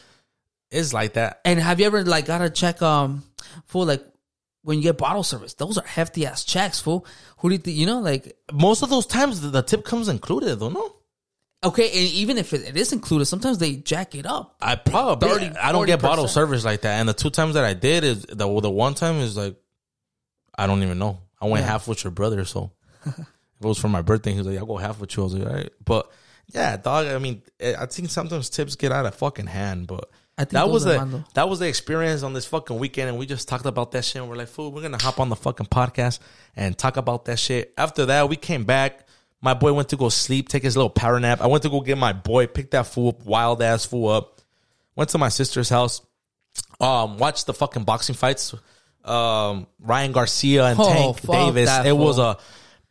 it's 0.70 0.92
like 0.92 1.14
that. 1.14 1.40
And 1.44 1.58
have 1.58 1.80
you 1.80 1.86
ever 1.86 2.04
like 2.04 2.26
gotta 2.26 2.50
check 2.50 2.82
um 2.82 3.22
for 3.66 3.84
like 3.86 4.04
when 4.62 4.78
you 4.78 4.82
get 4.82 4.98
bottle 4.98 5.22
service? 5.22 5.54
Those 5.54 5.78
are 5.78 5.86
hefty 5.86 6.26
ass 6.26 6.44
checks, 6.44 6.80
fool. 6.80 7.06
Who 7.38 7.48
do 7.48 7.54
you 7.54 7.58
think, 7.58 7.76
you 7.76 7.86
know 7.86 8.00
like 8.00 8.36
Most 8.52 8.82
of 8.82 8.90
those 8.90 9.06
times, 9.06 9.40
the, 9.40 9.62
tip 9.62 9.84
comes 9.84 10.08
included, 10.08 10.56
though. 10.56 10.68
No, 10.68 10.94
okay, 11.64 11.86
and 11.86 12.12
even 12.14 12.36
if 12.38 12.52
it, 12.52 12.68
it 12.68 12.76
is 12.76 12.92
included, 12.92 13.24
sometimes 13.26 13.58
they 13.58 13.76
jack 13.76 14.14
it 14.14 14.26
up. 14.26 14.56
I 14.60 14.74
probably 14.76 15.28
30, 15.28 15.56
I 15.56 15.72
don't 15.72 15.86
get 15.86 16.00
40%. 16.00 16.02
bottle 16.02 16.28
service 16.28 16.64
like 16.64 16.82
that. 16.82 16.98
And 17.00 17.08
the 17.08 17.14
two 17.14 17.30
times 17.30 17.54
that 17.54 17.64
I 17.64 17.74
did 17.74 18.04
is 18.04 18.22
the 18.22 18.60
the 18.60 18.70
one 18.70 18.94
time 18.94 19.16
is 19.16 19.36
like 19.36 19.56
I 20.56 20.66
don't 20.66 20.82
even 20.82 20.98
know. 20.98 21.20
I 21.40 21.46
went 21.46 21.64
Yeah. 21.64 21.70
half 21.70 21.86
with 21.88 22.02
your 22.04 22.10
brother, 22.10 22.44
so 22.44 22.72
if 23.06 23.16
it 23.18 23.24
was 23.60 23.78
for 23.78 23.88
my 23.88 24.02
birthday, 24.02 24.32
he 24.32 24.38
was 24.38 24.46
like, 24.48 24.58
"I'll 24.58 24.66
go 24.66 24.76
half 24.76 24.98
with 25.00 25.16
you." 25.16 25.22
I 25.22 25.24
was 25.24 25.34
like, 25.34 25.48
"All 25.48 25.54
right," 25.54 25.72
but 25.84 26.10
yeah, 26.52 26.76
dog. 26.76 27.06
I 27.06 27.18
mean, 27.18 27.42
eh, 27.60 27.74
I 27.78 27.86
think 27.86 28.10
sometimes 28.10 28.50
tips 28.50 28.76
get 28.76 28.92
out 28.92 29.06
of 29.06 29.14
fucking 29.14 29.46
hand, 29.46 29.86
but. 29.86 30.10
I 30.36 30.42
think 30.42 30.52
that 30.52 30.68
was 30.70 30.84
the 30.84 31.24
that 31.34 31.48
was 31.48 31.58
the 31.58 31.66
experience 31.66 32.22
on 32.22 32.32
this 32.32 32.46
fucking 32.46 32.78
weekend, 32.78 33.08
and 33.08 33.18
we 33.18 33.26
just 33.26 33.48
talked 33.48 33.66
about 33.66 33.90
that 33.90 34.04
shit. 34.04 34.22
And 34.22 34.30
we're 34.30 34.36
like, 34.36 34.46
"Fool, 34.46 34.70
we're 34.70 34.82
gonna 34.82 35.02
hop 35.02 35.18
on 35.18 35.30
the 35.30 35.34
fucking 35.34 35.66
podcast 35.66 36.20
and 36.54 36.78
talk 36.78 36.96
about 36.96 37.24
that 37.24 37.40
shit." 37.40 37.74
After 37.76 38.06
that, 38.06 38.28
we 38.28 38.36
came 38.36 38.62
back. 38.62 39.08
My 39.40 39.54
boy 39.54 39.72
went 39.72 39.88
to 39.88 39.96
go 39.96 40.08
sleep, 40.10 40.48
take 40.48 40.62
his 40.62 40.76
little 40.76 40.90
power 40.90 41.18
nap. 41.18 41.40
I 41.40 41.48
went 41.48 41.64
to 41.64 41.68
go 41.68 41.80
get 41.80 41.98
my 41.98 42.12
boy, 42.12 42.46
pick 42.46 42.70
that 42.70 42.86
fool 42.86 43.08
up, 43.08 43.24
wild 43.26 43.60
ass 43.62 43.84
fool 43.84 44.10
up. 44.10 44.40
Went 44.94 45.10
to 45.10 45.18
my 45.18 45.28
sister's 45.28 45.70
house. 45.70 46.02
Um, 46.78 47.18
watched 47.18 47.46
the 47.46 47.54
fucking 47.54 47.82
boxing 47.82 48.14
fights. 48.14 48.54
Um, 49.04 49.66
Ryan 49.80 50.12
Garcia 50.12 50.66
and 50.66 50.78
Oh, 50.80 51.14
Tank 51.14 51.20
Davis. 51.22 51.84
It 51.84 51.96
was 51.96 52.20
a 52.20 52.36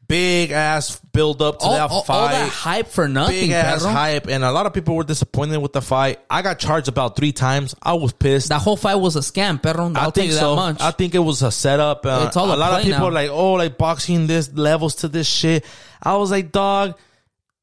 big 0.08 0.52
ass 0.52 1.00
build 1.12 1.42
up 1.42 1.60
to 1.60 1.66
all, 1.66 1.74
that 1.74 1.90
all- 1.92 2.04
fight. 2.04 2.16
all 2.16 2.28
that 2.28 2.50
hype 2.50 2.88
for 2.88 3.08
nothing, 3.08 3.36
big 3.36 3.52
ass 3.52 3.82
perro. 3.84 3.94
hype, 3.94 4.28
and 4.28 4.44
a 4.44 4.52
lot 4.52 4.66
of 4.66 4.74
people 4.74 4.96
were 4.96 5.04
disappointed 5.04 5.58
with 5.58 5.74
the 5.74 5.82
fight. 5.82 6.20
I 6.30 6.42
got 6.42 6.60
charged 6.60 6.88
about 6.88 7.16
three 7.16 7.32
times. 7.32 7.76
I 7.82 7.94
was 7.94 8.14
pissed. 8.14 8.50
That 8.50 8.62
whole 8.62 8.78
fight 8.78 8.96
was 8.96 9.16
a 9.16 9.20
scam, 9.20 9.62
perro. 9.62 9.92
I'll 9.96 10.08
I 10.08 10.12
think 10.12 10.32
so. 10.32 10.56
much. 10.56 10.80
I 10.82 10.92
think 10.92 11.16
it 11.16 11.20
was 11.20 11.42
a 11.42 11.52
setup. 11.52 12.06
Uh, 12.06 12.26
It's 12.28 12.38
all 12.38 12.52
a 12.52 12.56
a 12.56 12.58
lot 12.58 12.74
of 12.80 12.84
people 12.84 13.00
now. 13.00 13.06
are 13.08 13.12
like, 13.12 13.30
oh, 13.30 13.54
like 13.54 13.78
boxing 13.78 14.28
this 14.28 14.52
levels 14.54 14.96
to 14.98 15.08
this 15.08 15.28
shit. 15.28 15.66
I 16.02 16.16
was 16.18 16.32
like, 16.32 16.52
dog, 16.52 16.98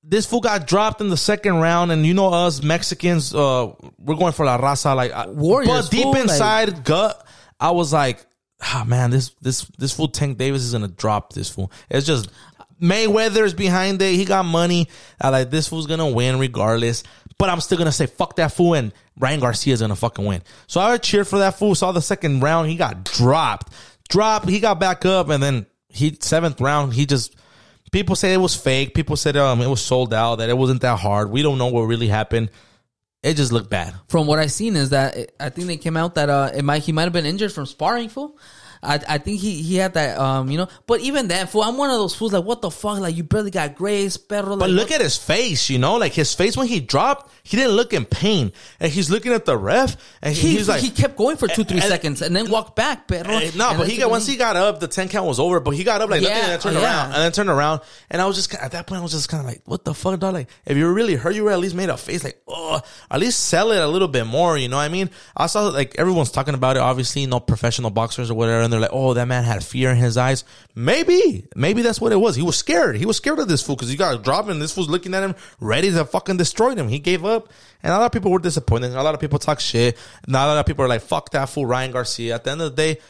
this 0.03 0.27
fool 0.27 0.41
got 0.41 0.67
dropped 0.67 1.01
in 1.01 1.09
the 1.09 1.17
second 1.17 1.55
round, 1.57 1.91
and 1.93 2.05
you 2.05 2.13
know 2.13 2.29
us 2.29 2.63
Mexicans, 2.63 3.35
uh, 3.35 3.73
we're 3.99 4.17
going 4.17 4.33
for 4.33 4.45
la 4.45 4.59
raza, 4.59 4.95
like 4.95 5.13
I- 5.13 5.29
Warriors, 5.29 5.87
But 5.87 5.91
deep 5.91 6.03
fool, 6.03 6.13
like- 6.13 6.23
inside 6.25 6.85
gut, 6.85 7.27
I 7.59 7.71
was 7.71 7.93
like, 7.93 8.25
ah, 8.65 8.85
man, 8.87 9.11
this 9.11 9.31
this 9.41 9.63
this 9.79 9.93
fool 9.93 10.09
Tank 10.09 10.39
Davis 10.39 10.63
is 10.63 10.73
gonna 10.73 10.89
drop 10.89 11.33
this 11.33 11.49
fool. 11.49 11.71
It's 11.91 12.07
just 12.07 12.31
Mayweather's 12.81 13.55
behind 13.55 14.01
it. 14.03 14.15
He 14.15 14.25
got 14.25 14.45
money. 14.45 14.89
I 15.21 15.29
like 15.31 15.51
this 15.51 15.69
fool's 15.69 15.87
gonna 15.87 16.11
win 16.11 16.39
regardless. 16.39 17.03
But 17.39 17.51
I'm 17.51 17.61
still 17.61 17.79
gonna 17.79 17.93
say 17.93 18.07
fuck 18.07 18.37
that 18.37 18.53
fool 18.53 18.75
and 18.75 18.93
Ryan 19.19 19.41
Garcia's 19.41 19.81
gonna 19.81 19.97
fucking 19.97 20.25
win. 20.25 20.43
So 20.67 20.81
I 20.81 20.97
cheered 20.99 21.29
for 21.29 21.39
that 21.39 21.59
fool. 21.59 21.75
Saw 21.75 21.93
the 21.93 22.03
second 22.03 22.41
round, 22.41 22.69
he 22.69 22.77
got 22.77 23.05
dropped, 23.05 23.73
dropped. 24.09 24.49
He 24.49 24.61
got 24.61 24.79
back 24.79 25.05
up, 25.05 25.29
and 25.29 25.43
then 25.43 25.67
he 25.89 26.17
seventh 26.21 26.61
round, 26.61 26.95
he 26.95 27.07
just 27.07 27.37
people 27.93 28.17
say 28.17 28.33
it 28.35 28.39
was 28.39 28.57
fake. 28.57 28.95
People 28.95 29.17
said 29.17 29.37
um 29.37 29.61
it 29.61 29.69
was 29.69 29.83
sold 29.83 30.13
out. 30.13 30.37
That 30.37 30.51
it 30.51 30.57
wasn't 30.57 30.83
that 30.83 30.99
hard. 30.99 31.31
We 31.31 31.43
don't 31.43 31.59
know 31.59 31.69
what 31.69 31.83
really 31.83 32.09
happened. 32.09 32.51
It 33.25 33.35
just 33.35 33.53
looked 33.53 33.71
bad. 33.71 33.95
from 34.09 34.27
what 34.27 34.39
I 34.39 34.47
seen 34.47 34.77
is 34.77 34.91
that 34.91 35.17
it, 35.17 35.35
I 35.41 35.49
think 35.49 35.67
they 35.67 35.79
came 35.79 35.97
out 35.97 36.15
that 36.17 36.29
uh 36.29 36.51
it 36.55 36.63
might 36.63 36.83
he 36.83 36.93
might 36.93 37.05
have 37.05 37.13
been 37.13 37.27
injured 37.27 37.53
from 37.53 37.67
sparring 37.67 38.11
fool. 38.11 38.39
I, 38.85 39.01
I 39.09 39.19
think 39.19 39.41
he, 39.41 39.63
he 39.63 39.77
had 39.77 39.95
that 39.95 40.19
um 40.19 40.51
you 40.51 40.59
know 40.59 40.69
but 40.87 41.01
even 41.01 41.29
then 41.29 41.47
fool 41.47 41.63
I'm 41.63 41.77
one 41.77 41.91
of 41.91 41.97
those 41.97 42.15
fools 42.15 42.33
like 42.33 42.45
what 42.45 42.63
the 42.63 42.71
fuck 42.71 42.99
like 43.01 43.17
you 43.17 43.25
barely 43.25 43.51
got 43.51 43.75
grace 43.75 44.17
perro 44.17 44.57
But 44.57 44.71
like, 44.71 44.71
look 44.71 44.91
at 44.91 45.01
his 45.01 45.17
face, 45.17 45.71
you 45.71 45.79
know, 45.79 45.97
like 45.97 46.13
his 46.13 46.35
face 46.35 46.57
when 46.57 46.67
he 46.69 46.81
dropped, 46.81 47.31
he 47.43 47.57
didn't 47.57 47.73
look 47.73 47.93
in 47.93 48.05
pain, 48.05 48.53
and 48.81 48.91
he's 48.93 49.11
looking 49.11 49.33
at 49.33 49.45
the 49.45 49.57
ref, 49.57 49.97
and 50.23 50.35
he, 50.35 50.57
he's 50.57 50.69
like, 50.69 50.81
he 50.83 50.91
kept 50.91 51.17
going 51.17 51.37
for 51.37 51.49
two 51.49 51.65
three 51.65 51.79
and- 51.81 51.89
seconds 51.89 52.23
and 52.23 52.35
then 52.35 52.51
walked 52.51 52.77
back 52.77 53.07
perro 53.09 53.29
Eh, 53.35 53.51
No, 53.57 53.71
And 53.71 53.79
but 53.79 53.89
he 53.89 53.97
got 53.99 54.11
once 54.11 54.27
he 54.27 54.37
got 54.37 54.57
up, 54.57 54.81
the 54.81 54.89
ten 54.89 55.09
count 55.09 55.27
was 55.27 55.39
over. 55.41 55.61
But 55.61 55.73
he 55.75 55.85
got 55.85 56.01
up 56.01 56.11
like 56.11 56.23
nothing, 56.23 56.37
Yeah, 56.37 56.43
and 56.45 56.53
then 56.53 56.61
turned 56.61 56.77
yeah. 56.77 56.83
around, 56.85 57.07
and 57.13 57.23
then 57.23 57.33
turned 57.33 57.51
around, 57.51 57.81
and 58.11 58.21
I 58.23 58.27
was 58.27 58.37
just 58.37 58.55
at 58.55 58.73
that 58.73 58.87
point, 58.87 59.01
I 59.01 59.03
was 59.03 59.13
just 59.13 59.29
kind 59.29 59.41
of 59.41 59.47
like, 59.47 59.63
"What 59.65 59.85
the 59.85 59.95
fuck, 59.95 60.19
dog?" 60.21 60.35
Like, 60.35 60.49
if 60.67 60.77
you 60.77 60.85
were 60.85 60.93
really 60.95 61.15
hurt, 61.17 61.35
you 61.35 61.45
were 61.45 61.53
at 61.53 61.59
least 61.59 61.75
made 61.75 61.89
a 61.91 61.97
face 61.97 62.25
like, 62.25 62.41
"Oh, 62.49 62.81
at 63.11 63.21
least 63.21 63.41
sell 63.41 63.73
it 63.73 63.81
a 63.81 63.87
little 63.89 64.09
bit 64.09 64.27
more." 64.27 64.57
You 64.59 64.69
know 64.69 64.77
what 64.77 64.83
I 64.83 64.89
mean? 64.89 65.11
I 65.37 65.47
saw 65.47 65.69
like 65.69 65.95
everyone's 65.99 66.31
talking 66.31 66.55
about 66.55 66.77
it. 66.77 66.81
Obviously, 66.81 67.27
no 67.27 67.41
professional 67.41 67.91
boxers 67.91 68.31
or 68.31 68.35
whatever, 68.35 68.63
and 68.63 68.73
they're 68.75 68.81
like, 68.81 68.91
"Oh, 68.93 69.15
that 69.15 69.27
man 69.27 69.45
had 69.45 69.65
fear 69.65 69.91
in 69.91 69.97
his 69.97 70.17
eyes." 70.17 70.45
Maybe, 70.75 71.47
maybe 71.57 71.83
that's 71.83 72.01
what 72.01 72.13
it 72.13 72.17
was. 72.17 72.37
He 72.37 72.43
was 72.43 72.57
scared. 72.57 72.97
He 72.97 73.07
was 73.07 73.17
scared 73.17 73.39
of 73.39 73.49
this 73.49 73.63
fool 73.63 73.77
because 73.77 73.89
he 73.89 73.97
got 73.97 74.23
dropped, 74.23 74.49
and 74.49 74.61
this 74.61 74.77
was 74.77 74.89
looking 74.89 75.15
at 75.15 75.23
him, 75.23 75.35
ready 75.61 75.91
to 75.91 76.05
fucking 76.05 76.37
destroy 76.37 76.75
him. 76.75 76.89
He 76.89 76.99
gave 76.99 77.25
up, 77.25 77.51
and 77.83 77.93
a 77.93 77.97
lot 77.97 78.07
of 78.07 78.13
people 78.13 78.31
were 78.31 78.39
disappointed. 78.39 78.93
A 78.93 79.03
lot 79.03 79.15
of 79.15 79.21
people 79.21 79.39
talk 79.39 79.61
shit. 79.61 79.97
Now 80.27 80.47
a 80.47 80.49
lot 80.49 80.59
of 80.59 80.67
people 80.67 80.85
are 80.85 80.89
like, 80.89 81.03
"Fuck 81.03 81.31
that 81.31 81.49
fool, 81.49 81.67
Ryan 81.67 81.93
Garcia." 81.93 82.35
At 82.35 82.45
the 82.45 82.51
end 82.51 82.61
of 82.63 82.75
the 82.75 82.77
day 82.77 83.01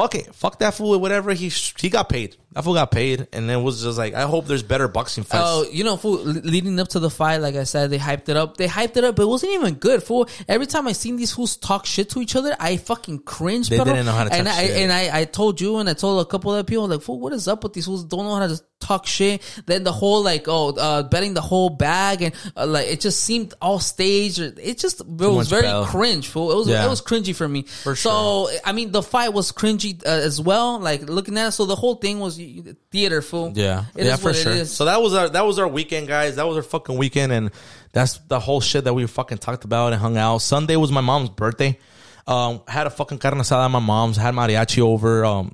fuck 0.00 0.14
it, 0.14 0.34
fuck 0.34 0.58
that 0.60 0.72
fool, 0.74 0.98
whatever. 0.98 1.32
He 1.32 1.48
he 1.48 1.90
got 1.90 2.08
paid. 2.08 2.36
That 2.52 2.64
fool 2.64 2.74
got 2.74 2.90
paid, 2.90 3.28
and 3.32 3.48
it 3.48 3.56
was 3.56 3.82
just 3.82 3.96
like 3.96 4.14
I 4.14 4.22
hope 4.22 4.46
there's 4.46 4.64
better 4.64 4.88
boxing 4.88 5.22
fights. 5.22 5.44
Oh, 5.46 5.66
you 5.70 5.84
know, 5.84 5.96
fool, 5.96 6.16
leading 6.18 6.80
up 6.80 6.88
to 6.88 6.98
the 6.98 7.08
fight, 7.10 7.36
like 7.36 7.54
I 7.54 7.62
said, 7.62 7.90
they 7.90 7.98
hyped 7.98 8.28
it 8.28 8.36
up. 8.36 8.56
They 8.56 8.66
hyped 8.66 8.96
it 8.96 9.04
up, 9.04 9.14
but 9.14 9.22
it 9.22 9.26
wasn't 9.26 9.52
even 9.52 9.74
good, 9.74 10.02
fool. 10.02 10.28
Every 10.48 10.66
time 10.66 10.88
I 10.88 10.92
seen 10.92 11.14
these 11.14 11.32
fools 11.32 11.56
talk 11.56 11.86
shit 11.86 12.10
to 12.10 12.20
each 12.20 12.34
other, 12.34 12.56
I 12.58 12.76
fucking 12.76 13.20
cringe. 13.20 13.68
They 13.68 13.78
didn't 13.78 14.04
know 14.04 14.12
how 14.12 14.24
to 14.24 14.32
and 14.32 14.48
talk 14.48 14.56
I, 14.56 14.66
shit. 14.66 14.76
And 14.78 14.92
I, 14.92 15.20
I 15.20 15.24
told 15.26 15.60
you, 15.60 15.78
and 15.78 15.88
I 15.88 15.94
told 15.94 16.26
a 16.26 16.28
couple 16.28 16.50
other 16.50 16.64
people, 16.64 16.88
like, 16.88 17.02
fool, 17.02 17.20
what 17.20 17.32
is 17.32 17.46
up 17.46 17.62
with 17.62 17.72
these 17.72 17.84
fools? 17.86 18.04
Don't 18.04 18.24
know 18.24 18.34
how 18.34 18.46
to 18.48 18.60
talk 18.80 19.06
shit. 19.06 19.42
Then 19.66 19.84
the 19.84 19.92
whole 19.92 20.22
like, 20.22 20.46
oh, 20.48 20.70
uh, 20.70 21.02
betting 21.04 21.34
the 21.34 21.40
whole 21.40 21.70
bag, 21.70 22.22
and 22.22 22.34
uh, 22.56 22.66
like 22.66 22.88
it 22.88 23.00
just 23.00 23.20
seemed 23.22 23.54
all 23.60 23.78
staged. 23.78 24.40
It 24.40 24.78
just 24.78 25.00
it 25.00 25.06
was 25.06 25.48
very 25.48 25.62
bell. 25.62 25.84
cringe, 25.86 26.28
fool. 26.28 26.50
It 26.50 26.56
was 26.56 26.68
Yeah. 26.68 26.84
it 26.84 26.88
was 26.88 27.02
cringy 27.02 27.34
for 27.34 27.48
me. 27.48 27.62
For 27.62 27.94
so 27.94 28.48
I 28.64 28.72
mean, 28.72 28.90
the 28.90 29.02
fight 29.02 29.32
was 29.32 29.52
cringy 29.52 30.02
uh, 30.04 30.08
as 30.08 30.40
well. 30.40 30.80
Like 30.80 31.02
looking 31.02 31.38
at 31.38 31.48
it, 31.48 31.52
so 31.52 31.66
the 31.66 31.76
whole 31.76 31.96
thing 31.96 32.18
was 32.18 32.39
y- 32.66 32.72
theater, 32.90 33.22
fool. 33.22 33.52
yeah, 33.54 33.84
It 33.96 34.06
yeah, 34.06 34.14
is 34.14 34.20
for 34.20 34.28
what 34.28 34.36
sure. 34.36 34.52
is. 34.52 34.72
So 34.72 34.84
that 34.86 35.00
was 35.02 35.14
our 35.14 35.28
that 35.28 35.44
was 35.46 35.58
our 35.58 35.68
weekend, 35.68 36.08
guys. 36.08 36.36
That 36.36 36.46
was 36.46 36.56
our 36.56 36.62
fucking 36.62 36.96
weekend, 36.96 37.32
and 37.32 37.50
that's 37.92 38.18
the 38.28 38.38
whole 38.40 38.60
shit 38.60 38.84
that 38.84 38.94
we 38.94 39.06
fucking 39.06 39.38
talked 39.38 39.64
about 39.64 39.92
and 39.92 40.00
hung 40.00 40.16
out. 40.16 40.38
Sunday 40.38 40.76
was 40.76 40.90
my 40.92 41.00
mom's 41.00 41.28
birthday. 41.30 41.78
Um, 42.26 42.62
had 42.68 42.86
a 42.86 42.90
fucking 42.90 43.18
carne 43.18 43.38
asada 43.38 43.64
at 43.64 43.70
my 43.70 43.78
mom's. 43.80 44.16
Had 44.16 44.34
mariachi 44.34 44.80
over. 44.80 45.24
Um, 45.24 45.52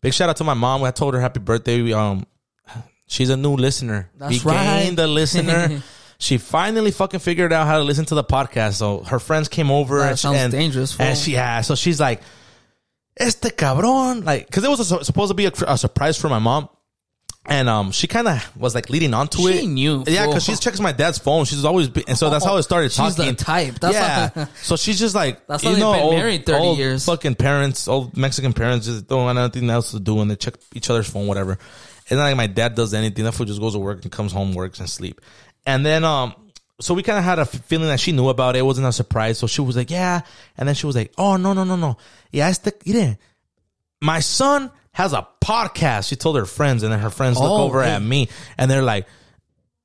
big 0.00 0.12
shout 0.14 0.28
out 0.28 0.36
to 0.38 0.44
my 0.44 0.54
mom. 0.54 0.82
I 0.84 0.90
told 0.90 1.14
her 1.14 1.20
happy 1.20 1.40
birthday. 1.40 1.80
We, 1.82 1.92
um, 1.92 2.26
she's 3.06 3.30
a 3.30 3.36
new 3.36 3.54
listener. 3.54 4.10
That's 4.18 4.44
we 4.44 4.50
right. 4.50 4.82
gained 4.84 4.98
a 4.98 5.06
listener. 5.06 5.82
she 6.18 6.38
finally 6.38 6.90
fucking 6.90 7.20
figured 7.20 7.52
out 7.52 7.66
how 7.66 7.78
to 7.78 7.84
listen 7.84 8.04
to 8.06 8.14
the 8.14 8.24
podcast. 8.24 8.74
So 8.74 9.02
her 9.04 9.18
friends 9.20 9.48
came 9.48 9.70
over. 9.70 9.98
That 9.98 10.08
and 10.10 10.18
she- 10.18 10.22
sounds 10.22 10.38
and, 10.38 10.52
dangerous, 10.52 10.92
fool. 10.92 11.06
And 11.06 11.18
she 11.18 11.32
yeah. 11.32 11.60
So 11.60 11.74
she's 11.74 12.00
like, 12.00 12.22
"Este 13.22 13.56
cabrón," 13.56 14.24
like 14.24 14.46
because 14.46 14.64
it 14.64 14.68
was 14.70 14.80
a, 14.92 15.04
supposed 15.04 15.30
to 15.30 15.34
be 15.34 15.46
a, 15.46 15.52
a 15.66 15.78
surprise 15.78 16.18
for 16.18 16.28
my 16.28 16.38
mom. 16.38 16.68
And 17.44 17.68
um, 17.68 17.90
she 17.90 18.06
kind 18.06 18.28
of 18.28 18.56
was 18.56 18.72
like 18.72 18.88
leading 18.88 19.12
on 19.14 19.26
to 19.26 19.38
She 19.38 19.44
it. 19.48 19.60
She 19.62 19.66
knew, 19.66 20.04
yeah, 20.06 20.26
because 20.26 20.46
fool. 20.46 20.54
she 20.54 20.60
checks 20.60 20.78
my 20.78 20.92
dad's 20.92 21.18
phone. 21.18 21.44
She's 21.44 21.64
always, 21.64 21.88
be, 21.88 22.04
and 22.06 22.16
so 22.16 22.30
that's 22.30 22.44
how 22.44 22.56
it 22.56 22.62
started 22.62 22.92
She's 22.92 23.16
the 23.16 23.22
talking. 23.24 23.34
type. 23.34 23.80
That's 23.80 23.94
yeah, 23.94 24.28
how- 24.32 24.48
so 24.62 24.76
she's 24.76 24.96
just 24.96 25.16
like, 25.16 25.44
That's 25.48 25.64
you 25.64 25.70
how 25.70 25.76
know, 25.76 25.92
been 25.92 26.02
old, 26.02 26.14
married 26.14 26.46
30 26.46 26.58
old 26.60 26.78
years. 26.78 27.04
Fucking 27.04 27.34
parents, 27.34 27.88
old 27.88 28.16
Mexican 28.16 28.52
parents, 28.52 28.86
just 28.86 29.08
don't 29.08 29.26
have 29.26 29.36
anything 29.36 29.68
else 29.70 29.90
to 29.90 29.98
do, 29.98 30.20
and 30.20 30.30
they 30.30 30.36
check 30.36 30.54
each 30.72 30.88
other's 30.88 31.10
phone, 31.10 31.26
whatever. 31.26 31.58
It's 32.02 32.12
not 32.12 32.22
like 32.22 32.36
my 32.36 32.46
dad 32.46 32.76
does 32.76 32.94
anything. 32.94 33.24
That 33.24 33.32
fool 33.32 33.46
just 33.46 33.58
goes 33.60 33.72
to 33.72 33.80
work 33.80 34.04
and 34.04 34.12
comes 34.12 34.30
home, 34.30 34.54
works 34.54 34.78
and 34.78 34.88
sleep. 34.88 35.20
And 35.66 35.84
then, 35.84 36.04
um, 36.04 36.34
so 36.82 36.94
we 36.94 37.02
kind 37.02 37.18
of 37.18 37.24
had 37.24 37.38
a 37.38 37.44
feeling 37.46 37.88
that 37.88 38.00
she 38.00 38.12
knew 38.12 38.28
about 38.28 38.56
it. 38.56 38.60
It 38.60 38.62
wasn't 38.62 38.86
a 38.86 38.92
surprise. 38.92 39.38
So 39.38 39.46
she 39.46 39.60
was 39.62 39.76
like, 39.76 39.90
yeah. 39.90 40.20
And 40.58 40.68
then 40.68 40.74
she 40.74 40.86
was 40.86 40.96
like, 40.96 41.12
oh, 41.16 41.36
no, 41.36 41.52
no, 41.52 41.64
no, 41.64 41.76
no. 41.76 41.96
Yeah, 42.30 42.48
I 42.48 42.52
stick, 42.52 42.82
you 42.84 42.92
didn't. 42.92 43.18
my 44.00 44.20
son 44.20 44.70
has 44.92 45.12
a 45.12 45.26
podcast. 45.42 46.08
She 46.08 46.16
told 46.16 46.36
her 46.36 46.44
friends, 46.44 46.82
and 46.82 46.92
then 46.92 47.00
her 47.00 47.10
friends 47.10 47.38
look 47.38 47.50
Oh, 47.50 47.62
over 47.62 47.82
hey. 47.82 47.90
at 47.92 48.02
me, 48.02 48.28
and 48.58 48.70
they're 48.70 48.82
like, 48.82 49.06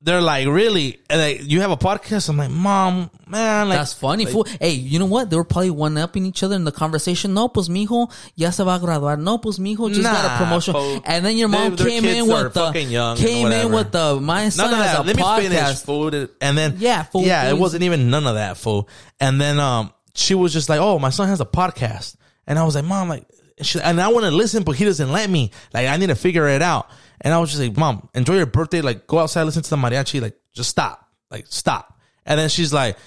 they're 0.08 0.22
like, 0.22 0.48
really? 0.48 1.00
And 1.10 1.20
like, 1.22 1.42
you 1.44 1.60
have 1.62 1.72
a 1.72 1.78
podcast? 1.78 2.30
I'm 2.30 2.38
like, 2.38 2.50
mom, 2.50 3.12
man, 3.28 3.68
like, 3.70 3.78
That's 3.80 3.94
funny, 3.94 4.26
fool. 4.26 4.48
Hey, 4.60 4.72
you 4.72 5.00
know 5.00 5.06
what? 5.06 5.30
They 5.30 5.36
were 5.36 5.44
probably 5.44 5.70
one 5.72 5.98
upping 5.98 6.26
each 6.26 6.42
other 6.44 6.56
in 6.56 6.64
the 6.64 6.72
conversation. 6.72 7.34
No, 7.34 7.50
pues 7.50 7.68
mijo, 7.70 8.10
ya 8.36 8.50
se 8.52 8.64
va 8.64 8.76
a 8.76 8.80
graduar. 8.80 9.18
No, 9.20 9.38
pues 9.38 9.60
mijo, 9.60 9.90
just 9.90 10.02
got 10.04 10.24
a 10.26 10.38
promotion. 10.44 10.74
fool. 10.74 11.02
And 11.06 11.26
then 11.26 11.36
your 11.38 11.50
mom 11.50 11.76
They- 11.76 11.90
came 12.00 12.06
in 12.06 12.28
with 12.28 12.54
the 12.54 12.72
came 12.72 13.52
in 13.52 13.72
with 13.72 13.92
the 13.92 14.20
my 14.22 14.50
son 14.50 14.72
none 14.72 14.80
of 14.80 14.86
has 14.86 14.96
that. 14.98 15.04
a 15.04 15.08
Let 15.08 15.16
me 15.18 15.24
podcast. 15.24 15.42
finish, 15.42 15.82
fool. 15.82 16.28
And 16.42 16.58
then 16.58 16.76
Yeah, 16.78 17.04
fool, 17.04 17.24
yeah, 17.24 17.50
it 17.50 17.58
wasn't 17.58 17.84
even 17.84 18.10
none 18.10 18.26
of 18.28 18.36
that, 18.36 18.58
fool. 18.58 18.88
And 19.20 19.40
then 19.42 19.60
um, 19.60 19.92
she 20.16 20.34
was 20.36 20.54
just 20.54 20.70
like, 20.70 20.80
"Oh, 20.80 21.00
my 21.00 21.10
son 21.10 21.28
has 21.28 21.42
a 21.42 21.46
podcast," 21.46 22.16
and 22.48 22.58
I 22.58 22.64
was 22.64 22.76
like, 22.76 22.86
"Mom, 22.86 23.10
like," 23.10 23.26
she, 23.62 23.80
and 23.82 24.00
I 24.00 24.08
want 24.10 24.26
to 24.26 24.32
listen, 24.32 24.64
but 24.64 24.74
he 24.76 24.86
doesn't 24.86 25.12
let 25.12 25.30
me. 25.30 25.52
Like, 25.74 25.88
I 25.88 25.98
need 25.98 26.08
to 26.08 26.16
figure 26.16 26.48
it 26.48 26.62
out. 26.62 26.90
And 27.22 27.34
I 27.34 27.40
was 27.40 27.50
just 27.50 27.62
like, 27.62 27.78
"Mom, 27.78 28.10
enjoy 28.14 28.38
your 28.38 28.46
birthday. 28.46 28.82
Like, 28.82 29.08
go 29.08 29.20
outside, 29.20 29.44
listen 29.44 29.64
to 29.64 29.70
the 29.70 29.76
mariachi. 29.78 30.22
Like, 30.22 30.38
just 30.54 30.70
stop. 30.70 31.08
Like, 31.32 31.46
stop." 31.50 32.00
And 32.26 32.40
then 32.40 32.50
she's 32.50 32.74
like, 32.74 32.98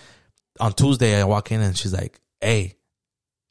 on 0.58 0.72
Tuesday, 0.72 1.20
I 1.20 1.24
walk 1.24 1.52
in 1.52 1.60
and 1.60 1.76
she's 1.76 1.92
like, 1.92 2.20
"Hey, 2.40 2.76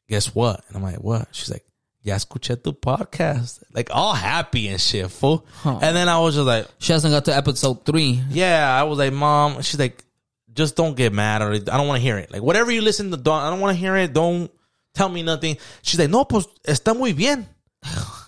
guess 0.08 0.34
what?" 0.34 0.64
And 0.68 0.76
I'm 0.76 0.82
like, 0.82 1.02
"What?" 1.02 1.28
She's 1.32 1.50
like. 1.50 1.64
Ya 2.02 2.14
escuché 2.16 2.56
tu 2.62 2.72
podcast. 2.72 3.62
Like 3.74 3.90
all 3.92 4.14
happy 4.14 4.68
and 4.68 4.80
shit, 4.80 5.10
fool. 5.10 5.44
And 5.66 5.94
then 5.94 6.08
I 6.08 6.18
was 6.18 6.34
just 6.34 6.46
like, 6.46 6.66
She 6.78 6.94
hasn't 6.94 7.12
got 7.12 7.26
to 7.26 7.36
episode 7.36 7.84
three. 7.84 8.22
yeah, 8.30 8.74
I 8.74 8.84
was 8.84 8.96
like, 8.98 9.12
mom. 9.12 9.60
She's 9.60 9.78
like, 9.78 10.02
just 10.50 10.76
don't 10.76 10.96
get 10.96 11.12
mad 11.12 11.42
or 11.42 11.52
I 11.52 11.58
don't 11.58 11.86
want 11.88 11.98
to 11.98 12.02
hear 12.02 12.16
it. 12.16 12.32
Like 12.32 12.40
whatever 12.40 12.70
you 12.70 12.80
listen 12.80 13.10
to, 13.10 13.18
don't, 13.18 13.42
I 13.42 13.50
don't 13.50 13.60
want 13.60 13.76
to 13.76 13.78
hear 13.78 13.96
it. 13.96 14.14
Don't 14.14 14.50
tell 14.94 15.10
me 15.10 15.22
nothing. 15.22 15.58
She's 15.82 16.00
like, 16.00 16.08
no, 16.08 16.24
pues 16.24 16.46
está 16.66 16.96
muy 16.96 17.12
bien. 17.12 17.46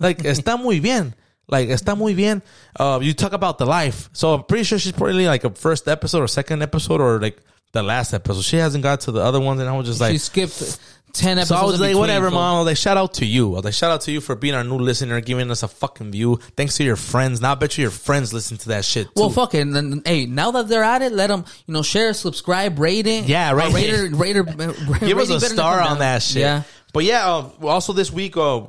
Like 0.00 0.18
está 0.18 0.60
muy 0.60 0.78
bien. 0.80 1.14
Like 1.48 1.68
está 1.68 1.96
muy 1.96 2.14
bien. 2.14 2.42
Uh, 2.78 3.00
you 3.02 3.14
talk 3.14 3.32
about 3.32 3.58
the 3.58 3.66
life. 3.66 4.08
So 4.12 4.34
I'm 4.34 4.44
pretty 4.44 4.64
sure 4.64 4.78
she's 4.78 4.92
probably 4.92 5.26
like 5.26 5.44
a 5.44 5.50
first 5.50 5.88
episode 5.88 6.22
or 6.22 6.28
second 6.28 6.62
episode 6.62 7.00
or 7.00 7.20
like 7.20 7.42
the 7.72 7.82
last 7.82 8.14
episode. 8.14 8.42
She 8.42 8.56
hasn't 8.56 8.82
got 8.82 9.00
to 9.02 9.12
the 9.12 9.20
other 9.20 9.40
ones, 9.40 9.60
and 9.60 9.68
I 9.68 9.76
was 9.76 9.86
just 9.86 10.00
like, 10.00 10.12
she 10.12 10.18
skipped 10.18 10.78
ten 11.12 11.38
episodes. 11.38 11.48
so 11.48 11.56
I 11.56 11.64
was 11.64 11.80
like, 11.80 11.96
whatever, 11.96 12.28
fool. 12.28 12.38
mom. 12.38 12.56
I 12.56 12.58
was 12.58 12.66
like, 12.66 12.76
shout 12.76 12.96
out 12.96 13.14
to 13.14 13.26
you. 13.26 13.52
I 13.52 13.56
was 13.56 13.64
like, 13.64 13.74
shout 13.74 13.90
out 13.90 14.02
to 14.02 14.12
you 14.12 14.20
for 14.20 14.36
being 14.36 14.54
our 14.54 14.64
new 14.64 14.78
listener, 14.78 15.20
giving 15.20 15.50
us 15.50 15.62
a 15.62 15.68
fucking 15.68 16.12
view. 16.12 16.36
Thanks 16.56 16.76
to 16.76 16.84
your 16.84 16.96
friends. 16.96 17.40
Now 17.40 17.52
I 17.52 17.54
bet 17.56 17.76
you 17.76 17.82
your 17.82 17.90
friends 17.90 18.32
listen 18.32 18.56
to 18.58 18.68
that 18.68 18.84
shit 18.84 19.06
too. 19.06 19.12
Well, 19.16 19.30
fuck 19.30 19.54
it. 19.54 19.60
And 19.60 19.74
then, 19.74 20.02
hey, 20.04 20.26
now 20.26 20.50
that 20.52 20.68
they're 20.68 20.84
at 20.84 21.02
it, 21.02 21.12
let 21.12 21.28
them, 21.28 21.44
you 21.66 21.74
know, 21.74 21.82
share, 21.82 22.12
subscribe, 22.14 22.78
rate 22.78 23.06
it. 23.06 23.24
Yeah, 23.24 23.52
right. 23.52 23.70
Uh, 23.70 23.74
rate 23.74 23.90
it, 23.90 24.12
rate 24.12 24.36
it, 24.36 25.00
Give 25.00 25.18
us 25.18 25.30
a 25.30 25.40
star 25.40 25.80
on 25.80 25.98
that 25.98 26.22
shit. 26.22 26.42
Yeah. 26.42 26.62
But 26.92 27.04
yeah, 27.04 27.26
uh, 27.26 27.50
also 27.62 27.92
this 27.94 28.12
week, 28.12 28.36
uh, 28.36 28.62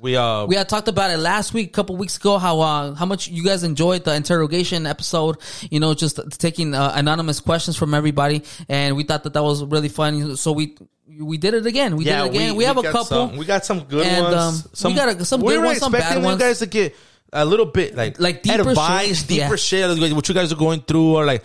we 0.00 0.16
uh, 0.16 0.46
We 0.46 0.54
had 0.56 0.68
talked 0.68 0.88
about 0.88 1.10
it 1.10 1.18
last 1.18 1.52
week, 1.52 1.68
a 1.68 1.72
couple 1.72 1.96
weeks 1.96 2.16
ago, 2.16 2.38
how 2.38 2.60
uh, 2.60 2.94
how 2.94 3.06
much 3.06 3.28
you 3.28 3.42
guys 3.44 3.64
enjoyed 3.64 4.04
the 4.04 4.14
interrogation 4.14 4.86
episode. 4.86 5.36
You 5.70 5.80
know, 5.80 5.94
just 5.94 6.20
taking 6.38 6.74
uh, 6.74 6.92
anonymous 6.94 7.40
questions 7.40 7.76
from 7.76 7.94
everybody, 7.94 8.44
and 8.68 8.96
we 8.96 9.02
thought 9.04 9.24
that 9.24 9.32
that 9.34 9.42
was 9.42 9.64
really 9.64 9.88
funny. 9.88 10.36
So 10.36 10.52
we 10.52 10.76
we 11.20 11.36
did 11.38 11.54
it 11.54 11.66
again. 11.66 11.96
We 11.96 12.04
yeah, 12.04 12.22
did 12.22 12.26
it 12.26 12.36
again. 12.36 12.56
We, 12.56 12.64
have 12.64 12.76
a 12.78 12.82
couple. 12.82 13.04
Some, 13.04 13.36
we 13.36 13.44
got 13.44 13.64
some 13.64 13.80
good 13.80 14.06
And, 14.06 14.24
ones. 14.24 14.84
um, 14.84 14.92
we 14.92 14.96
got 14.96 15.08
a- 15.20 15.24
some 15.24 15.40
we 15.40 15.54
good 15.54 15.64
ones, 15.64 15.78
some 15.78 15.90
bad 15.90 16.16
you 16.16 16.22
ones. 16.24 16.38
guys 16.40 16.60
to 16.60 16.66
get 16.66 16.94
a 17.32 17.44
little 17.44 17.66
bit 17.66 17.96
like 17.96 18.20
Like 18.20 18.42
deeper 18.42 18.68
advice, 18.70 19.20
shit? 19.20 19.28
deeper 19.28 19.50
Yeah. 19.50 19.56
shit, 19.56 19.98
like 19.98 20.12
what 20.14 20.28
you 20.28 20.34
guys 20.34 20.52
are 20.52 20.56
going 20.56 20.80
through, 20.82 21.16
or 21.16 21.24
like 21.26 21.42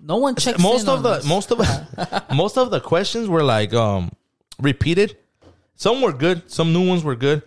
No 0.00 0.18
one 0.18 0.36
checks 0.36 0.60
most 0.60 0.86
of 0.86 1.02
the 1.02 1.16
this. 1.16 1.24
most 1.26 1.50
of 1.50 1.58
most 2.36 2.56
of 2.56 2.70
the 2.70 2.80
questions 2.80 3.28
were 3.28 3.42
like 3.42 3.74
um 3.74 4.12
repeated. 4.60 5.16
Some 5.74 6.00
were 6.02 6.12
good, 6.12 6.48
some 6.50 6.72
new 6.72 6.86
ones 6.88 7.02
were 7.04 7.16
good, 7.16 7.42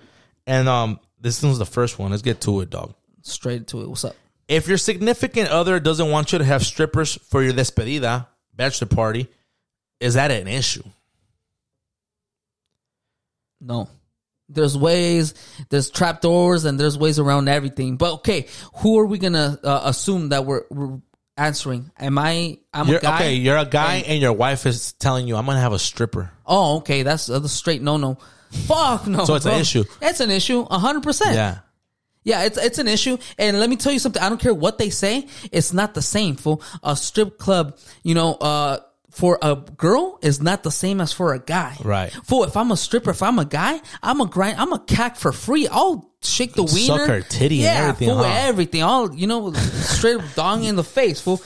and 0.50 0.68
um 0.68 1.00
this 1.22 1.42
one's 1.44 1.60
the 1.60 1.66
first 1.66 2.00
one. 2.00 2.12
Let's 2.12 2.24
get 2.24 2.42
to 2.42 2.62
it, 2.62 2.70
dog. 2.70 2.94
straight 3.22 3.68
to 3.68 3.82
it. 3.82 3.90
What's 3.90 4.04
up? 4.06 4.16
If 4.48 4.68
your 4.68 4.78
significant 4.78 5.50
other 5.50 5.80
doesn't 5.80 6.10
want 6.10 6.32
you 6.32 6.40
to 6.40 6.46
have 6.46 6.66
strippers 6.66 7.16
for 7.16 7.44
your 7.44 7.54
despedida, 7.54 8.26
bachelor 8.56 8.88
party, 8.88 9.28
is 10.00 10.16
that 10.16 10.32
an 10.32 10.48
issue? 10.48 10.84
No. 13.62 13.90
There's 14.48 14.76
ways, 14.76 15.36
there's 15.70 15.92
trapdoors, 15.92 16.66
and 16.66 16.80
there's 16.80 16.98
ways 16.98 17.20
around 17.20 17.50
everything. 17.50 17.98
But 17.98 18.14
okay, 18.16 18.48
who 18.78 18.98
are 18.98 19.06
we 19.06 19.20
gonna 19.20 19.60
uh, 19.64 19.82
assume 19.84 20.30
that 20.30 20.46
we're, 20.46 20.64
we're 20.72 21.00
answering? 21.38 21.92
Am 22.00 22.18
I? 22.18 22.58
I'm 22.74 22.88
You're, 22.88 22.98
a 22.98 23.02
guy. 23.02 23.16
okay, 23.16 23.34
you're 23.36 23.58
a 23.58 23.66
guy 23.66 23.98
and, 24.08 24.20
your 24.20 24.34
wife 24.34 24.66
is 24.66 24.94
telling 24.94 25.28
you, 25.28 25.36
I'm 25.36 25.46
gonna 25.46 25.60
have 25.60 25.74
a 25.74 25.80
stripper. 25.80 26.32
Oh, 26.48 26.78
okay. 26.78 27.04
That's 27.04 27.30
a 27.30 27.48
straight 27.48 27.84
no 27.84 27.98
no. 27.98 28.18
Fuck 28.52 29.08
no. 29.08 29.26
So 29.26 29.36
it's 29.36 29.46
an 29.46 29.60
issue. 29.60 29.84
It's 30.02 30.20
an 30.20 30.30
issue. 30.30 30.66
hundred 30.66 31.04
percent. 31.04 31.36
Yeah. 31.36 31.60
Yeah, 32.24 32.44
it's 32.44 32.58
it's 32.58 32.78
an 32.80 32.88
issue. 32.88 33.18
And 33.38 33.60
let 33.60 33.70
me 33.70 33.76
tell 33.76 33.92
you 33.92 34.00
something. 34.00 34.22
I 34.22 34.30
don't 34.30 34.42
care 34.42 34.54
what 34.54 34.78
they 34.78 34.90
say. 34.90 35.28
It's 35.52 35.74
not 35.74 35.94
the 35.94 36.02
same. 36.02 36.36
For 36.36 36.60
a 36.84 36.96
strip 36.96 37.38
club, 37.38 37.78
you 38.04 38.14
know, 38.14 38.34
uh, 38.36 38.80
for 39.10 39.40
a 39.42 39.56
girl 39.56 40.20
is 40.22 40.42
not 40.42 40.64
the 40.64 40.72
same 40.72 41.02
as 41.02 41.14
for 41.14 41.34
a 41.34 41.40
guy. 41.40 41.78
Right. 41.84 42.12
For 42.24 42.46
if 42.46 42.56
I'm 42.58 42.72
a 42.72 42.78
stripper, 42.78 43.12
if 43.12 43.24
I'm 43.24 43.40
a 43.40 43.46
guy, 43.46 43.82
I'm 44.04 44.22
a 44.22 44.28
grind. 44.28 44.58
I'm 44.60 44.74
a 44.74 44.80
cack 44.80 45.16
for 45.16 45.32
free. 45.32 45.68
I'll 45.68 46.12
shake 46.22 46.54
the 46.54 46.64
wiener, 46.64 46.98
Suck 46.98 47.08
her 47.08 47.22
titty 47.22 47.56
and 47.58 47.64
yeah, 47.64 47.88
everything, 47.88 48.10
fool, 48.10 48.18
huh? 48.18 48.34
everything. 48.36 48.84
I'll 48.84 49.16
you 49.16 49.28
know 49.28 49.54
straight 49.54 50.18
up 50.18 50.26
dong 50.36 50.66
in 50.66 50.76
the 50.76 50.84
face. 50.84 51.22
Fool. 51.22 51.42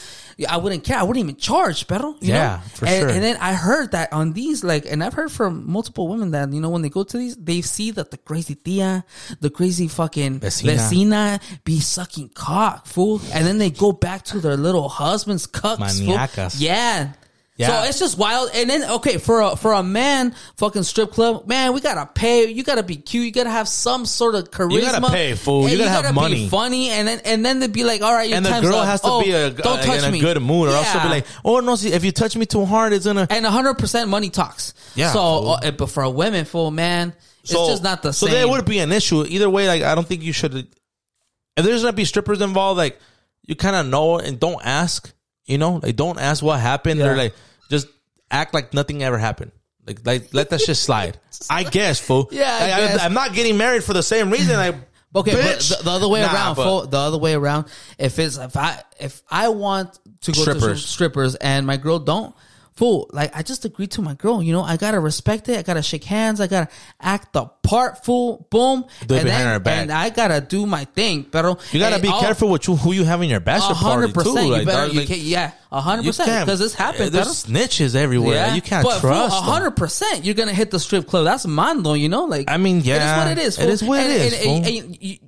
I 0.50 0.58
wouldn't 0.58 0.84
care. 0.84 0.98
I 0.98 1.04
wouldn't 1.04 1.24
even 1.24 1.36
charge, 1.36 1.88
pero 1.88 2.16
you 2.20 2.34
Yeah, 2.34 2.58
know? 2.58 2.62
for 2.76 2.86
and, 2.86 3.00
sure. 3.00 3.10
And 3.10 3.24
then 3.24 3.38
I 3.38 3.54
heard 3.54 3.92
that 3.92 4.12
on 4.14 4.34
these, 4.34 4.64
like, 4.64 4.86
and 4.86 5.04
I've 5.04 5.14
heard 5.14 5.32
from 5.32 5.70
multiple 5.70 6.08
women 6.08 6.32
that 6.32 6.52
you 6.52 6.62
know 6.62 6.70
when 6.70 6.82
they 6.82 6.90
go 6.90 7.04
to 7.04 7.18
these, 7.18 7.36
they 7.36 7.62
see 7.62 7.92
that 7.92 8.12
the 8.12 8.18
crazy 8.18 8.56
tia, 8.56 9.06
the 9.40 9.50
crazy 9.50 9.88
fucking 9.88 10.40
Vecina. 10.40 10.76
vecina, 10.76 11.42
be 11.64 11.80
sucking 11.80 12.30
cock, 12.34 12.86
fool, 12.88 13.22
and 13.34 13.46
then 13.46 13.58
they 13.58 13.70
go 13.70 13.92
back 13.92 14.24
to 14.26 14.40
their 14.40 14.58
little 14.58 14.90
husbands' 14.90 15.48
cucks, 15.48 16.04
fool. 16.04 16.16
Yeah. 16.60 17.14
Yeah. 17.56 17.68
So 17.84 17.88
it's 17.89 17.99
just 17.99 18.18
wild. 18.18 18.49
And 18.56 18.68
then 18.68 18.84
okay, 18.93 19.18
for 19.20 19.41
a 19.41 19.56
for 19.56 19.74
a 19.74 19.84
man 19.84 20.34
fucking 20.58 20.82
strip 20.84 21.12
club, 21.12 21.47
man, 21.47 21.74
we 21.74 21.82
gotta 21.82 22.08
pay. 22.12 22.49
You 22.49 22.64
gotta 22.64 22.82
be 22.82 22.95
cute. 22.95 23.26
You 23.26 23.32
gotta 23.32 23.51
have 23.51 23.68
some 23.68 24.08
sort 24.08 24.34
of 24.34 24.49
charisma. 24.49 24.72
You 24.74 24.82
gotta 24.82 25.08
pay, 25.10 25.36
fool. 25.36 25.64
And 25.64 25.72
You 25.72 25.78
gotta 25.78 25.91
have 25.91 26.06
be 26.08 26.12
money. 26.14 26.49
funny, 26.49 26.89
and 26.89 27.08
then 27.08 27.22
and 27.26 27.45
then 27.45 27.60
they'd 27.60 27.72
be 27.72 27.84
like, 27.84 28.01
all 28.01 28.12
right, 28.12 28.28
your 28.28 28.38
And 28.38 28.45
the 28.45 28.60
girl 28.60 28.78
up. 28.78 28.88
has 28.88 29.01
to 29.01 29.08
Oh, 29.08 29.22
be 29.24 29.32
a, 29.34 29.51
don't 29.51 29.80
a- 29.80 29.84
touch 29.84 30.04
in 30.04 30.12
me. 30.12 30.18
a 30.18 30.22
good 30.22 30.41
mood, 30.41 30.70
or 30.70 30.72
else 30.74 30.91
she'll 30.91 31.01
be 31.04 31.10
like, 31.10 31.28
"Oh 31.45 31.60
no, 31.60 31.76
see, 31.76 31.93
if 31.93 32.04
you 32.04 32.12
touch 32.12 32.36
me 32.36 32.47
too 32.47 32.66
hard, 32.66 32.91
it's 32.91 33.06
gonna." 33.06 33.28
and 33.30 33.45
hundred 33.45 33.76
percent 33.76 34.10
money 34.10 34.32
talks. 34.32 34.74
Yeah, 34.95 35.12
So, 35.14 35.49
uh, 35.51 35.72
but 35.72 35.91
for 35.91 36.01
a 36.01 36.10
women, 36.10 36.45
fool, 36.45 36.72
man, 36.72 37.14
it's 37.43 37.51
just 37.51 37.84
not 37.84 38.01
the 38.01 38.14
so 38.14 38.26
same. 38.26 38.34
there 38.36 38.47
would 38.47 38.66
be 38.66 38.80
an 38.80 38.91
issue 38.91 39.26
either 39.28 39.47
way. 39.49 39.68
Like 39.68 39.84
I 39.84 39.93
don't 39.93 40.08
think 40.08 40.24
you 40.24 40.34
should. 40.34 40.56
If 40.56 41.64
there's 41.66 41.82
gonna 41.84 41.93
be 41.93 42.06
strippers 42.06 42.41
involved, 42.41 42.80
like 42.80 42.99
you 43.45 43.56
kind 43.56 43.76
of 43.76 43.86
know 43.86 44.18
and 44.18 44.39
don't 44.39 44.60
ask. 44.66 45.14
You 45.46 45.58
know, 45.58 45.80
like 45.84 45.96
don't 45.96 46.20
ask 46.20 46.44
what 46.44 46.60
happened. 46.60 47.00
Yeah. 47.00 47.08
Or 47.12 47.18
like 47.18 47.34
just 47.70 47.88
act 48.32 48.54
like 48.54 48.74
nothing 48.74 49.04
ever 49.04 49.18
happened. 49.18 49.52
Like 49.86 50.06
like 50.06 50.34
let 50.34 50.50
that 50.52 50.62
shit 50.62 50.78
slide. 50.78 51.18
I 51.50 51.64
guess, 51.64 52.00
fool. 52.00 52.30
Yeah, 52.32 52.50
I 52.50 52.60
Like, 52.82 52.91
guess. 52.91 53.02
am 53.02 53.14
not 53.14 53.34
getting 53.34 53.58
married 53.58 53.84
for 53.84 53.94
the 53.94 54.04
same 54.04 54.30
reason. 54.30 54.56
I 54.56 54.76
Okay, 55.16 55.32
bitch. 55.34 55.70
but 55.70 55.78
the, 55.80 55.84
the 55.84 55.91
other 55.91 56.08
way 56.08 56.22
Nah, 56.22 56.34
around, 56.34 56.56
but- 56.56 56.64
fool, 56.64 56.88
the 56.88 56.98
other 56.98 57.20
way 57.20 57.34
around. 57.36 57.68
If 58.00 58.18
it's 58.18 58.38
if 58.38 58.58
I 58.58 58.82
if 59.00 59.22
I 59.30 59.50
want 59.50 59.94
to 60.22 60.32
go 60.32 60.36
to 60.36 60.41
Strippers. 60.41 60.84
stri- 60.84 60.88
strippers 60.88 61.36
and 61.36 61.68
my 61.68 61.78
girl 61.78 62.00
don't, 62.00 62.34
fool, 62.76 63.10
like 63.14 63.36
I 63.36 63.44
just 63.44 63.66
agreed 63.66 63.92
to 63.92 64.02
my 64.02 64.14
girl. 64.16 64.42
You 64.42 64.52
know, 64.54 64.62
I 64.64 64.78
gotta 64.78 65.00
respect 65.00 65.48
it. 65.50 65.58
I 65.60 65.62
gotta 65.62 65.82
shake 65.82 66.04
hands. 66.04 66.42
I 66.42 66.48
gotta 66.48 66.70
act 67.00 67.34
the 67.34 67.46
part, 67.62 68.04
fool. 68.04 68.48
Boom, 68.50 68.86
Do 69.06 69.16
it 69.16 69.20
and 69.20 69.26
behind 69.26 69.46
then 69.46 69.54
her 69.54 69.60
back. 69.60 69.82
and 69.84 69.92
I 69.92 70.10
gotta 70.10 70.42
do 70.42 70.66
my 70.66 70.86
thing. 70.86 71.24
Pero 71.26 71.58
You 71.72 71.80
gotta 71.80 71.96
hey, 71.98 72.02
be 72.02 72.08
all- 72.08 72.20
careful 72.22 72.50
with 72.50 72.68
you, 72.68 72.76
who 72.76 72.92
you 72.94 73.04
have 73.04 73.22
in 73.22 73.30
your 73.30 73.40
bachelor 73.40 73.72
A 73.72 73.76
party 73.76 74.12
hundred 74.12 74.24
too. 74.24 74.30
You 74.40 74.52
Like, 74.52 74.66
better, 74.66 74.92
you 74.94 75.00
like, 75.02 75.10
yeah, 75.12 75.52
a 75.72 75.82
hundred 75.82 76.06
percent. 76.06 76.46
because 76.46 76.60
this 76.60 76.74
happened. 76.74 77.06
Eh, 77.06 77.10
there's 77.10 77.44
pero- 77.46 77.56
snitches 77.60 77.96
everywhere. 77.96 78.54
You 78.56 78.62
can't 78.62 78.84
but 78.84 79.00
trust. 79.00 79.36
A 79.38 79.42
hundred 79.42 79.72
percent, 79.72 80.26
you're 80.26 80.36
gonna 80.36 80.54
hit 80.54 80.72
the 80.72 80.80
strip 80.80 81.08
club. 81.08 81.26
That's 81.26 81.46
mando, 81.46 81.94
you 81.94 82.10
know. 82.10 82.26
Like 82.26 82.50
I 82.50 82.58
mean, 82.58 82.82
yeah, 82.82 82.96
it 82.96 83.04
is 83.04 83.18
what 83.18 83.28
it 83.32 83.38
is. 83.38 83.58
it 83.58 83.62
fool. 83.62 83.70
is 83.72 83.84
what 83.84 84.00
it 84.00 84.04
And- 84.06 84.22
is, 84.22 84.34
and- 84.34 84.44
fool. 84.66 85.10
and- 85.12 85.20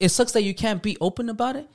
it 0.00 0.08
sucks 0.10 0.32
that 0.32 0.42
you 0.42 0.52
can't 0.54 0.82
be 0.82 0.96
open 1.00 1.28
about 1.28 1.54
it. 1.56 1.68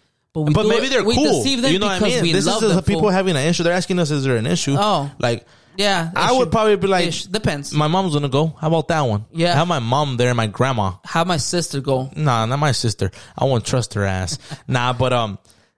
But 0.45 0.47
we 0.49 0.53
But 0.53 0.67
maybe 0.67 0.89
they're 0.89 1.03
we 1.03 1.15
cool. 1.15 1.41
deceive 1.43 1.61
them 1.61 1.71
you 1.73 1.79
know 1.79 1.87
what 1.87 2.01
I 2.01 2.05
mean? 2.05 2.21
we 2.21 2.31
This 2.33 2.45
love 2.45 2.61
is 2.63 2.75
the 2.75 2.81
people 2.81 3.01
fool. 3.01 3.09
having 3.09 3.35
an 3.35 3.45
issue. 3.47 3.63
They're 3.63 3.73
asking 3.73 3.99
us, 3.99 4.11
is 4.11 4.23
there 4.23 4.35
an 4.37 4.45
issue? 4.47 4.75
Oh. 4.77 5.11
like 5.19 5.45
Yeah, 5.77 6.11
I 6.15 6.31
would 6.31 6.51
probably 6.51 6.75
be 6.75 6.87
like, 6.87 7.07
it 7.07 7.11
sh- 7.13 7.23
depends. 7.23 7.73
my 7.73 7.87
mom's 7.87 8.13
gonna 8.13 8.29
go. 8.29 8.47
How 8.59 8.67
about 8.67 8.87
that 8.89 9.01
one? 9.01 9.25
Yeah. 9.31 9.53
have 9.55 9.67
my 9.67 9.79
mom 9.79 10.17
there 10.17 10.29
and 10.29 10.37
my 10.37 10.47
grandma. 10.47 10.93
Have 11.05 11.27
my 11.27 11.37
sister 11.37 11.81
go? 11.81 12.09
Nah, 12.15 12.45
not 12.45 12.59
my 12.59 12.71
sister. 12.71 13.11
I 13.37 13.45
won't 13.45 13.65
trust 13.65 13.93
her 13.95 14.03
ass. 14.05 14.37
nah, 14.67 14.93
but 14.93 15.13
um, 15.13 15.37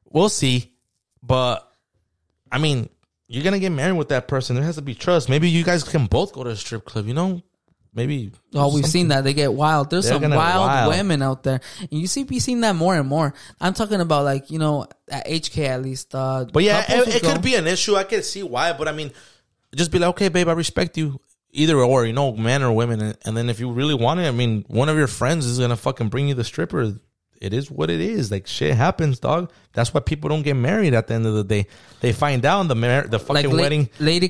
we'll 0.10 0.30
see. 0.30 0.72
But 1.24 1.66
I 2.52 2.58
mean, 2.60 2.90
you're 3.28 3.44
gonna 3.44 3.60
get 3.60 3.72
married 3.72 3.98
with 3.98 4.10
that 4.10 4.28
person. 4.28 4.56
There 4.56 4.66
has 4.66 4.76
to 4.76 4.82
be 4.82 4.96
trust. 4.96 5.30
Maybe 5.30 5.50
you 5.50 5.64
guys 5.64 5.84
can 5.84 6.06
both 6.08 6.34
go 6.34 6.44
to 6.44 6.50
a 6.50 6.56
strip 6.56 6.86
club. 6.86 7.06
You 7.08 7.14
know, 7.14 7.44
maybe. 7.94 8.32
Oh, 8.54 8.66
we've 8.68 8.74
something- 8.76 8.90
seen 8.90 9.08
that 9.10 9.24
they 9.24 9.34
get 9.34 9.54
wild. 9.54 9.90
There's 9.90 10.06
They're 10.10 10.20
some 10.20 10.32
wild, 10.32 10.68
wild. 10.68 10.94
women 10.94 11.22
out 11.22 11.44
there, 11.44 11.62
and 11.80 11.92
you 11.92 12.08
see, 12.08 12.24
be 12.24 12.40
seeing 12.40 12.62
that 12.62 12.76
more 12.76 12.96
and 12.96 13.08
more. 13.08 13.34
I'm 13.60 13.74
talking 13.74 14.02
about 14.02 14.24
like 14.26 14.52
you 14.52 14.60
know 14.60 14.88
at 15.10 15.28
HK 15.28 15.68
at 15.68 15.82
least. 15.82 16.14
Uh, 16.16 16.46
But 16.52 16.64
yeah, 16.64 16.84
it, 16.88 17.16
it 17.16 17.24
could 17.24 17.42
be 17.42 17.56
an 17.56 17.68
issue. 17.68 17.96
I 17.96 18.04
can 18.04 18.24
see 18.24 18.44
why, 18.44 18.74
but 18.74 18.88
I 18.88 18.92
mean, 18.92 19.12
just 19.76 19.92
be 19.92 20.00
like, 20.00 20.10
okay, 20.10 20.30
babe, 20.30 20.48
I 20.48 20.54
respect 20.54 20.98
you. 20.98 21.20
Either 21.52 21.80
or, 21.82 22.06
you 22.06 22.14
know, 22.14 22.34
man 22.34 22.62
or 22.62 22.72
women. 22.72 23.16
And, 23.26 23.36
then 23.36 23.50
if 23.50 23.60
you 23.60 23.72
really 23.72 23.96
want 23.96 24.20
it, 24.20 24.28
I 24.28 24.32
mean, 24.32 24.66
one 24.68 24.88
of 24.88 24.98
your 24.98 25.08
friends 25.08 25.48
is 25.48 25.58
gonna 25.58 25.76
fucking 25.76 26.10
bring 26.10 26.28
you 26.28 26.36
the 26.36 26.44
stripper. 26.44 26.94
It 27.42 27.54
is 27.54 27.72
what 27.72 27.90
it 27.90 28.00
is. 28.02 28.30
Like 28.30 28.46
shit 28.46 28.76
happens, 28.76 29.20
dog. 29.20 29.52
That's 29.74 29.92
why 29.92 30.02
people 30.02 30.30
don't 30.30 30.44
get 30.44 30.54
married 30.56 30.94
at 30.94 31.08
the 31.08 31.16
end 31.16 31.26
of 31.26 31.34
the 31.34 31.44
day. 31.44 31.66
They 32.02 32.12
find 32.14 32.46
out 32.46 32.68
the 32.68 32.76
mar- 32.76 33.08
the 33.08 33.18
fucking 33.18 33.50
like 33.50 33.60
wedding. 33.62 33.90
Lady 34.00 34.28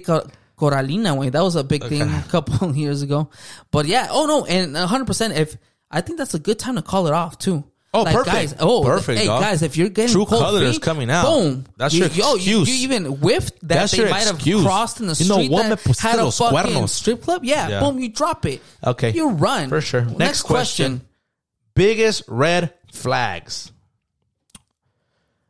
Coralina 0.59 1.15
way. 1.17 1.29
That 1.29 1.41
was 1.43 1.55
a 1.55 1.63
big 1.63 1.83
thing 1.85 2.01
a 2.01 2.25
couple 2.29 2.67
of 2.69 2.75
years 2.83 3.01
ago. 3.01 3.29
But 3.71 3.85
yeah, 3.85 4.07
oh 4.11 4.25
no, 4.25 4.45
and 4.45 4.73
100. 4.73 5.05
percent 5.05 5.33
If 5.37 5.55
I 5.89 6.01
think 6.01 6.17
that's 6.17 6.33
a 6.33 6.39
good 6.39 6.59
time 6.59 6.75
to 6.75 6.81
call 6.81 7.07
it 7.07 7.13
off 7.13 7.37
too. 7.37 7.63
Oh, 7.91 8.03
like, 8.03 8.13
perfect. 8.13 8.35
Guys, 8.35 8.55
oh, 8.59 8.83
Perfect, 8.83 9.19
Hey, 9.19 9.25
dog. 9.25 9.41
guys, 9.41 9.63
if 9.63 9.75
you're 9.75 9.89
getting 9.89 10.11
True 10.13 10.27
colors 10.27 10.73
feet, 10.75 10.81
coming 10.83 11.09
out. 11.09 11.25
Boom. 11.25 11.65
That's 11.75 11.91
you, 11.95 12.01
your 12.05 12.09
yo, 12.11 12.35
you, 12.35 12.61
excuse. 12.61 12.69
you 12.69 12.83
even 12.83 13.05
whiffed 13.05 13.59
that 13.61 13.67
That's 13.67 13.91
they 13.93 13.97
your 14.03 14.09
might 14.11 14.27
excuse. 14.31 14.59
have 14.61 14.67
crossed 14.67 14.99
in 15.01 15.07
the 15.07 15.13
You 15.15 15.27
know, 15.27 15.35
street 15.37 15.49
one 15.51 15.69
me 15.71 15.75
that 15.75 15.97
had 15.97 16.19
a 16.19 16.29
fucking 16.31 16.71
cuernos. 16.71 16.89
strip 16.89 17.23
club. 17.23 17.43
Yeah, 17.43 17.67
Yeah. 17.67 17.79
boom, 17.79 17.97
you 17.97 18.09
drop 18.09 18.45
it. 18.45 18.61
Okay. 18.85 19.09
you 19.11 19.29
run 19.29 19.69
For 19.69 19.81
sure. 19.81 20.01
Next, 20.01 20.17
Next 20.19 20.41
question. 20.43 20.97
question. 20.99 21.07
Biggest 21.73 22.23
red 22.27 22.73
flags. 22.91 23.71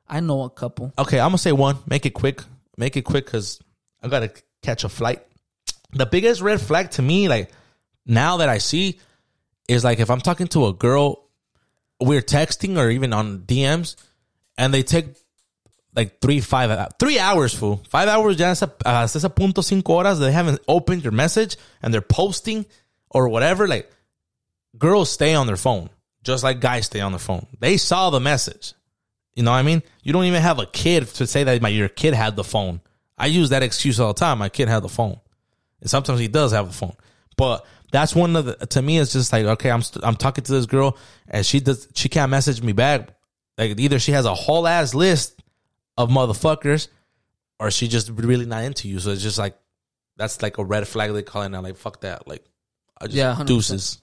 I 0.08 0.22
know 0.22 0.44
a 0.44 0.50
couple. 0.50 0.94
Okay, 0.98 1.20
I'm 1.20 1.30
gonna 1.30 1.38
say 1.40 1.52
one. 1.52 1.78
Make 1.88 2.06
it 2.06 2.12
quick. 2.12 2.42
Make 2.78 2.96
it 2.96 3.02
quick 3.04 3.26
because 3.26 3.60
I 4.02 4.08
gotta 4.08 4.32
catch 4.62 4.84
a 4.84 4.90
flight. 4.90 5.26
The 5.92 6.06
biggest 6.06 6.42
red 6.42 6.62
flag 6.62 6.92
to 6.92 7.02
me, 7.02 7.28
like 7.28 7.52
now 8.06 8.38
that 8.38 8.50
I 8.50 8.60
see, 8.60 9.00
is 9.68 9.84
like 9.84 10.00
if 10.00 10.10
I'm 10.10 10.22
talking 10.22 10.48
to 10.50 10.68
a 10.68 10.74
girl, 10.74 11.28
we're 12.00 12.22
texting 12.22 12.78
or 12.78 12.90
even 12.90 13.14
on 13.14 13.40
DMs, 13.40 13.96
and 14.58 14.74
they 14.74 14.84
take 14.84 15.08
like 15.96 16.20
three, 16.22 16.40
five, 16.40 16.94
three 17.00 17.20
hours, 17.20 17.54
fool. 17.54 17.82
Five 17.90 18.08
hours, 18.08 18.40
ya 18.40 18.48
hasta, 18.48 18.72
hasta 18.86 19.18
ese 19.18 19.30
punto 19.36 19.62
cinco 19.62 19.94
horas. 19.94 20.20
They 20.20 20.32
haven't 20.32 20.62
opened 20.68 21.04
your 21.04 21.12
message 21.12 21.58
and 21.82 21.94
they're 21.94 22.02
posting 22.02 22.66
or 23.10 23.28
whatever. 23.30 23.68
Like 23.68 23.92
girls 24.78 25.12
stay 25.12 25.34
on 25.34 25.48
their 25.48 25.58
phone, 25.58 25.90
just 26.24 26.44
like 26.44 26.60
guys 26.60 26.86
stay 26.86 27.00
on 27.02 27.12
their 27.12 27.20
phone. 27.20 27.48
They 27.60 27.78
saw 27.78 28.10
the 28.10 28.20
message. 28.20 28.74
You 29.36 29.44
know 29.44 29.52
what 29.52 29.58
I 29.58 29.64
mean? 29.64 29.84
You 30.04 30.14
don't 30.14 30.26
even 30.26 30.42
have 30.42 30.60
a 30.60 30.66
kid 30.66 31.08
to 31.16 31.28
say 31.28 31.44
that 31.44 31.62
my, 31.62 31.70
your 31.70 31.90
kid 31.90 32.14
had 32.14 32.36
the 32.36 32.44
phone. 32.44 32.82
I 33.20 33.28
use 33.28 33.50
that 33.50 33.64
excuse 33.64 34.00
all 34.00 34.14
the 34.14 34.20
time. 34.20 34.38
My 34.40 34.50
kid 34.50 34.68
had 34.70 34.82
the 34.84 34.90
phone. 34.90 35.20
And 35.82 35.90
sometimes 35.90 36.20
he 36.20 36.28
does 36.28 36.52
have 36.52 36.70
a 36.70 36.72
phone. 36.74 36.96
But 37.38 37.66
that's 37.92 38.16
one 38.16 38.36
of 38.36 38.46
the, 38.46 38.56
to 38.68 38.82
me, 38.82 38.98
it's 39.00 39.14
just 39.14 39.32
like, 39.34 39.46
okay, 39.46 39.72
I'm, 39.72 39.82
st- 39.82 40.06
I'm 40.06 40.16
talking 40.16 40.44
to 40.44 40.52
this 40.52 40.66
girl 40.66 40.98
and 41.28 41.46
she 41.46 41.60
does, 41.60 41.88
she 41.96 42.10
can't 42.10 42.30
message 42.32 42.62
me 42.62 42.72
back. 42.74 43.10
Like 43.58 43.80
either 43.80 44.00
she 44.00 44.12
has 44.14 44.26
a 44.26 44.34
whole 44.34 44.68
ass 44.68 44.94
list 44.94 45.42
of 45.98 46.10
motherfuckers 46.10 46.88
or 47.60 47.72
she 47.72 47.88
just 47.88 48.10
really 48.10 48.46
not 48.46 48.64
into 48.64 48.88
you. 48.88 49.00
So 49.00 49.12
it's 49.12 49.22
just 49.24 49.38
like, 49.38 49.58
that's 50.18 50.42
like 50.42 50.58
a 50.58 50.64
red 50.64 50.88
flag. 50.88 51.14
They 51.14 51.24
calling 51.24 51.56
out 51.56 51.64
like, 51.64 51.78
fuck 51.78 52.02
that. 52.02 52.28
Like, 52.28 52.44
I 53.02 53.06
just 53.06 53.16
Yeah, 53.18 53.36
100%. 53.38 53.46
deuces. 53.46 54.00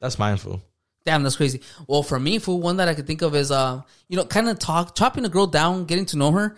That's 0.00 0.18
mindful. 0.18 0.62
Damn, 1.04 1.22
that's 1.22 1.36
crazy. 1.36 1.60
Well, 1.86 2.02
for 2.02 2.18
me, 2.18 2.38
for 2.38 2.58
one 2.60 2.76
that 2.78 2.88
I 2.88 2.94
could 2.94 3.06
think 3.06 3.22
of 3.22 3.34
is, 3.34 3.50
uh, 3.50 3.82
you 4.08 4.16
know, 4.16 4.24
kind 4.24 4.48
of 4.48 4.58
talk, 4.58 4.94
chopping 4.94 5.24
a 5.24 5.28
girl 5.30 5.46
down, 5.46 5.84
getting 5.84 6.06
to 6.06 6.16
know 6.18 6.30
her, 6.32 6.56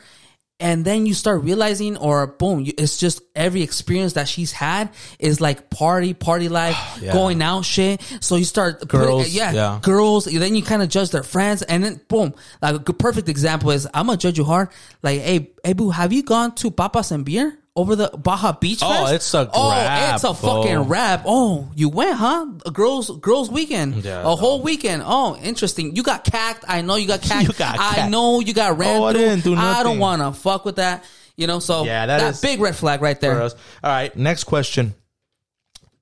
and 0.63 0.85
then 0.85 1.05
you 1.07 1.13
start 1.15 1.43
realizing, 1.43 1.97
or 1.97 2.27
boom, 2.27 2.61
you- 2.61 2.73
it's 2.79 2.97
just 2.97 3.21
every 3.35 3.63
experience 3.63 4.13
that 4.15 4.29
she's 4.29 4.53
had 4.53 4.91
is 5.19 5.41
like 5.41 5.69
party, 5.71 6.15
party 6.15 6.49
life, 6.49 6.77
Yeah. 7.03 7.13
going 7.13 7.43
out, 7.43 7.65
shit. 7.65 8.01
So 8.21 8.37
you 8.37 8.45
start 8.45 8.81
putting- 8.81 9.01
Girls, 9.07 9.29
yeah, 9.31 9.53
yeah. 9.53 9.79
girls. 9.83 10.25
Then 10.27 10.55
you 10.55 10.63
kind 10.63 10.83
of 10.83 10.89
judge 10.89 11.11
their 11.11 11.23
friends, 11.25 11.63
and 11.63 11.83
then 11.85 12.01
boom, 12.09 12.33
like 12.63 12.89
a 12.89 12.93
perfect 12.93 13.29
example 13.29 13.71
is 13.73 13.87
I'm 13.93 14.07
gonna 14.07 14.17
judge 14.17 14.39
you 14.39 14.45
hard. 14.45 14.69
Like, 15.03 15.21
hey, 15.21 15.51
hey, 15.65 15.73
boo, 15.75 15.91
have 15.91 16.13
you 16.13 16.23
gone 16.23 16.55
to 16.57 16.71
Papas 16.71 17.11
and 17.11 17.25
Beer? 17.25 17.59
Over 17.75 17.97
the 17.97 18.09
Baja 18.09 18.53
Beach 18.53 18.81
Oh, 18.83 19.07
Fest? 19.07 19.15
it's 19.15 19.33
a 19.35 19.45
grab, 19.47 19.51
oh, 19.55 20.15
it's 20.15 20.25
a 20.25 20.35
fucking 20.35 20.79
rap. 20.89 21.23
Oh, 21.25 21.71
you 21.75 21.89
went, 21.89 22.15
huh? 22.17 22.47
A 22.67 22.71
girls, 22.71 23.11
girls 23.21 23.51
weekend, 23.51 24.05
Yeah, 24.05 24.21
a 24.21 24.37
whole 24.37 24.61
weekend. 24.61 25.03
Oh, 25.07 25.37
interesting. 25.39 25.97
You 25.97 26.03
got 26.03 26.23
cacked. 26.23 26.67
I 26.69 26.83
know 26.83 26.97
you 26.97 27.07
got 27.07 27.23
cacked. 27.23 27.49
You 27.49 27.55
got 27.55 27.77
I 27.81 28.09
know 28.11 28.41
you 28.41 28.53
got 28.53 28.77
ran 28.77 29.01
Oh, 29.01 29.05
I 29.05 29.13
through. 29.15 29.41
do 29.41 29.55
I 29.57 29.83
don't 29.83 29.99
want 29.99 30.21
to 30.21 30.39
fuck 30.39 30.67
with 30.67 30.77
that. 30.77 31.03
You 31.35 31.47
know, 31.47 31.61
so 31.61 31.85
Yeah, 31.85 32.05
that 32.05 32.21
that 32.21 32.31
is- 32.35 32.41
big 32.43 32.61
red 32.61 32.77
flag 32.77 33.01
right 33.01 33.19
there. 33.19 33.41
All 33.41 33.51
right, 33.83 34.15
next 34.15 34.45
question. 34.45 34.95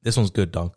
This 0.02 0.16
one's 0.16 0.30
good, 0.30 0.50
dog. 0.50 0.74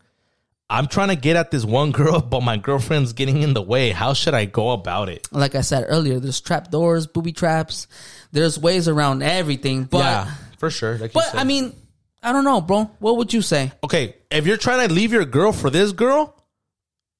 I'm 0.69 0.85
trying 0.87 1.09
to 1.09 1.15
get 1.15 1.35
at 1.35 1.49
this 1.49 1.65
one 1.65 1.91
girl, 1.91 2.19
but 2.29 2.41
my 2.41 2.57
girlfriend's 2.57 3.13
getting 3.13 3.41
in 3.41 3.55
the 3.55 3.61
way. 3.63 3.89
How 3.89 4.13
should 4.13 4.35
I 4.35 4.45
go 4.45 4.69
about 4.71 5.09
it? 5.09 5.27
Like 5.31 5.55
I 5.55 5.61
said 5.61 5.85
earlier, 5.87 6.19
there's 6.19 6.39
trap 6.39 6.69
doors, 6.69 7.07
booby 7.07 7.31
traps. 7.31 7.87
There's 8.31 8.59
ways 8.59 8.87
around 8.87 9.23
everything. 9.23 9.85
But, 9.85 9.97
yeah, 9.99 10.31
for 10.63 10.69
sure. 10.69 10.93
Like 10.93 11.11
you 11.13 11.19
but 11.19 11.25
said. 11.31 11.39
I 11.39 11.43
mean, 11.43 11.75
I 12.21 12.31
don't 12.31 12.45
know, 12.45 12.61
bro. 12.61 12.89
What 12.99 13.17
would 13.17 13.33
you 13.33 13.41
say? 13.41 13.71
okay, 13.83 14.15
if 14.31 14.47
you're 14.47 14.55
trying 14.57 14.87
to 14.87 14.93
leave 14.93 15.11
your 15.11 15.25
girl 15.25 15.51
for 15.51 15.69
this 15.69 15.91
girl, 15.91 16.41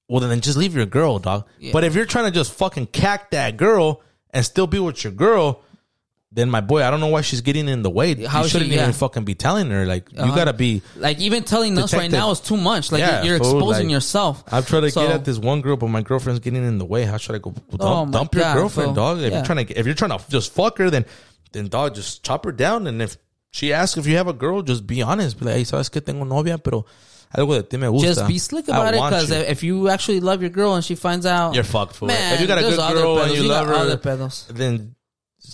well 0.08 0.22
then 0.22 0.40
just 0.40 0.58
leave 0.58 0.76
your 0.76 0.86
girl, 0.86 1.20
dog. 1.20 1.46
But 1.74 1.84
if 1.84 1.94
you're 1.96 2.06
trying 2.06 2.26
to 2.26 2.32
just 2.32 2.54
fucking 2.54 2.88
cack 2.88 3.32
that 3.32 3.58
girl 3.58 4.02
and 4.32 4.46
still 4.46 4.66
be 4.68 4.80
with 4.80 5.04
your 5.04 5.12
girl, 5.12 5.62
then 6.32 6.50
my 6.50 6.62
boy, 6.62 6.84
I 6.84 6.90
don't 6.90 7.00
know 7.02 7.08
why 7.08 7.22
she's 7.22 7.42
getting 7.42 7.68
in 7.68 7.82
the 7.84 7.90
way. 7.90 8.16
How 8.26 8.44
you 8.44 8.50
shouldn't 8.50 8.72
yeah. 8.72 8.82
even 8.84 8.94
fucking 8.94 9.24
be 9.26 9.36
telling 9.36 9.70
her. 9.70 9.86
Like 9.86 10.12
you 10.12 10.20
Uh-huh. 10.20 10.34
gotta 10.36 10.54
be. 10.54 10.82
Like 10.96 11.20
even 11.20 11.44
telling 11.44 11.78
us 11.78 11.94
right 11.94 12.10
now 12.10 12.32
is 12.32 12.40
too 12.40 12.58
much. 12.58 12.92
Like 12.92 13.02
Yeah, 13.02 13.24
you're 13.24 13.38
fool, 13.40 13.58
exposing 13.60 13.88
like, 13.88 13.94
yourself. 13.94 14.44
I'm 14.52 14.64
trying 14.64 14.82
to 14.84 14.92
So- 14.92 15.06
get 15.06 15.12
at 15.16 15.26
this 15.26 15.38
one 15.38 15.62
girl, 15.62 15.76
but 15.78 15.88
my 15.90 16.02
girlfriend's 16.02 16.40
getting 16.40 16.64
in 16.66 16.78
the 16.78 16.86
way. 16.86 17.04
How 17.04 17.18
should 17.18 17.36
I 17.36 17.40
go? 17.40 17.52
Dump, 17.52 17.82
Oh 17.82 18.06
my 18.06 18.12
dump 18.12 18.34
your 18.36 18.44
God, 18.46 18.56
girlfriend, 18.56 18.88
fool. 18.88 18.96
dog. 18.96 19.18
If 19.20 19.32
Yeah. 19.32 19.38
you're 19.40 19.46
trying 19.46 19.66
to, 19.68 19.78
if 19.80 19.86
you're 19.86 19.96
trying 19.96 20.18
to 20.18 20.24
just 20.30 20.54
fuck 20.54 20.78
her, 20.80 20.90
then 20.90 21.06
then 21.52 21.68
dog, 21.68 21.94
just 21.94 22.24
chop 22.24 22.46
her 22.46 22.52
down. 22.52 22.88
And 22.88 23.00
if 23.00 23.16
she 23.54 23.72
asks 23.72 23.98
if 23.98 24.08
you 24.08 24.18
have 24.18 24.28
a 24.28 24.34
girl, 24.34 24.64
just 24.64 24.86
be 24.86 25.02
honest. 25.02 25.40
Be 25.40 25.46
like, 25.46 25.56
hey, 25.56 25.64
sabes 25.64 25.90
que 25.92 26.02
tengo 26.02 26.26
novia, 26.26 26.58
pero 26.58 26.86
algo 27.34 27.56
de 27.56 27.64
ti 27.64 27.78
me 27.78 27.88
gusta. 27.88 28.08
Just 28.08 28.28
be 28.28 28.40
slick 28.40 28.68
I 28.68 28.76
about 28.76 28.94
it 28.96 28.98
because 28.98 29.30
if 29.30 29.64
you 29.64 29.90
actually 29.90 30.20
love 30.20 30.42
your 30.42 30.50
girl 30.50 30.74
and 30.74 30.84
she 30.84 30.96
finds 30.96 31.26
out, 31.26 31.54
You're 31.54 31.64
fucked, 31.64 31.96
fool. 31.96 32.08
Man, 32.08 32.34
if 32.34 32.42
you 32.42 32.48
got 32.48 32.58
a 32.58 32.62
good 32.62 32.78
girl 32.78 33.20
and 33.20 33.32
you, 33.32 33.44
You 33.44 33.48
love 33.50 33.68
her, 33.68 33.98
pedos. 33.98 34.48
then 34.48 34.96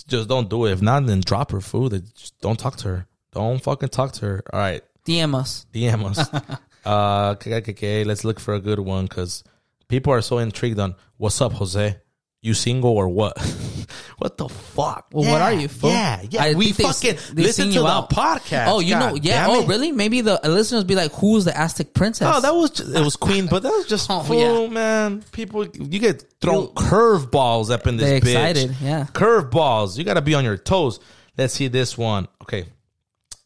just 0.08 0.28
don't 0.28 0.48
do 0.48 0.64
it. 0.64 0.72
If 0.72 0.82
not, 0.82 1.06
then 1.06 1.20
drop 1.20 1.52
her, 1.52 1.60
fool. 1.60 1.90
Then 1.90 2.04
Just 2.16 2.40
don't 2.40 2.58
talk 2.58 2.76
to 2.78 2.88
her. 2.88 3.06
Don't 3.32 3.62
fucking 3.62 3.90
talk 3.90 4.12
to 4.12 4.26
her. 4.26 4.42
All 4.52 4.58
right. 4.58 4.82
DM 5.06 5.34
us. 5.34 5.66
DM 5.72 6.04
us. 6.04 6.18
uh, 6.86 7.34
okay, 7.36 7.54
okay, 7.56 7.72
okay, 7.72 8.04
let's 8.04 8.24
look 8.24 8.40
for 8.40 8.54
a 8.54 8.60
good 8.60 8.78
one 8.78 9.04
because 9.04 9.44
people 9.88 10.12
are 10.12 10.22
so 10.22 10.38
intrigued 10.38 10.78
on 10.78 10.94
what's 11.18 11.40
up, 11.40 11.52
Jose. 11.52 11.96
You 12.42 12.54
single 12.54 12.92
or 12.96 13.06
what? 13.08 13.36
what 14.18 14.38
the 14.38 14.48
fuck? 14.48 15.08
Well, 15.12 15.30
what 15.30 15.42
are 15.42 15.52
you? 15.52 15.68
Fool? 15.68 15.90
Yeah, 15.90 16.22
yeah. 16.30 16.42
I 16.44 16.54
we 16.54 16.72
think 16.72 16.76
they- 16.96 17.12
fucking 17.12 17.34
they 17.36 17.42
listen 17.42 17.66
to 17.68 17.72
you 17.74 17.80
the 17.80 17.86
out. 17.86 18.08
podcast. 18.08 18.68
Oh, 18.68 18.80
you 18.80 18.94
know, 18.94 19.14
yeah. 19.14 19.46
Oh, 19.48 19.60
it. 19.62 19.68
really? 19.68 19.92
Maybe 19.92 20.22
the 20.22 20.40
listeners 20.44 20.84
be 20.84 20.94
like, 20.94 21.12
"Who's 21.12 21.44
the 21.44 21.54
Aztec 21.58 21.92
princess?" 21.92 22.32
Oh, 22.34 22.40
that 22.40 22.54
was 22.54 22.70
just, 22.70 22.94
it 22.94 23.00
was 23.00 23.16
Queen, 23.16 23.46
but 23.46 23.62
that 23.62 23.68
was 23.70 23.86
just 23.86 24.10
Oh, 24.10 24.22
fool, 24.22 24.64
yeah. 24.64 24.68
man. 24.70 25.22
People, 25.32 25.66
you 25.66 25.98
get 25.98 26.24
thrown 26.40 26.68
curveballs 26.68 27.70
up 27.70 27.86
in 27.86 27.98
this 27.98 28.08
They're 28.08 28.20
bitch. 28.20 28.50
excited, 28.52 28.76
yeah. 28.80 29.06
curveballs. 29.12 29.98
You 29.98 30.04
got 30.04 30.14
to 30.14 30.22
be 30.22 30.34
on 30.34 30.42
your 30.44 30.56
toes. 30.56 30.98
Let's 31.36 31.52
see 31.52 31.68
this 31.68 31.98
one. 31.98 32.26
Okay, 32.42 32.64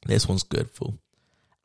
this 0.07 0.29
one's 0.29 0.45
good, 0.45 0.71
fool. 0.71 0.97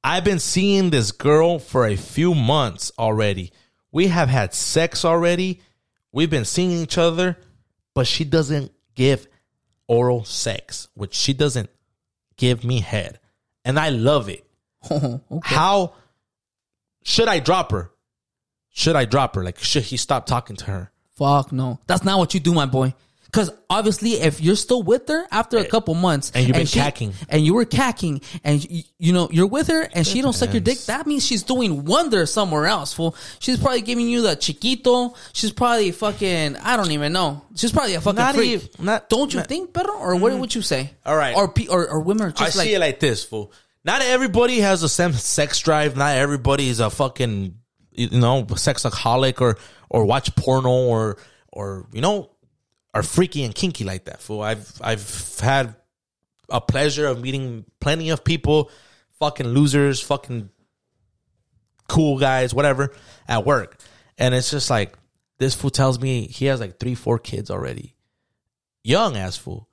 I've 0.04 0.24
been 0.24 0.40
seeing 0.40 0.90
this 0.90 1.12
girl 1.12 1.60
for 1.60 1.86
a 1.86 1.96
few 1.96 2.34
months 2.34 2.92
already. 2.98 3.52
We 3.92 4.08
have 4.08 4.30
had 4.30 4.54
sex 4.56 5.06
already. 5.06 5.62
We've 6.12 6.30
been 6.30 6.46
seeing 6.46 6.72
each 6.72 6.98
other, 6.98 7.38
but 7.94 8.08
she 8.08 8.24
doesn't 8.24 8.72
give 8.96 9.28
oral 9.88 10.24
sex, 10.24 10.88
which 10.94 11.14
she 11.14 11.34
doesn't 11.34 11.70
give 12.38 12.64
me 12.64 12.80
head. 12.80 13.20
And 13.66 13.78
I 13.80 13.90
love 13.90 14.30
it. 14.30 14.46
okay. 14.92 15.20
How 15.44 15.94
should 17.04 17.28
I 17.28 17.40
drop 17.40 17.72
her? 17.72 17.92
Should 18.70 18.96
I 18.96 19.06
drop 19.06 19.36
her? 19.36 19.44
Like, 19.44 19.60
should 19.60 19.84
he 19.84 19.98
stop 19.98 20.26
talking 20.26 20.56
to 20.58 20.66
her? 20.66 20.92
Fuck 21.16 21.52
no. 21.52 21.80
That's 21.86 22.04
not 22.04 22.18
what 22.18 22.34
you 22.34 22.40
do, 22.40 22.54
my 22.54 22.66
boy. 22.66 22.94
Because 23.32 23.52
obviously, 23.70 24.14
if 24.14 24.42
you're 24.42 24.56
still 24.56 24.82
with 24.82 25.08
her 25.08 25.28
after 25.32 25.60
a 25.60 25.64
couple 25.66 25.94
months, 25.94 26.32
And 26.34 26.48
you've 26.48 26.58
been 26.58 26.66
she- 26.66 26.80
cacking. 26.80 27.14
and 27.30 27.46
you 27.46 27.54
were 27.54 27.66
cacking, 27.66 28.22
and 28.44 28.68
you, 28.68 28.82
you 28.98 29.14
know 29.14 29.30
you're 29.32 29.46
with 29.46 29.68
her, 29.68 29.88
and 29.94 30.08
she 30.08 30.24
don't 30.24 30.34
suck 30.34 30.52
your 30.52 30.62
dick, 30.62 30.80
that 30.86 31.06
means 31.06 31.24
she's 31.24 31.44
doing 31.44 31.86
wonders 31.86 32.34
somewhere 32.34 32.66
else. 32.66 32.94
Fool, 32.94 33.16
she's 33.38 33.60
probably 33.60 33.82
giving 33.82 34.10
you 34.10 34.22
the 34.24 34.36
chiquito. 34.36 35.14
She's 35.34 35.52
probably 35.52 35.92
fucking. 35.92 36.56
I 36.58 36.76
don't 36.76 36.90
even 36.92 37.14
know. 37.14 37.44
She's 37.56 37.72
probably 37.72 37.94
a 37.94 38.02
fucking 38.02 38.18
Not 38.18 38.34
freak. 38.34 38.50
even- 38.52 38.70
not- 38.80 39.10
don't 39.10 39.32
you 39.32 39.42
not- 39.42 39.48
think, 39.48 39.74
Pedro? 39.76 39.94
Or 39.94 40.16
what 40.16 40.34
mm. 40.34 40.40
would 40.40 40.56
you 40.56 40.64
say? 40.64 40.90
All 41.06 41.16
right. 41.16 41.36
or 41.36 41.50
pe- 41.50 41.68
or, 41.68 41.88
or 41.88 42.00
women 42.00 42.24
are 42.24 42.30
I 42.30 42.46
just 42.46 42.58
like 42.58 42.66
see 42.68 42.74
it 42.74 42.80
like 42.80 43.00
this, 43.00 43.24
fool. 43.24 43.52
Not 43.86 44.02
everybody 44.02 44.60
has 44.62 44.82
the 44.82 44.90
same 44.90 45.14
sex 45.14 45.60
drive. 45.60 45.96
Not 45.96 46.18
everybody 46.18 46.68
is 46.68 46.80
a 46.80 46.90
fucking, 46.90 47.54
you 47.92 48.10
know, 48.10 48.44
sexaholic 48.44 49.40
or 49.40 49.58
or 49.88 50.06
watch 50.06 50.36
porno 50.36 50.70
or 50.88 51.18
or 51.54 51.88
you 51.94 52.02
know, 52.02 52.32
are 52.94 53.04
freaky 53.04 53.44
and 53.44 53.54
kinky 53.54 53.84
like 53.84 54.06
that, 54.06 54.22
fool. 54.22 54.42
I've 54.42 54.72
I've 54.82 55.40
had 55.40 55.76
a 56.50 56.62
pleasure 56.62 57.06
of 57.06 57.22
meeting 57.22 57.66
plenty 57.80 58.10
of 58.10 58.24
people, 58.24 58.72
fucking 59.20 59.48
losers, 59.48 60.02
fucking 60.02 60.50
cool 61.88 62.18
guys, 62.20 62.54
whatever, 62.54 62.94
at 63.28 63.46
work, 63.46 63.80
and 64.18 64.34
it's 64.34 64.52
just 64.52 64.70
like 64.70 64.96
this 65.38 65.56
fool 65.56 65.70
tells 65.70 66.00
me 66.00 66.28
he 66.28 66.46
has 66.46 66.60
like 66.60 66.80
three, 66.80 66.96
four 66.96 67.18
kids 67.18 67.50
already, 67.50 67.96
young 68.84 69.18
ass 69.18 69.38
fool. 69.38 69.68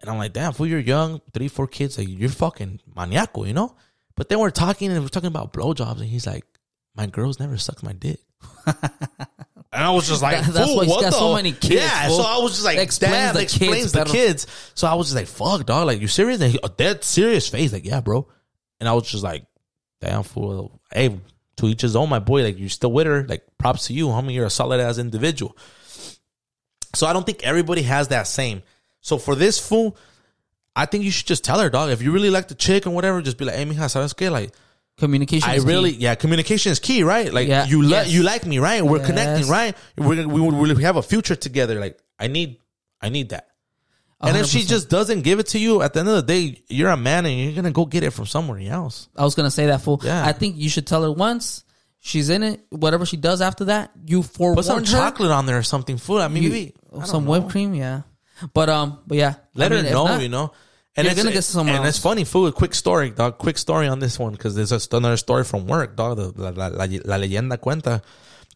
And 0.00 0.08
I'm 0.08 0.16
like, 0.16 0.32
damn, 0.32 0.54
fool, 0.54 0.66
you're 0.66 0.78
young, 0.78 1.20
three, 1.34 1.48
four 1.48 1.66
kids, 1.66 1.98
like 1.98 2.08
you're 2.08 2.30
fucking 2.30 2.80
maniaco, 2.96 3.46
you 3.46 3.52
know? 3.52 3.74
But 4.16 4.30
then 4.30 4.38
we're 4.38 4.50
talking 4.50 4.90
and 4.90 5.02
we're 5.02 5.08
talking 5.08 5.26
about 5.26 5.52
blowjobs, 5.52 5.98
and 5.98 6.08
he's 6.08 6.26
like, 6.26 6.44
my 6.94 7.06
girls 7.06 7.38
never 7.38 7.58
sucked 7.58 7.82
my 7.82 7.92
dick. 7.92 8.20
and 9.72 9.84
I 9.84 9.90
was 9.90 10.08
just 10.08 10.22
like, 10.22 10.44
That- 10.44 10.52
that's 10.52 10.66
fool, 10.66 10.76
why 10.78 10.84
he's 10.84 10.90
what 10.90 11.00
got 11.02 11.10
the? 11.12 11.18
so 11.18 11.34
many 11.34 11.52
kids, 11.52 11.74
Yeah, 11.82 12.08
fool. 12.08 12.16
so 12.18 12.22
I 12.24 12.38
was 12.38 12.52
just 12.52 12.64
like, 12.64 12.78
Explains 12.78 13.14
damn, 13.14 13.34
the 13.34 13.42
explains 13.42 13.74
kids 13.76 13.92
the 13.92 14.04
kids. 14.04 14.46
So 14.74 14.86
I 14.88 14.94
was 14.94 15.06
just 15.08 15.16
like, 15.16 15.26
fuck, 15.26 15.66
dog, 15.66 15.86
like 15.86 16.00
you 16.00 16.08
serious? 16.08 16.40
And 16.40 16.52
he, 16.52 16.58
a 16.62 16.68
dead 16.68 17.04
serious 17.04 17.48
face, 17.48 17.72
like, 17.72 17.84
yeah, 17.84 18.00
bro. 18.00 18.26
And 18.80 18.88
I 18.88 18.92
was 18.94 19.08
just 19.10 19.22
like, 19.22 19.44
damn, 20.00 20.22
fool. 20.22 20.80
Hey, 20.92 21.20
to 21.56 21.66
each 21.66 21.82
his 21.82 21.94
own, 21.94 22.08
my 22.08 22.18
boy. 22.18 22.42
Like, 22.42 22.58
you're 22.58 22.68
still 22.70 22.90
with 22.92 23.06
her. 23.06 23.24
Like, 23.26 23.44
props 23.58 23.86
to 23.88 23.92
you, 23.92 24.06
homie. 24.08 24.32
You're 24.34 24.46
a 24.46 24.50
solid 24.50 24.80
ass 24.80 24.96
individual. 24.98 25.54
So 26.94 27.06
I 27.06 27.12
don't 27.12 27.24
think 27.26 27.42
everybody 27.44 27.82
has 27.82 28.08
that 28.08 28.26
same. 28.26 28.62
So 29.02 29.18
for 29.18 29.34
this 29.34 29.58
fool, 29.58 29.96
I 30.74 30.86
think 30.86 31.04
you 31.04 31.10
should 31.10 31.26
just 31.26 31.44
tell 31.44 31.60
her, 31.60 31.70
dog. 31.70 31.90
If 31.90 32.02
you 32.02 32.12
really 32.12 32.30
like 32.30 32.48
the 32.48 32.54
chick 32.54 32.86
and 32.86 32.94
whatever, 32.94 33.20
just 33.22 33.36
be 33.38 33.44
like, 33.44 33.56
hey, 33.56 33.64
mija, 33.64 33.88
sabes 33.90 34.16
que? 34.16 34.30
Like, 34.30 34.52
communication. 35.00 35.50
I 35.50 35.56
is 35.56 35.64
key. 35.64 35.68
really, 35.70 35.90
yeah, 35.92 36.14
communication 36.14 36.70
is 36.72 36.78
key, 36.78 37.02
right? 37.02 37.32
Like, 37.32 37.48
Yeah. 37.48 37.66
you 37.66 37.82
like, 37.82 38.06
Yes. 38.06 38.12
you 38.12 38.22
like 38.22 38.46
me, 38.46 38.58
right? 38.60 38.84
We're 38.84 38.98
Yes. 38.98 39.06
connecting, 39.06 39.48
right? 39.48 39.76
We're, 39.98 40.28
we, 40.28 40.40
we, 40.40 40.74
we 40.74 40.82
have 40.84 40.96
a 40.96 41.02
future 41.02 41.34
together. 41.34 41.80
Like, 41.80 41.98
I 42.18 42.28
need, 42.28 42.58
I 43.00 43.08
need 43.08 43.30
that. 43.30 43.48
And 44.22 44.36
if 44.36 44.46
she 44.46 44.62
just 44.64 44.90
doesn't 44.90 45.22
give 45.22 45.38
it 45.40 45.46
to 45.48 45.58
you, 45.58 45.80
at 45.82 45.94
the 45.94 46.00
end 46.00 46.08
of 46.10 46.14
the 46.16 46.22
day, 46.22 46.62
you're 46.68 46.90
a 46.90 46.96
man 46.96 47.24
and 47.26 47.34
you're 47.40 47.54
gonna 47.54 47.70
go 47.72 47.86
get 47.86 48.02
it 48.04 48.10
from 48.12 48.26
somewhere 48.26 48.60
else. 48.70 49.08
I 49.16 49.24
was 49.24 49.34
gonna 49.34 49.50
say 49.50 49.66
that 49.66 49.80
fool. 49.80 49.98
Yeah. 50.04 50.22
I 50.24 50.32
think 50.32 50.56
you 50.58 50.68
should 50.68 50.86
tell 50.86 51.02
her 51.02 51.10
once. 51.10 51.64
She's 52.00 52.28
in 52.28 52.42
it. 52.42 52.60
Whatever 52.70 53.06
she 53.06 53.16
does 53.16 53.40
after 53.40 53.64
that, 53.66 53.90
you 54.06 54.22
forewarn 54.22 54.56
Put 54.56 54.64
some 54.66 54.78
her. 54.80 54.84
chocolate 54.84 55.30
on 55.30 55.46
there 55.46 55.56
or 55.58 55.62
something. 55.62 55.96
Food. 55.96 56.20
I 56.20 56.28
mean, 56.28 56.42
You- 56.42 56.50
maybe 56.50 56.74
I 57.00 57.04
some 57.06 57.24
know. 57.24 57.30
whipped 57.30 57.48
cream, 57.50 57.72
yeah. 57.74 58.02
But 58.52 58.68
um, 58.68 58.98
but 59.06 59.16
yeah, 59.18 59.34
Let 59.54 59.72
I 59.72 59.76
mean, 59.76 59.84
her 59.86 59.90
know, 59.90 60.04
not- 60.06 60.22
you 60.22 60.28
know. 60.28 60.52
And 61.00 61.06
you're 61.06 61.12
it's 61.12 61.22
gonna 61.22 61.34
get 61.34 61.44
someone 61.44 61.74
And 61.76 61.84
else. 61.84 61.96
it's 61.96 62.02
funny, 62.02 62.24
food. 62.24 62.54
Quick 62.54 62.74
story, 62.74 63.10
dog. 63.10 63.38
Quick 63.38 63.58
story 63.58 63.88
on 63.88 63.98
this 63.98 64.18
one 64.18 64.32
because 64.32 64.54
there's 64.54 64.70
just 64.70 64.92
another 64.94 65.16
story 65.16 65.44
from 65.44 65.66
work, 65.66 65.96
dog. 65.96 66.16
The, 66.18 66.32
la, 66.36 66.50
la, 66.50 66.66
la, 66.68 66.84
la 67.04 67.16
leyenda 67.16 67.58
cuenta. 67.58 68.02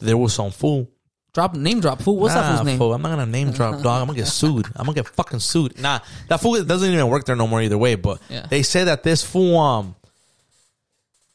There 0.01 0.17
was 0.17 0.35
some 0.35 0.51
fool. 0.51 0.89
Drop 1.33 1.55
name 1.57 1.81
drop 1.81 2.01
fool. 2.01 2.17
What's 2.17 2.35
that 2.35 2.55
fool's 2.55 2.65
name? 2.67 2.79
fool, 2.79 2.95
I'm 2.95 3.03
not 3.03 3.09
gonna 3.11 3.27
name 3.27 3.51
drop, 3.51 3.83
dog. 3.83 4.01
I'm 4.03 4.07
gonna 4.07 4.19
get 4.19 4.29
sued. 4.29 4.67
I'm 4.77 4.87
gonna 4.87 4.95
get 4.95 5.09
fucking 5.09 5.41
sued. 5.41 5.81
Nah, 5.81 5.99
that 6.29 6.41
fool 6.41 6.63
doesn't 6.63 6.93
even 6.93 7.09
work 7.09 7.25
there 7.25 7.35
no 7.35 7.49
more 7.49 7.61
either 7.61 7.77
way. 7.79 7.97
But 7.97 8.21
Yeah. 8.31 8.47
they 8.49 8.63
say 8.63 8.85
that 8.85 9.03
this 9.03 9.25
fool 9.25 9.59
um 9.59 9.97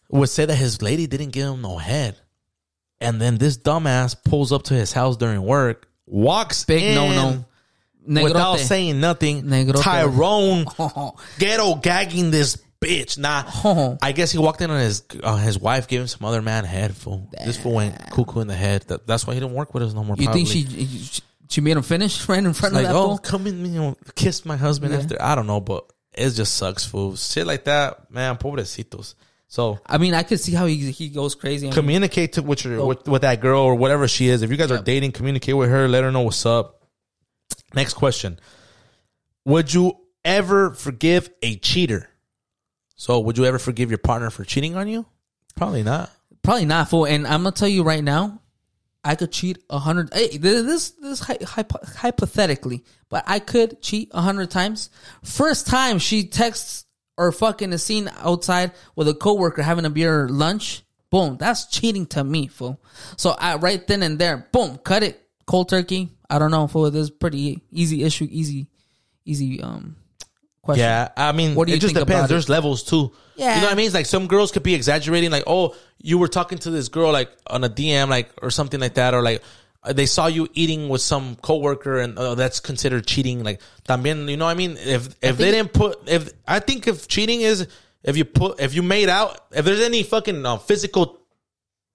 would 0.10 0.30
say 0.30 0.46
that 0.46 0.56
his 0.56 0.82
lady 0.82 1.06
didn't 1.08 1.32
give 1.32 1.48
him 1.48 1.62
no 1.62 1.78
head, 1.78 2.16
and 3.02 3.20
then 3.22 3.38
this 3.38 3.58
dumbass 3.58 4.16
pulls 4.24 4.52
up 4.52 4.64
to 4.64 4.74
his 4.74 4.92
house 4.94 5.18
during 5.18 5.42
work, 5.44 5.88
walks 6.06 6.64
Big 6.64 6.82
in 6.84 6.96
no 6.96 7.10
no. 7.10 7.46
Without 8.10 8.60
saying 8.60 9.00
nothing. 9.00 9.44
Negrote. 9.44 9.82
Tyrone 9.84 10.66
Oh, 10.80 11.16
ghetto 11.38 11.76
gagging 11.76 12.32
this 12.32 12.58
bitch. 12.82 13.18
Nah, 13.18 13.44
Oh. 13.64 13.98
I 14.02 14.12
guess 14.12 14.32
he 14.32 14.38
walked 14.38 14.62
in 14.62 14.72
on 14.72 14.80
his 14.80 15.04
uh, 15.24 15.36
his 15.38 15.60
wife 15.60 15.88
giving 15.88 16.08
some 16.08 16.26
other 16.28 16.42
man 16.42 16.64
head. 16.66 16.96
Fool, 16.96 17.30
this 17.46 17.58
fool 17.58 17.74
went 17.74 17.96
cuckoo 18.12 18.40
in 18.42 18.48
the 18.48 18.56
head. 18.56 18.84
That, 18.88 19.06
that's 19.08 19.28
why 19.28 19.34
he 19.34 19.40
didn't 19.40 19.54
work 19.56 19.74
with 19.74 19.84
us 19.84 19.94
no 19.94 20.04
more. 20.04 20.16
you 20.18 20.26
probably. 20.26 20.46
think 20.46 20.70
she, 20.70 20.86
she 20.86 21.22
She 21.50 21.62
made 21.62 21.76
him 21.78 21.84
finish 21.84 22.28
right 22.30 22.44
in 22.44 22.54
front 22.54 22.76
Like, 22.76 22.86
of 22.86 22.90
that 22.94 22.96
oh, 22.98 23.08
fool. 23.08 23.18
come 23.20 23.48
in, 23.48 23.66
you 23.66 23.80
know, 23.82 23.98
kiss 24.16 24.46
my 24.46 24.56
husband 24.58 24.94
Yeah. 24.94 25.00
after. 25.00 25.22
I 25.22 25.36
don't 25.36 25.48
know, 25.48 25.60
but 25.62 25.86
it 26.14 26.30
just 26.32 26.56
sucks, 26.56 26.86
fool. 26.86 27.16
Shit 27.16 27.46
like 27.48 27.66
that, 27.66 28.12
man. 28.12 28.38
Pobrecitos. 28.38 29.16
So 29.52 29.80
I 29.86 29.98
mean, 29.98 30.14
I 30.14 30.22
could 30.24 30.40
see 30.40 30.54
how 30.54 30.68
he 30.68 30.92
he 30.92 31.10
goes 31.10 31.34
crazy. 31.34 31.66
I 31.66 31.70
mean, 31.70 31.74
communicate 31.74 32.34
to 32.34 32.44
with, 32.44 32.66
Oh. 32.66 32.70
your, 32.70 32.86
with 32.86 33.08
with 33.08 33.22
that 33.24 33.42
girl 33.42 33.62
or 33.64 33.74
whatever 33.76 34.08
she 34.08 34.28
is. 34.30 34.42
If 34.44 34.52
you 34.52 34.58
guys 34.58 34.70
are 34.72 34.82
dating, 34.82 35.12
communicate 35.14 35.58
with 35.58 35.70
her. 35.70 35.88
Let 35.88 36.04
her 36.04 36.12
know 36.12 36.22
what's 36.22 36.46
up. 36.46 36.79
Next 37.74 37.94
question: 37.94 38.40
Would 39.46 39.74
you 39.74 39.98
ever 40.26 40.72
forgive 40.72 41.30
a 41.42 41.56
cheater? 41.58 42.10
So, 42.96 43.20
would 43.20 43.38
you 43.38 43.46
ever 43.46 43.60
forgive 43.60 43.90
your 43.90 43.98
partner 43.98 44.30
for 44.30 44.44
cheating 44.44 44.76
on 44.76 44.88
you? 44.88 45.06
Probably 45.56 45.84
not. 45.84 46.12
Probably 46.42 46.66
not 46.66 46.90
fool. 46.90 47.06
And 47.06 47.26
I'm 47.26 47.44
gonna 47.44 47.52
tell 47.52 47.68
you 47.68 47.84
right 47.84 48.04
now, 48.04 48.42
I 49.04 49.16
could 49.16 49.32
cheat 49.32 49.60
a 49.70 49.80
hundred. 49.80 50.14
Hey, 50.14 50.38
this 50.38 50.92
this 50.92 51.20
hy- 51.20 51.38
hypo- 51.42 51.86
hypothetically, 51.86 52.84
but 53.10 53.24
I 53.28 53.40
could 53.40 53.82
cheat 53.82 54.12
a 54.14 54.22
hundred 54.22 54.52
times. 54.52 54.90
First 55.24 55.68
time 55.68 56.00
she 56.00 56.26
texts 56.28 56.86
or 57.18 57.32
fucking 57.32 57.74
is 57.74 57.84
seen 57.84 58.10
outside 58.18 58.72
with 58.96 59.08
a 59.08 59.14
coworker 59.14 59.62
having 59.62 59.86
a 59.86 59.90
beer 59.90 60.26
or 60.26 60.30
lunch. 60.30 60.84
Boom, 61.10 61.38
that's 61.38 61.66
cheating 61.66 62.06
to 62.08 62.24
me, 62.24 62.48
fool. 62.48 62.82
So 63.18 63.32
I 63.32 63.56
right 63.56 63.86
then 63.88 64.04
and 64.04 64.20
there, 64.20 64.48
boom, 64.52 64.78
cut 64.78 65.04
it, 65.04 65.22
cold 65.46 65.70
turkey. 65.70 66.10
I 66.30 66.40
don't 66.40 66.52
know, 66.52 66.68
fool. 66.68 66.90
This 66.92 67.04
is 67.04 67.10
pretty 67.10 67.62
easy 67.72 68.04
issue, 68.04 68.28
easy, 68.30 68.68
easy 69.26 69.62
um 69.62 69.96
question. 70.62 70.84
Yeah, 70.84 71.10
I 71.18 71.32
mean, 71.32 71.56
What 71.56 71.66
do 71.68 71.72
you 71.72 71.78
it 71.78 71.82
just 71.82 71.94
think 71.96 72.06
depends. 72.06 72.20
about 72.20 72.26
it? 72.26 72.34
There's 72.34 72.50
levels 72.50 72.84
too. 72.84 73.12
Yeah. 73.36 73.56
you 73.56 73.62
know 73.62 73.68
what 73.68 73.74
I 73.74 73.76
mean. 73.76 73.86
It's 73.86 73.96
like 73.96 74.06
some 74.06 74.28
girls 74.28 74.52
could 74.52 74.64
be 74.64 74.76
exaggerating, 74.76 75.32
like, 75.32 75.46
oh, 75.48 75.76
you 76.02 76.18
were 76.18 76.28
talking 76.28 76.58
to 76.60 76.70
this 76.70 76.90
girl 76.90 77.12
like 77.12 77.32
on 77.48 77.64
a 77.64 77.70
DM, 77.70 78.10
like 78.10 78.30
or 78.42 78.52
something 78.52 78.80
like 78.80 78.96
that, 78.96 79.14
or 79.14 79.22
like 79.22 79.42
they 79.94 80.06
saw 80.06 80.28
you 80.28 80.48
eating 80.54 80.90
with 80.90 81.02
some 81.02 81.36
coworker, 81.38 82.00
and 82.00 82.20
uh, 82.20 82.36
that's 82.36 82.60
considered 82.60 83.08
cheating. 83.08 83.44
Like, 83.44 83.62
también, 83.88 84.30
you 84.30 84.36
know 84.38 84.46
what 84.46 84.52
I 84.52 84.56
mean? 84.56 84.76
If 84.78 85.16
if 85.22 85.38
they 85.38 85.52
didn't 85.52 85.74
put, 85.74 86.08
if 86.08 86.32
I 86.46 86.60
think 86.60 86.88
if 86.88 87.08
cheating 87.08 87.42
is 87.42 87.68
if 88.04 88.18
you 88.18 88.26
put, 88.26 88.60
if 88.60 88.76
you 88.76 88.84
made 88.84 89.08
out, 89.10 89.40
if 89.52 89.64
there's 89.66 89.80
any 89.82 90.04
fucking 90.04 90.46
uh, 90.46 90.58
physical 90.58 91.20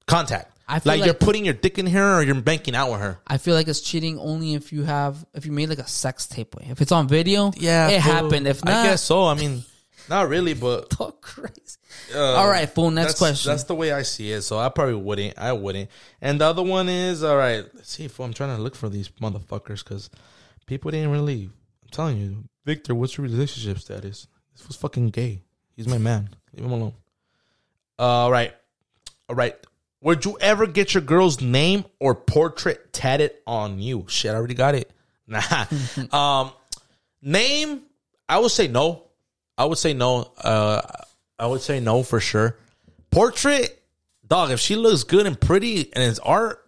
contact, 0.07 0.54
I 0.67 0.79
feel 0.79 0.93
like, 0.93 1.01
like- 1.01 1.07
you're 1.07 1.15
putting 1.15 1.45
your 1.45 1.55
dick 1.55 1.79
in 1.79 1.87
her 1.87 2.19
or 2.19 2.23
you're 2.23 2.35
banking 2.41 2.75
out 2.75 2.91
with 2.91 3.01
her. 3.01 3.19
I 3.27 3.39
feel 3.39 3.55
like 3.55 3.69
it's 3.69 3.81
cheating 3.81 4.19
only 4.19 4.55
if 4.55 4.73
you 4.73 4.85
have 4.85 5.25
if 5.35 5.45
you 5.47 5.53
made 5.53 5.69
like 5.69 5.79
a 5.79 5.87
sex 5.87 6.27
tape. 6.27 6.55
If 6.61 6.81
it's 6.81 6.93
on 6.93 7.07
video, 7.09 7.53
Yeah, 7.57 7.89
it 7.89 8.03
fool. 8.03 8.13
happened. 8.13 8.47
If 8.47 8.65
not, 8.65 8.75
I 8.75 8.83
guess 8.85 9.03
so. 9.03 9.25
I 9.27 9.35
mean, 9.35 9.63
not 10.09 10.29
really, 10.29 10.55
but 10.55 10.91
talk 10.91 11.21
crazy. 11.21 11.79
Uh, 12.15 12.35
all 12.35 12.49
right, 12.49 12.69
fool. 12.69 12.91
Next 12.91 13.09
that's, 13.09 13.19
question. 13.19 13.51
That's 13.51 13.65
the 13.65 13.75
way 13.75 13.93
I 13.93 14.03
see 14.03 14.33
it. 14.33 14.43
So 14.43 14.59
I 14.59 14.69
probably 14.69 14.95
wouldn't. 14.95 15.39
I 15.39 15.53
wouldn't. 15.53 15.91
And 16.21 16.41
the 16.41 16.47
other 16.47 16.63
one 16.63 16.89
is 16.89 17.23
all 17.23 17.37
right. 17.37 17.65
Let's 17.75 17.91
see 17.91 18.05
if 18.05 18.19
I'm 18.19 18.33
trying 18.33 18.57
to 18.57 18.63
look 18.63 18.75
for 18.75 18.89
these 18.89 19.09
motherfuckers 19.21 19.85
because 19.85 20.11
people 20.67 20.91
didn't 20.91 21.11
really. 21.11 21.45
I'm 21.83 21.89
telling 21.91 22.19
you, 22.19 22.45
Victor, 22.65 22.95
what's 22.95 23.17
your 23.17 23.27
relationship 23.27 23.79
status? 23.79 24.27
This 24.57 24.67
was 24.67 24.77
fucking 24.77 25.11
gay. 25.11 25.43
He's 25.77 25.89
my 25.89 25.99
man. 25.99 26.31
Leave 26.55 26.65
him 26.65 26.73
alone. 26.73 26.95
Uh, 27.99 28.03
all 28.03 28.33
right, 28.33 28.55
all 29.29 29.37
right. 29.37 29.55
Would 30.05 30.27
you 30.27 30.37
ever 30.39 30.67
get 30.67 30.93
your 30.93 31.03
girl's 31.03 31.41
name 31.41 31.87
or 31.99 32.15
portrait 32.15 32.93
tatted 32.93 33.33
on 33.47 33.81
you? 33.81 34.05
Shit, 34.07 34.33
I 34.33 34.35
already 34.35 34.55
got 34.55 34.77
it. 34.77 34.91
Nah. 35.27 35.41
um, 36.13 36.53
name. 37.23 37.81
I 38.29 38.39
would 38.39 38.51
say 38.51 38.69
no. 38.69 39.05
I 39.57 39.65
would 39.65 39.79
say 39.79 39.95
no. 39.95 40.31
Uh, 40.37 40.83
I 41.39 41.47
would 41.47 41.63
say 41.63 41.81
no 41.81 42.03
for 42.03 42.21
sure. 42.21 42.59
Portrait, 43.11 43.83
dog. 44.27 44.51
If 44.51 44.61
she 44.61 44.77
looks 44.77 45.05
good 45.05 45.25
and 45.25 45.41
pretty 45.41 45.91
and 45.95 46.05
it's 46.05 46.19
art, 46.19 46.63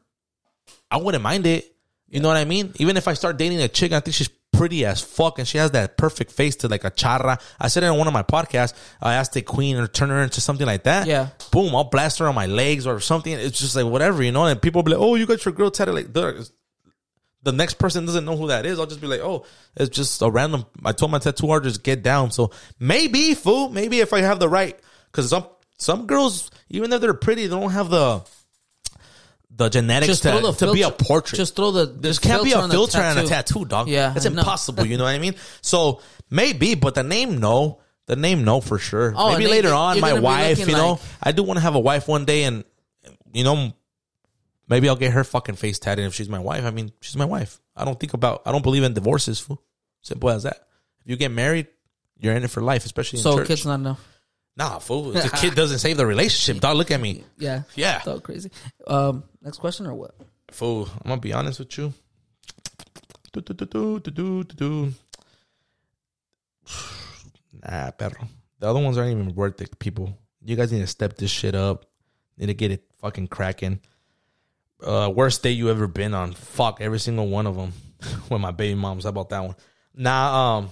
I 0.91 0.97
wouldn't 0.97 1.23
mind 1.23 1.47
it. 1.47 1.71
You 2.09 2.21
know 2.21 2.29
what 2.29 2.39
I 2.39 2.47
mean? 2.47 2.73
Even 2.77 2.97
if 2.97 3.09
I 3.09 3.13
start 3.13 3.37
dating 3.37 3.61
a 3.61 3.69
chick, 3.69 3.93
I 3.93 4.01
think 4.01 4.15
she's 4.15 4.31
pretty 4.57 4.85
as 4.85 5.01
fuck 5.01 5.39
and 5.39 5.47
she 5.47 5.59
has 5.59 5.73
that 5.73 5.97
perfect 5.97 6.33
face 6.33 6.57
to 6.57 6.69
like 6.69 6.85
a 6.85 6.91
charra. 6.91 7.39
I 7.61 7.69
said 7.69 7.83
it 7.83 7.87
on 7.87 7.99
one 7.99 8.07
of 8.07 8.13
my 8.13 8.23
podcasts. 8.23 8.75
I 9.01 9.15
asked 9.15 9.35
the 9.35 9.43
queen 9.43 9.77
or 9.77 9.87
turn 9.87 10.09
her 10.09 10.23
into 10.23 10.41
something 10.41 10.67
like 10.67 10.85
that. 10.85 11.07
Yeah. 11.07 11.29
Boom, 11.51 11.75
I'll 11.75 11.85
blast 11.85 12.19
her 12.19 12.29
on 12.29 12.35
my 12.35 12.47
legs 12.47 12.87
or 12.87 13.01
something. 13.01 13.33
It's 13.33 13.61
just 13.61 13.77
like 13.77 13.87
whatever, 13.87 14.23
you 14.23 14.33
know. 14.33 14.47
And 14.47 14.61
people 14.61 14.83
be 14.83 14.93
like, 14.93 15.01
"Oh, 15.01 15.15
you 15.15 15.27
got 15.27 15.45
your 15.45 15.53
girl 15.53 15.71
tatted 15.71 15.95
like 15.95 16.13
the 17.47 17.53
next 17.53 17.75
person 17.75 18.05
doesn't 18.05 18.25
know 18.25 18.37
who 18.37 18.49
that 18.49 18.67
is, 18.67 18.79
I'll 18.79 18.87
just 18.87 19.01
be 19.01 19.07
like, 19.07 19.21
oh, 19.21 19.47
it's 19.77 19.95
just 19.95 20.21
a 20.21 20.29
random. 20.29 20.67
I 20.85 20.91
told 20.91 21.13
my 21.13 21.21
tattoo 21.21 21.49
artist 21.51 21.85
get 21.85 22.03
down. 22.03 22.33
So 22.33 22.51
maybe, 22.81 23.35
fool, 23.35 23.69
maybe 23.69 24.01
if 24.01 24.13
I 24.13 24.21
have 24.21 24.41
the 24.41 24.49
right, 24.49 24.77
because 25.07 25.31
some 25.31 25.47
some 25.79 26.07
girls, 26.07 26.51
even 26.69 26.93
if 26.93 27.01
they're 27.01 27.15
pretty, 27.15 27.47
they 27.47 27.57
don't 27.57 27.71
have 27.71 27.89
the 27.89 28.25
the 29.57 29.69
genetics 29.71 30.07
Just 30.09 30.23
to, 30.25 30.31
the 30.41 30.53
to 30.67 30.73
be 30.73 30.83
a 30.83 30.91
portrait. 30.91 31.39
Just 31.39 31.57
throw 31.57 31.71
the. 31.71 31.87
there 31.87 32.13
can't 32.15 32.45
be 32.45 32.53
a 32.53 32.59
on 32.59 32.71
filter 32.71 32.99
and 32.99 33.19
a 33.19 33.27
tattoo, 33.27 33.65
dog. 33.65 33.89
Yeah, 33.89 34.13
it's 34.15 34.27
impossible. 34.27 34.87
you 34.87 34.99
know 34.99 35.05
what 35.05 35.15
I 35.15 35.19
mean? 35.19 35.35
So 35.63 36.01
maybe, 36.31 36.75
but 36.75 36.95
the 36.95 37.03
name, 37.03 37.39
no. 37.39 37.81
The 38.07 38.15
name, 38.17 38.45
no, 38.45 38.61
for 38.61 38.79
sure. 38.79 39.13
Oh, 39.17 39.33
maybe 39.33 39.49
later 39.51 39.69
then 39.69 39.77
on, 39.77 40.01
my 40.01 40.13
wife. 40.15 40.61
You 40.61 40.67
know, 40.67 40.93
like- 40.93 41.01
I 41.23 41.33
do 41.33 41.43
want 41.43 41.57
to 41.57 41.63
have 41.63 41.75
a 41.75 41.81
wife 41.81 42.07
one 42.07 42.25
day, 42.25 42.45
and 42.45 42.63
you 43.33 43.43
know, 43.43 43.73
maybe 44.69 44.89
I'll 44.89 44.97
get 44.97 45.13
her 45.13 45.25
fucking 45.25 45.57
face 45.57 45.79
tatted 45.79 46.05
if 46.05 46.15
she's 46.15 46.29
my 46.29 46.39
wife. 46.39 46.65
I 46.65 46.71
mean, 46.71 46.93
she's 47.01 47.17
my 47.17 47.25
wife. 47.25 47.61
I 47.75 47.85
don't 47.85 47.99
think 47.99 48.15
about. 48.15 48.43
I 48.47 48.53
don't 48.53 48.63
believe 48.63 48.83
in 48.85 48.95
divorces. 48.95 49.41
Fool. 49.41 49.61
Simple 50.03 50.31
as 50.31 50.45
that. 50.45 50.69
If 51.05 51.11
you 51.11 51.17
get 51.17 51.31
married, 51.33 51.67
you're 52.19 52.35
in 52.35 52.45
it 52.45 52.51
for 52.51 52.61
life, 52.61 52.85
especially 52.85 53.19
in 53.19 53.23
So 53.25 53.39
church. 53.39 53.49
kids 53.49 53.67
not 53.67 53.75
enough. 53.81 54.01
nah, 54.57 54.79
fool. 54.79 55.11
The 55.11 55.29
kid 55.31 55.55
doesn't 55.55 55.81
save 55.81 55.97
the 55.97 56.07
relationship. 56.07 56.61
Dog, 56.63 56.77
look 56.77 56.91
at 56.93 57.01
me. 57.01 57.25
Yeah. 57.39 57.63
Yeah. 57.75 58.03
So 58.03 58.21
crazy. 58.21 58.51
Um. 58.87 59.25
Next 59.47 59.59
question 59.59 59.87
or 59.87 59.95
what? 59.95 60.13
Fool, 60.51 60.89
I'm 61.05 61.09
gonna 61.09 61.21
be 61.21 61.33
honest 61.33 61.61
with 61.61 61.79
you. 61.79 61.95
Do, 63.33 63.41
do, 63.41 63.55
do, 63.55 64.01
do, 64.01 64.11
do, 64.11 64.43
do. 64.43 64.93
Nah, 67.63 67.93
perro. 67.93 68.29
The 68.59 68.69
other 68.69 68.81
ones 68.81 68.99
aren't 68.99 69.13
even 69.13 69.35
worth 69.37 69.61
it, 69.61 69.79
people. 69.79 70.19
You 70.45 70.57
guys 70.57 70.73
need 70.73 70.81
to 70.81 70.87
step 70.89 71.17
this 71.17 71.31
shit 71.31 71.55
up. 71.55 71.87
Need 72.37 72.47
to 72.47 72.55
get 72.55 72.73
it 72.73 72.85
fucking 73.01 73.29
cracking. 73.29 73.79
Uh, 74.83 75.13
worst 75.15 75.45
day 75.45 75.53
you 75.53 75.71
ever 75.71 75.87
been 75.87 76.13
on? 76.13 76.33
Fuck 76.33 76.81
every 76.81 76.99
single 76.99 77.29
one 77.29 77.47
of 77.47 77.55
them. 77.55 77.73
With 78.31 78.41
my 78.41 78.51
baby 78.51 78.75
moms, 78.75 79.05
how 79.05 79.11
about 79.11 79.29
that 79.29 79.45
one? 79.45 79.55
Nah, 79.95 80.59
um, 80.59 80.71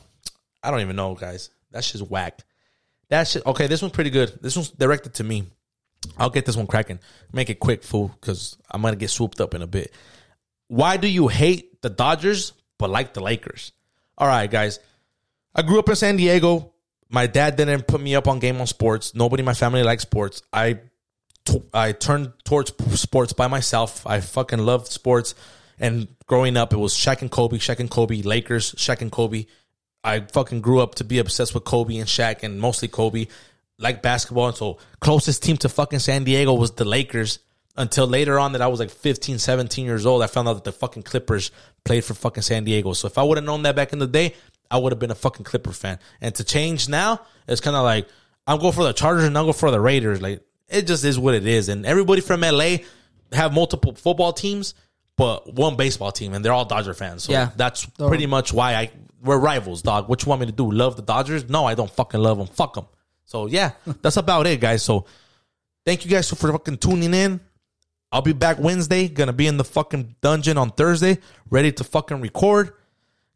I 0.64 0.72
don't 0.72 0.80
even 0.80 0.96
know, 0.96 1.14
guys. 1.14 1.50
That 1.70 1.84
shit's 1.84 2.02
whack. 2.02 2.40
That 3.08 3.28
shit. 3.28 3.46
Okay, 3.46 3.68
this 3.68 3.82
one's 3.82 3.94
pretty 3.94 4.10
good. 4.10 4.36
This 4.42 4.56
one's 4.56 4.70
directed 4.70 5.14
to 5.14 5.24
me. 5.24 5.46
I'll 6.18 6.30
get 6.30 6.46
this 6.46 6.56
one 6.56 6.66
cracking. 6.66 7.00
Make 7.32 7.50
it 7.50 7.60
quick, 7.60 7.82
fool, 7.82 8.08
because 8.20 8.56
I'm 8.70 8.82
gonna 8.82 8.96
get 8.96 9.10
swooped 9.10 9.40
up 9.40 9.54
in 9.54 9.62
a 9.62 9.66
bit. 9.66 9.92
Why 10.68 10.96
do 10.96 11.08
you 11.08 11.28
hate 11.28 11.82
the 11.82 11.90
Dodgers 11.90 12.52
but 12.78 12.90
like 12.90 13.14
the 13.14 13.20
Lakers? 13.20 13.72
All 14.16 14.28
right, 14.28 14.50
guys. 14.50 14.80
I 15.54 15.62
grew 15.62 15.78
up 15.78 15.88
in 15.88 15.96
San 15.96 16.16
Diego. 16.16 16.72
My 17.08 17.26
dad 17.26 17.56
didn't 17.56 17.86
put 17.86 18.00
me 18.00 18.14
up 18.14 18.26
on 18.26 18.38
game 18.38 18.60
on 18.60 18.66
sports. 18.66 19.14
Nobody 19.14 19.42
in 19.42 19.44
my 19.44 19.54
family 19.54 19.82
likes 19.82 20.02
sports. 20.02 20.42
I 20.52 20.80
t- 21.44 21.62
I 21.72 21.92
turned 21.92 22.32
towards 22.44 22.72
sports 23.00 23.32
by 23.32 23.46
myself. 23.46 24.06
I 24.06 24.20
fucking 24.20 24.58
loved 24.58 24.88
sports. 24.88 25.34
And 25.78 26.08
growing 26.26 26.56
up, 26.56 26.72
it 26.72 26.76
was 26.76 26.94
Shaq 26.94 27.20
and 27.20 27.30
Kobe, 27.30 27.58
Shaq 27.58 27.80
and 27.80 27.90
Kobe, 27.90 28.22
Lakers, 28.22 28.74
Shaq 28.74 29.00
and 29.00 29.12
Kobe. 29.12 29.46
I 30.02 30.20
fucking 30.20 30.60
grew 30.60 30.80
up 30.80 30.96
to 30.96 31.04
be 31.04 31.18
obsessed 31.18 31.54
with 31.54 31.64
Kobe 31.64 31.96
and 31.96 32.08
Shaq 32.08 32.42
and 32.42 32.60
mostly 32.60 32.88
Kobe. 32.88 33.26
Like 33.84 34.02
basketball. 34.02 34.48
And 34.48 34.56
so 34.56 34.78
closest 35.00 35.42
team 35.44 35.56
to 35.58 35.68
fucking 35.68 36.00
San 36.00 36.24
Diego 36.24 36.54
was 36.54 36.72
the 36.72 36.84
Lakers. 36.84 37.38
Until 37.76 38.06
later 38.06 38.38
on 38.38 38.52
that 38.52 38.62
I 38.62 38.68
was 38.68 38.78
like 38.80 38.90
15, 38.90 39.38
17 39.38 39.84
years 39.84 40.06
old, 40.06 40.22
I 40.22 40.28
found 40.28 40.46
out 40.48 40.54
that 40.54 40.64
the 40.64 40.72
fucking 40.72 41.02
Clippers 41.02 41.50
played 41.84 42.04
for 42.04 42.14
fucking 42.14 42.42
San 42.44 42.62
Diego. 42.64 42.92
So 42.92 43.06
if 43.08 43.18
I 43.18 43.22
would 43.24 43.36
have 43.36 43.44
known 43.44 43.62
that 43.62 43.74
back 43.74 43.92
in 43.92 43.98
the 43.98 44.06
day, 44.06 44.34
I 44.70 44.78
would 44.78 44.92
have 44.92 45.00
been 45.00 45.10
a 45.10 45.16
fucking 45.16 45.44
Clipper 45.44 45.72
fan. 45.72 45.98
And 46.20 46.34
to 46.36 46.44
change 46.44 46.88
now, 46.88 47.20
it's 47.48 47.60
kind 47.60 47.76
of 47.76 47.82
like 47.82 48.08
I'm 48.46 48.58
going 48.60 48.72
for 48.72 48.84
the 48.84 48.92
Chargers 48.92 49.24
and 49.24 49.36
I'll 49.36 49.46
go 49.46 49.52
for 49.52 49.70
the 49.72 49.80
Raiders. 49.80 50.22
Like 50.22 50.42
it 50.68 50.86
just 50.86 51.04
is 51.04 51.18
what 51.18 51.34
it 51.34 51.46
is. 51.46 51.68
And 51.68 51.84
everybody 51.84 52.20
from 52.20 52.40
LA 52.42 52.76
have 53.32 53.52
multiple 53.52 53.92
football 53.94 54.32
teams, 54.32 54.74
but 55.16 55.52
one 55.52 55.76
baseball 55.76 56.12
team, 56.12 56.32
and 56.32 56.44
they're 56.44 56.52
all 56.52 56.64
Dodger 56.64 56.94
fans. 56.94 57.24
So 57.24 57.32
Yeah. 57.32 57.50
that's 57.56 57.84
pretty 57.86 58.26
much 58.26 58.52
why 58.52 58.74
I 58.76 58.90
we're 59.20 59.38
rivals, 59.38 59.82
dog. 59.82 60.08
What 60.08 60.22
you 60.24 60.28
want 60.28 60.40
me 60.42 60.46
to 60.46 60.52
do? 60.52 60.70
Love 60.70 60.96
the 60.96 61.02
Dodgers? 61.02 61.48
No, 61.48 61.64
I 61.64 61.74
don't 61.74 61.90
fucking 61.90 62.20
love 62.20 62.38
them. 62.38 62.46
Fuck 62.46 62.74
them. 62.74 62.86
So 63.24 63.46
yeah, 63.46 63.72
that's 64.02 64.16
about 64.16 64.46
it, 64.46 64.60
guys. 64.60 64.82
So 64.82 65.06
thank 65.84 66.04
you 66.04 66.10
guys 66.10 66.28
for 66.28 66.36
fucking 66.36 66.78
tuning 66.78 67.14
in. 67.14 67.40
I'll 68.12 68.22
be 68.22 68.32
back 68.32 68.58
Wednesday. 68.60 69.08
Gonna 69.08 69.32
be 69.32 69.46
in 69.46 69.56
the 69.56 69.64
fucking 69.64 70.14
dungeon 70.20 70.56
on 70.56 70.70
Thursday, 70.70 71.18
ready 71.50 71.72
to 71.72 71.84
fucking 71.84 72.20
record, 72.20 72.72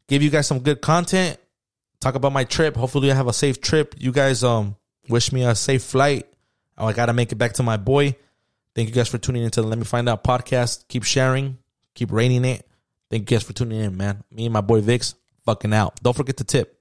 give 0.07 0.23
you 0.23 0.29
guys 0.29 0.47
some 0.47 0.59
good 0.59 0.81
content, 0.81 1.37
talk 1.99 2.15
about 2.15 2.31
my 2.31 2.45
trip. 2.45 2.77
Hopefully, 2.77 3.11
I 3.11 3.15
have 3.15 3.27
a 3.27 3.33
safe 3.33 3.59
trip. 3.59 3.95
You 3.97 4.13
guys, 4.13 4.43
um, 4.43 4.77
wish 5.09 5.33
me 5.33 5.43
a 5.43 5.53
safe 5.53 5.83
flight. 5.83 6.27
Oh, 6.77 6.87
I 6.87 6.93
gotta 6.93 7.11
make 7.11 7.31
it 7.33 7.35
back 7.35 7.53
to 7.53 7.63
my 7.63 7.75
boy. 7.75 8.15
Thank 8.73 8.87
you 8.87 8.95
guys 8.95 9.09
for 9.09 9.17
tuning 9.17 9.43
into 9.43 9.61
the 9.61 9.67
Let 9.67 9.77
Me 9.77 9.83
Find 9.83 10.07
Out 10.07 10.23
podcast. 10.23 10.87
Keep 10.87 11.03
sharing, 11.03 11.57
keep 11.93 12.11
rating 12.13 12.45
it. 12.45 12.65
Thank 13.09 13.29
you 13.29 13.35
guys 13.35 13.43
for 13.43 13.51
tuning 13.51 13.81
in, 13.81 13.97
man. 13.97 14.23
Me 14.31 14.45
and 14.45 14.53
my 14.53 14.61
boy 14.61 14.79
Vicz, 14.79 15.15
fucking 15.43 15.73
out. 15.73 16.01
Don't 16.01 16.15
forget 16.15 16.37
to 16.37 16.45
tip. 16.45 16.78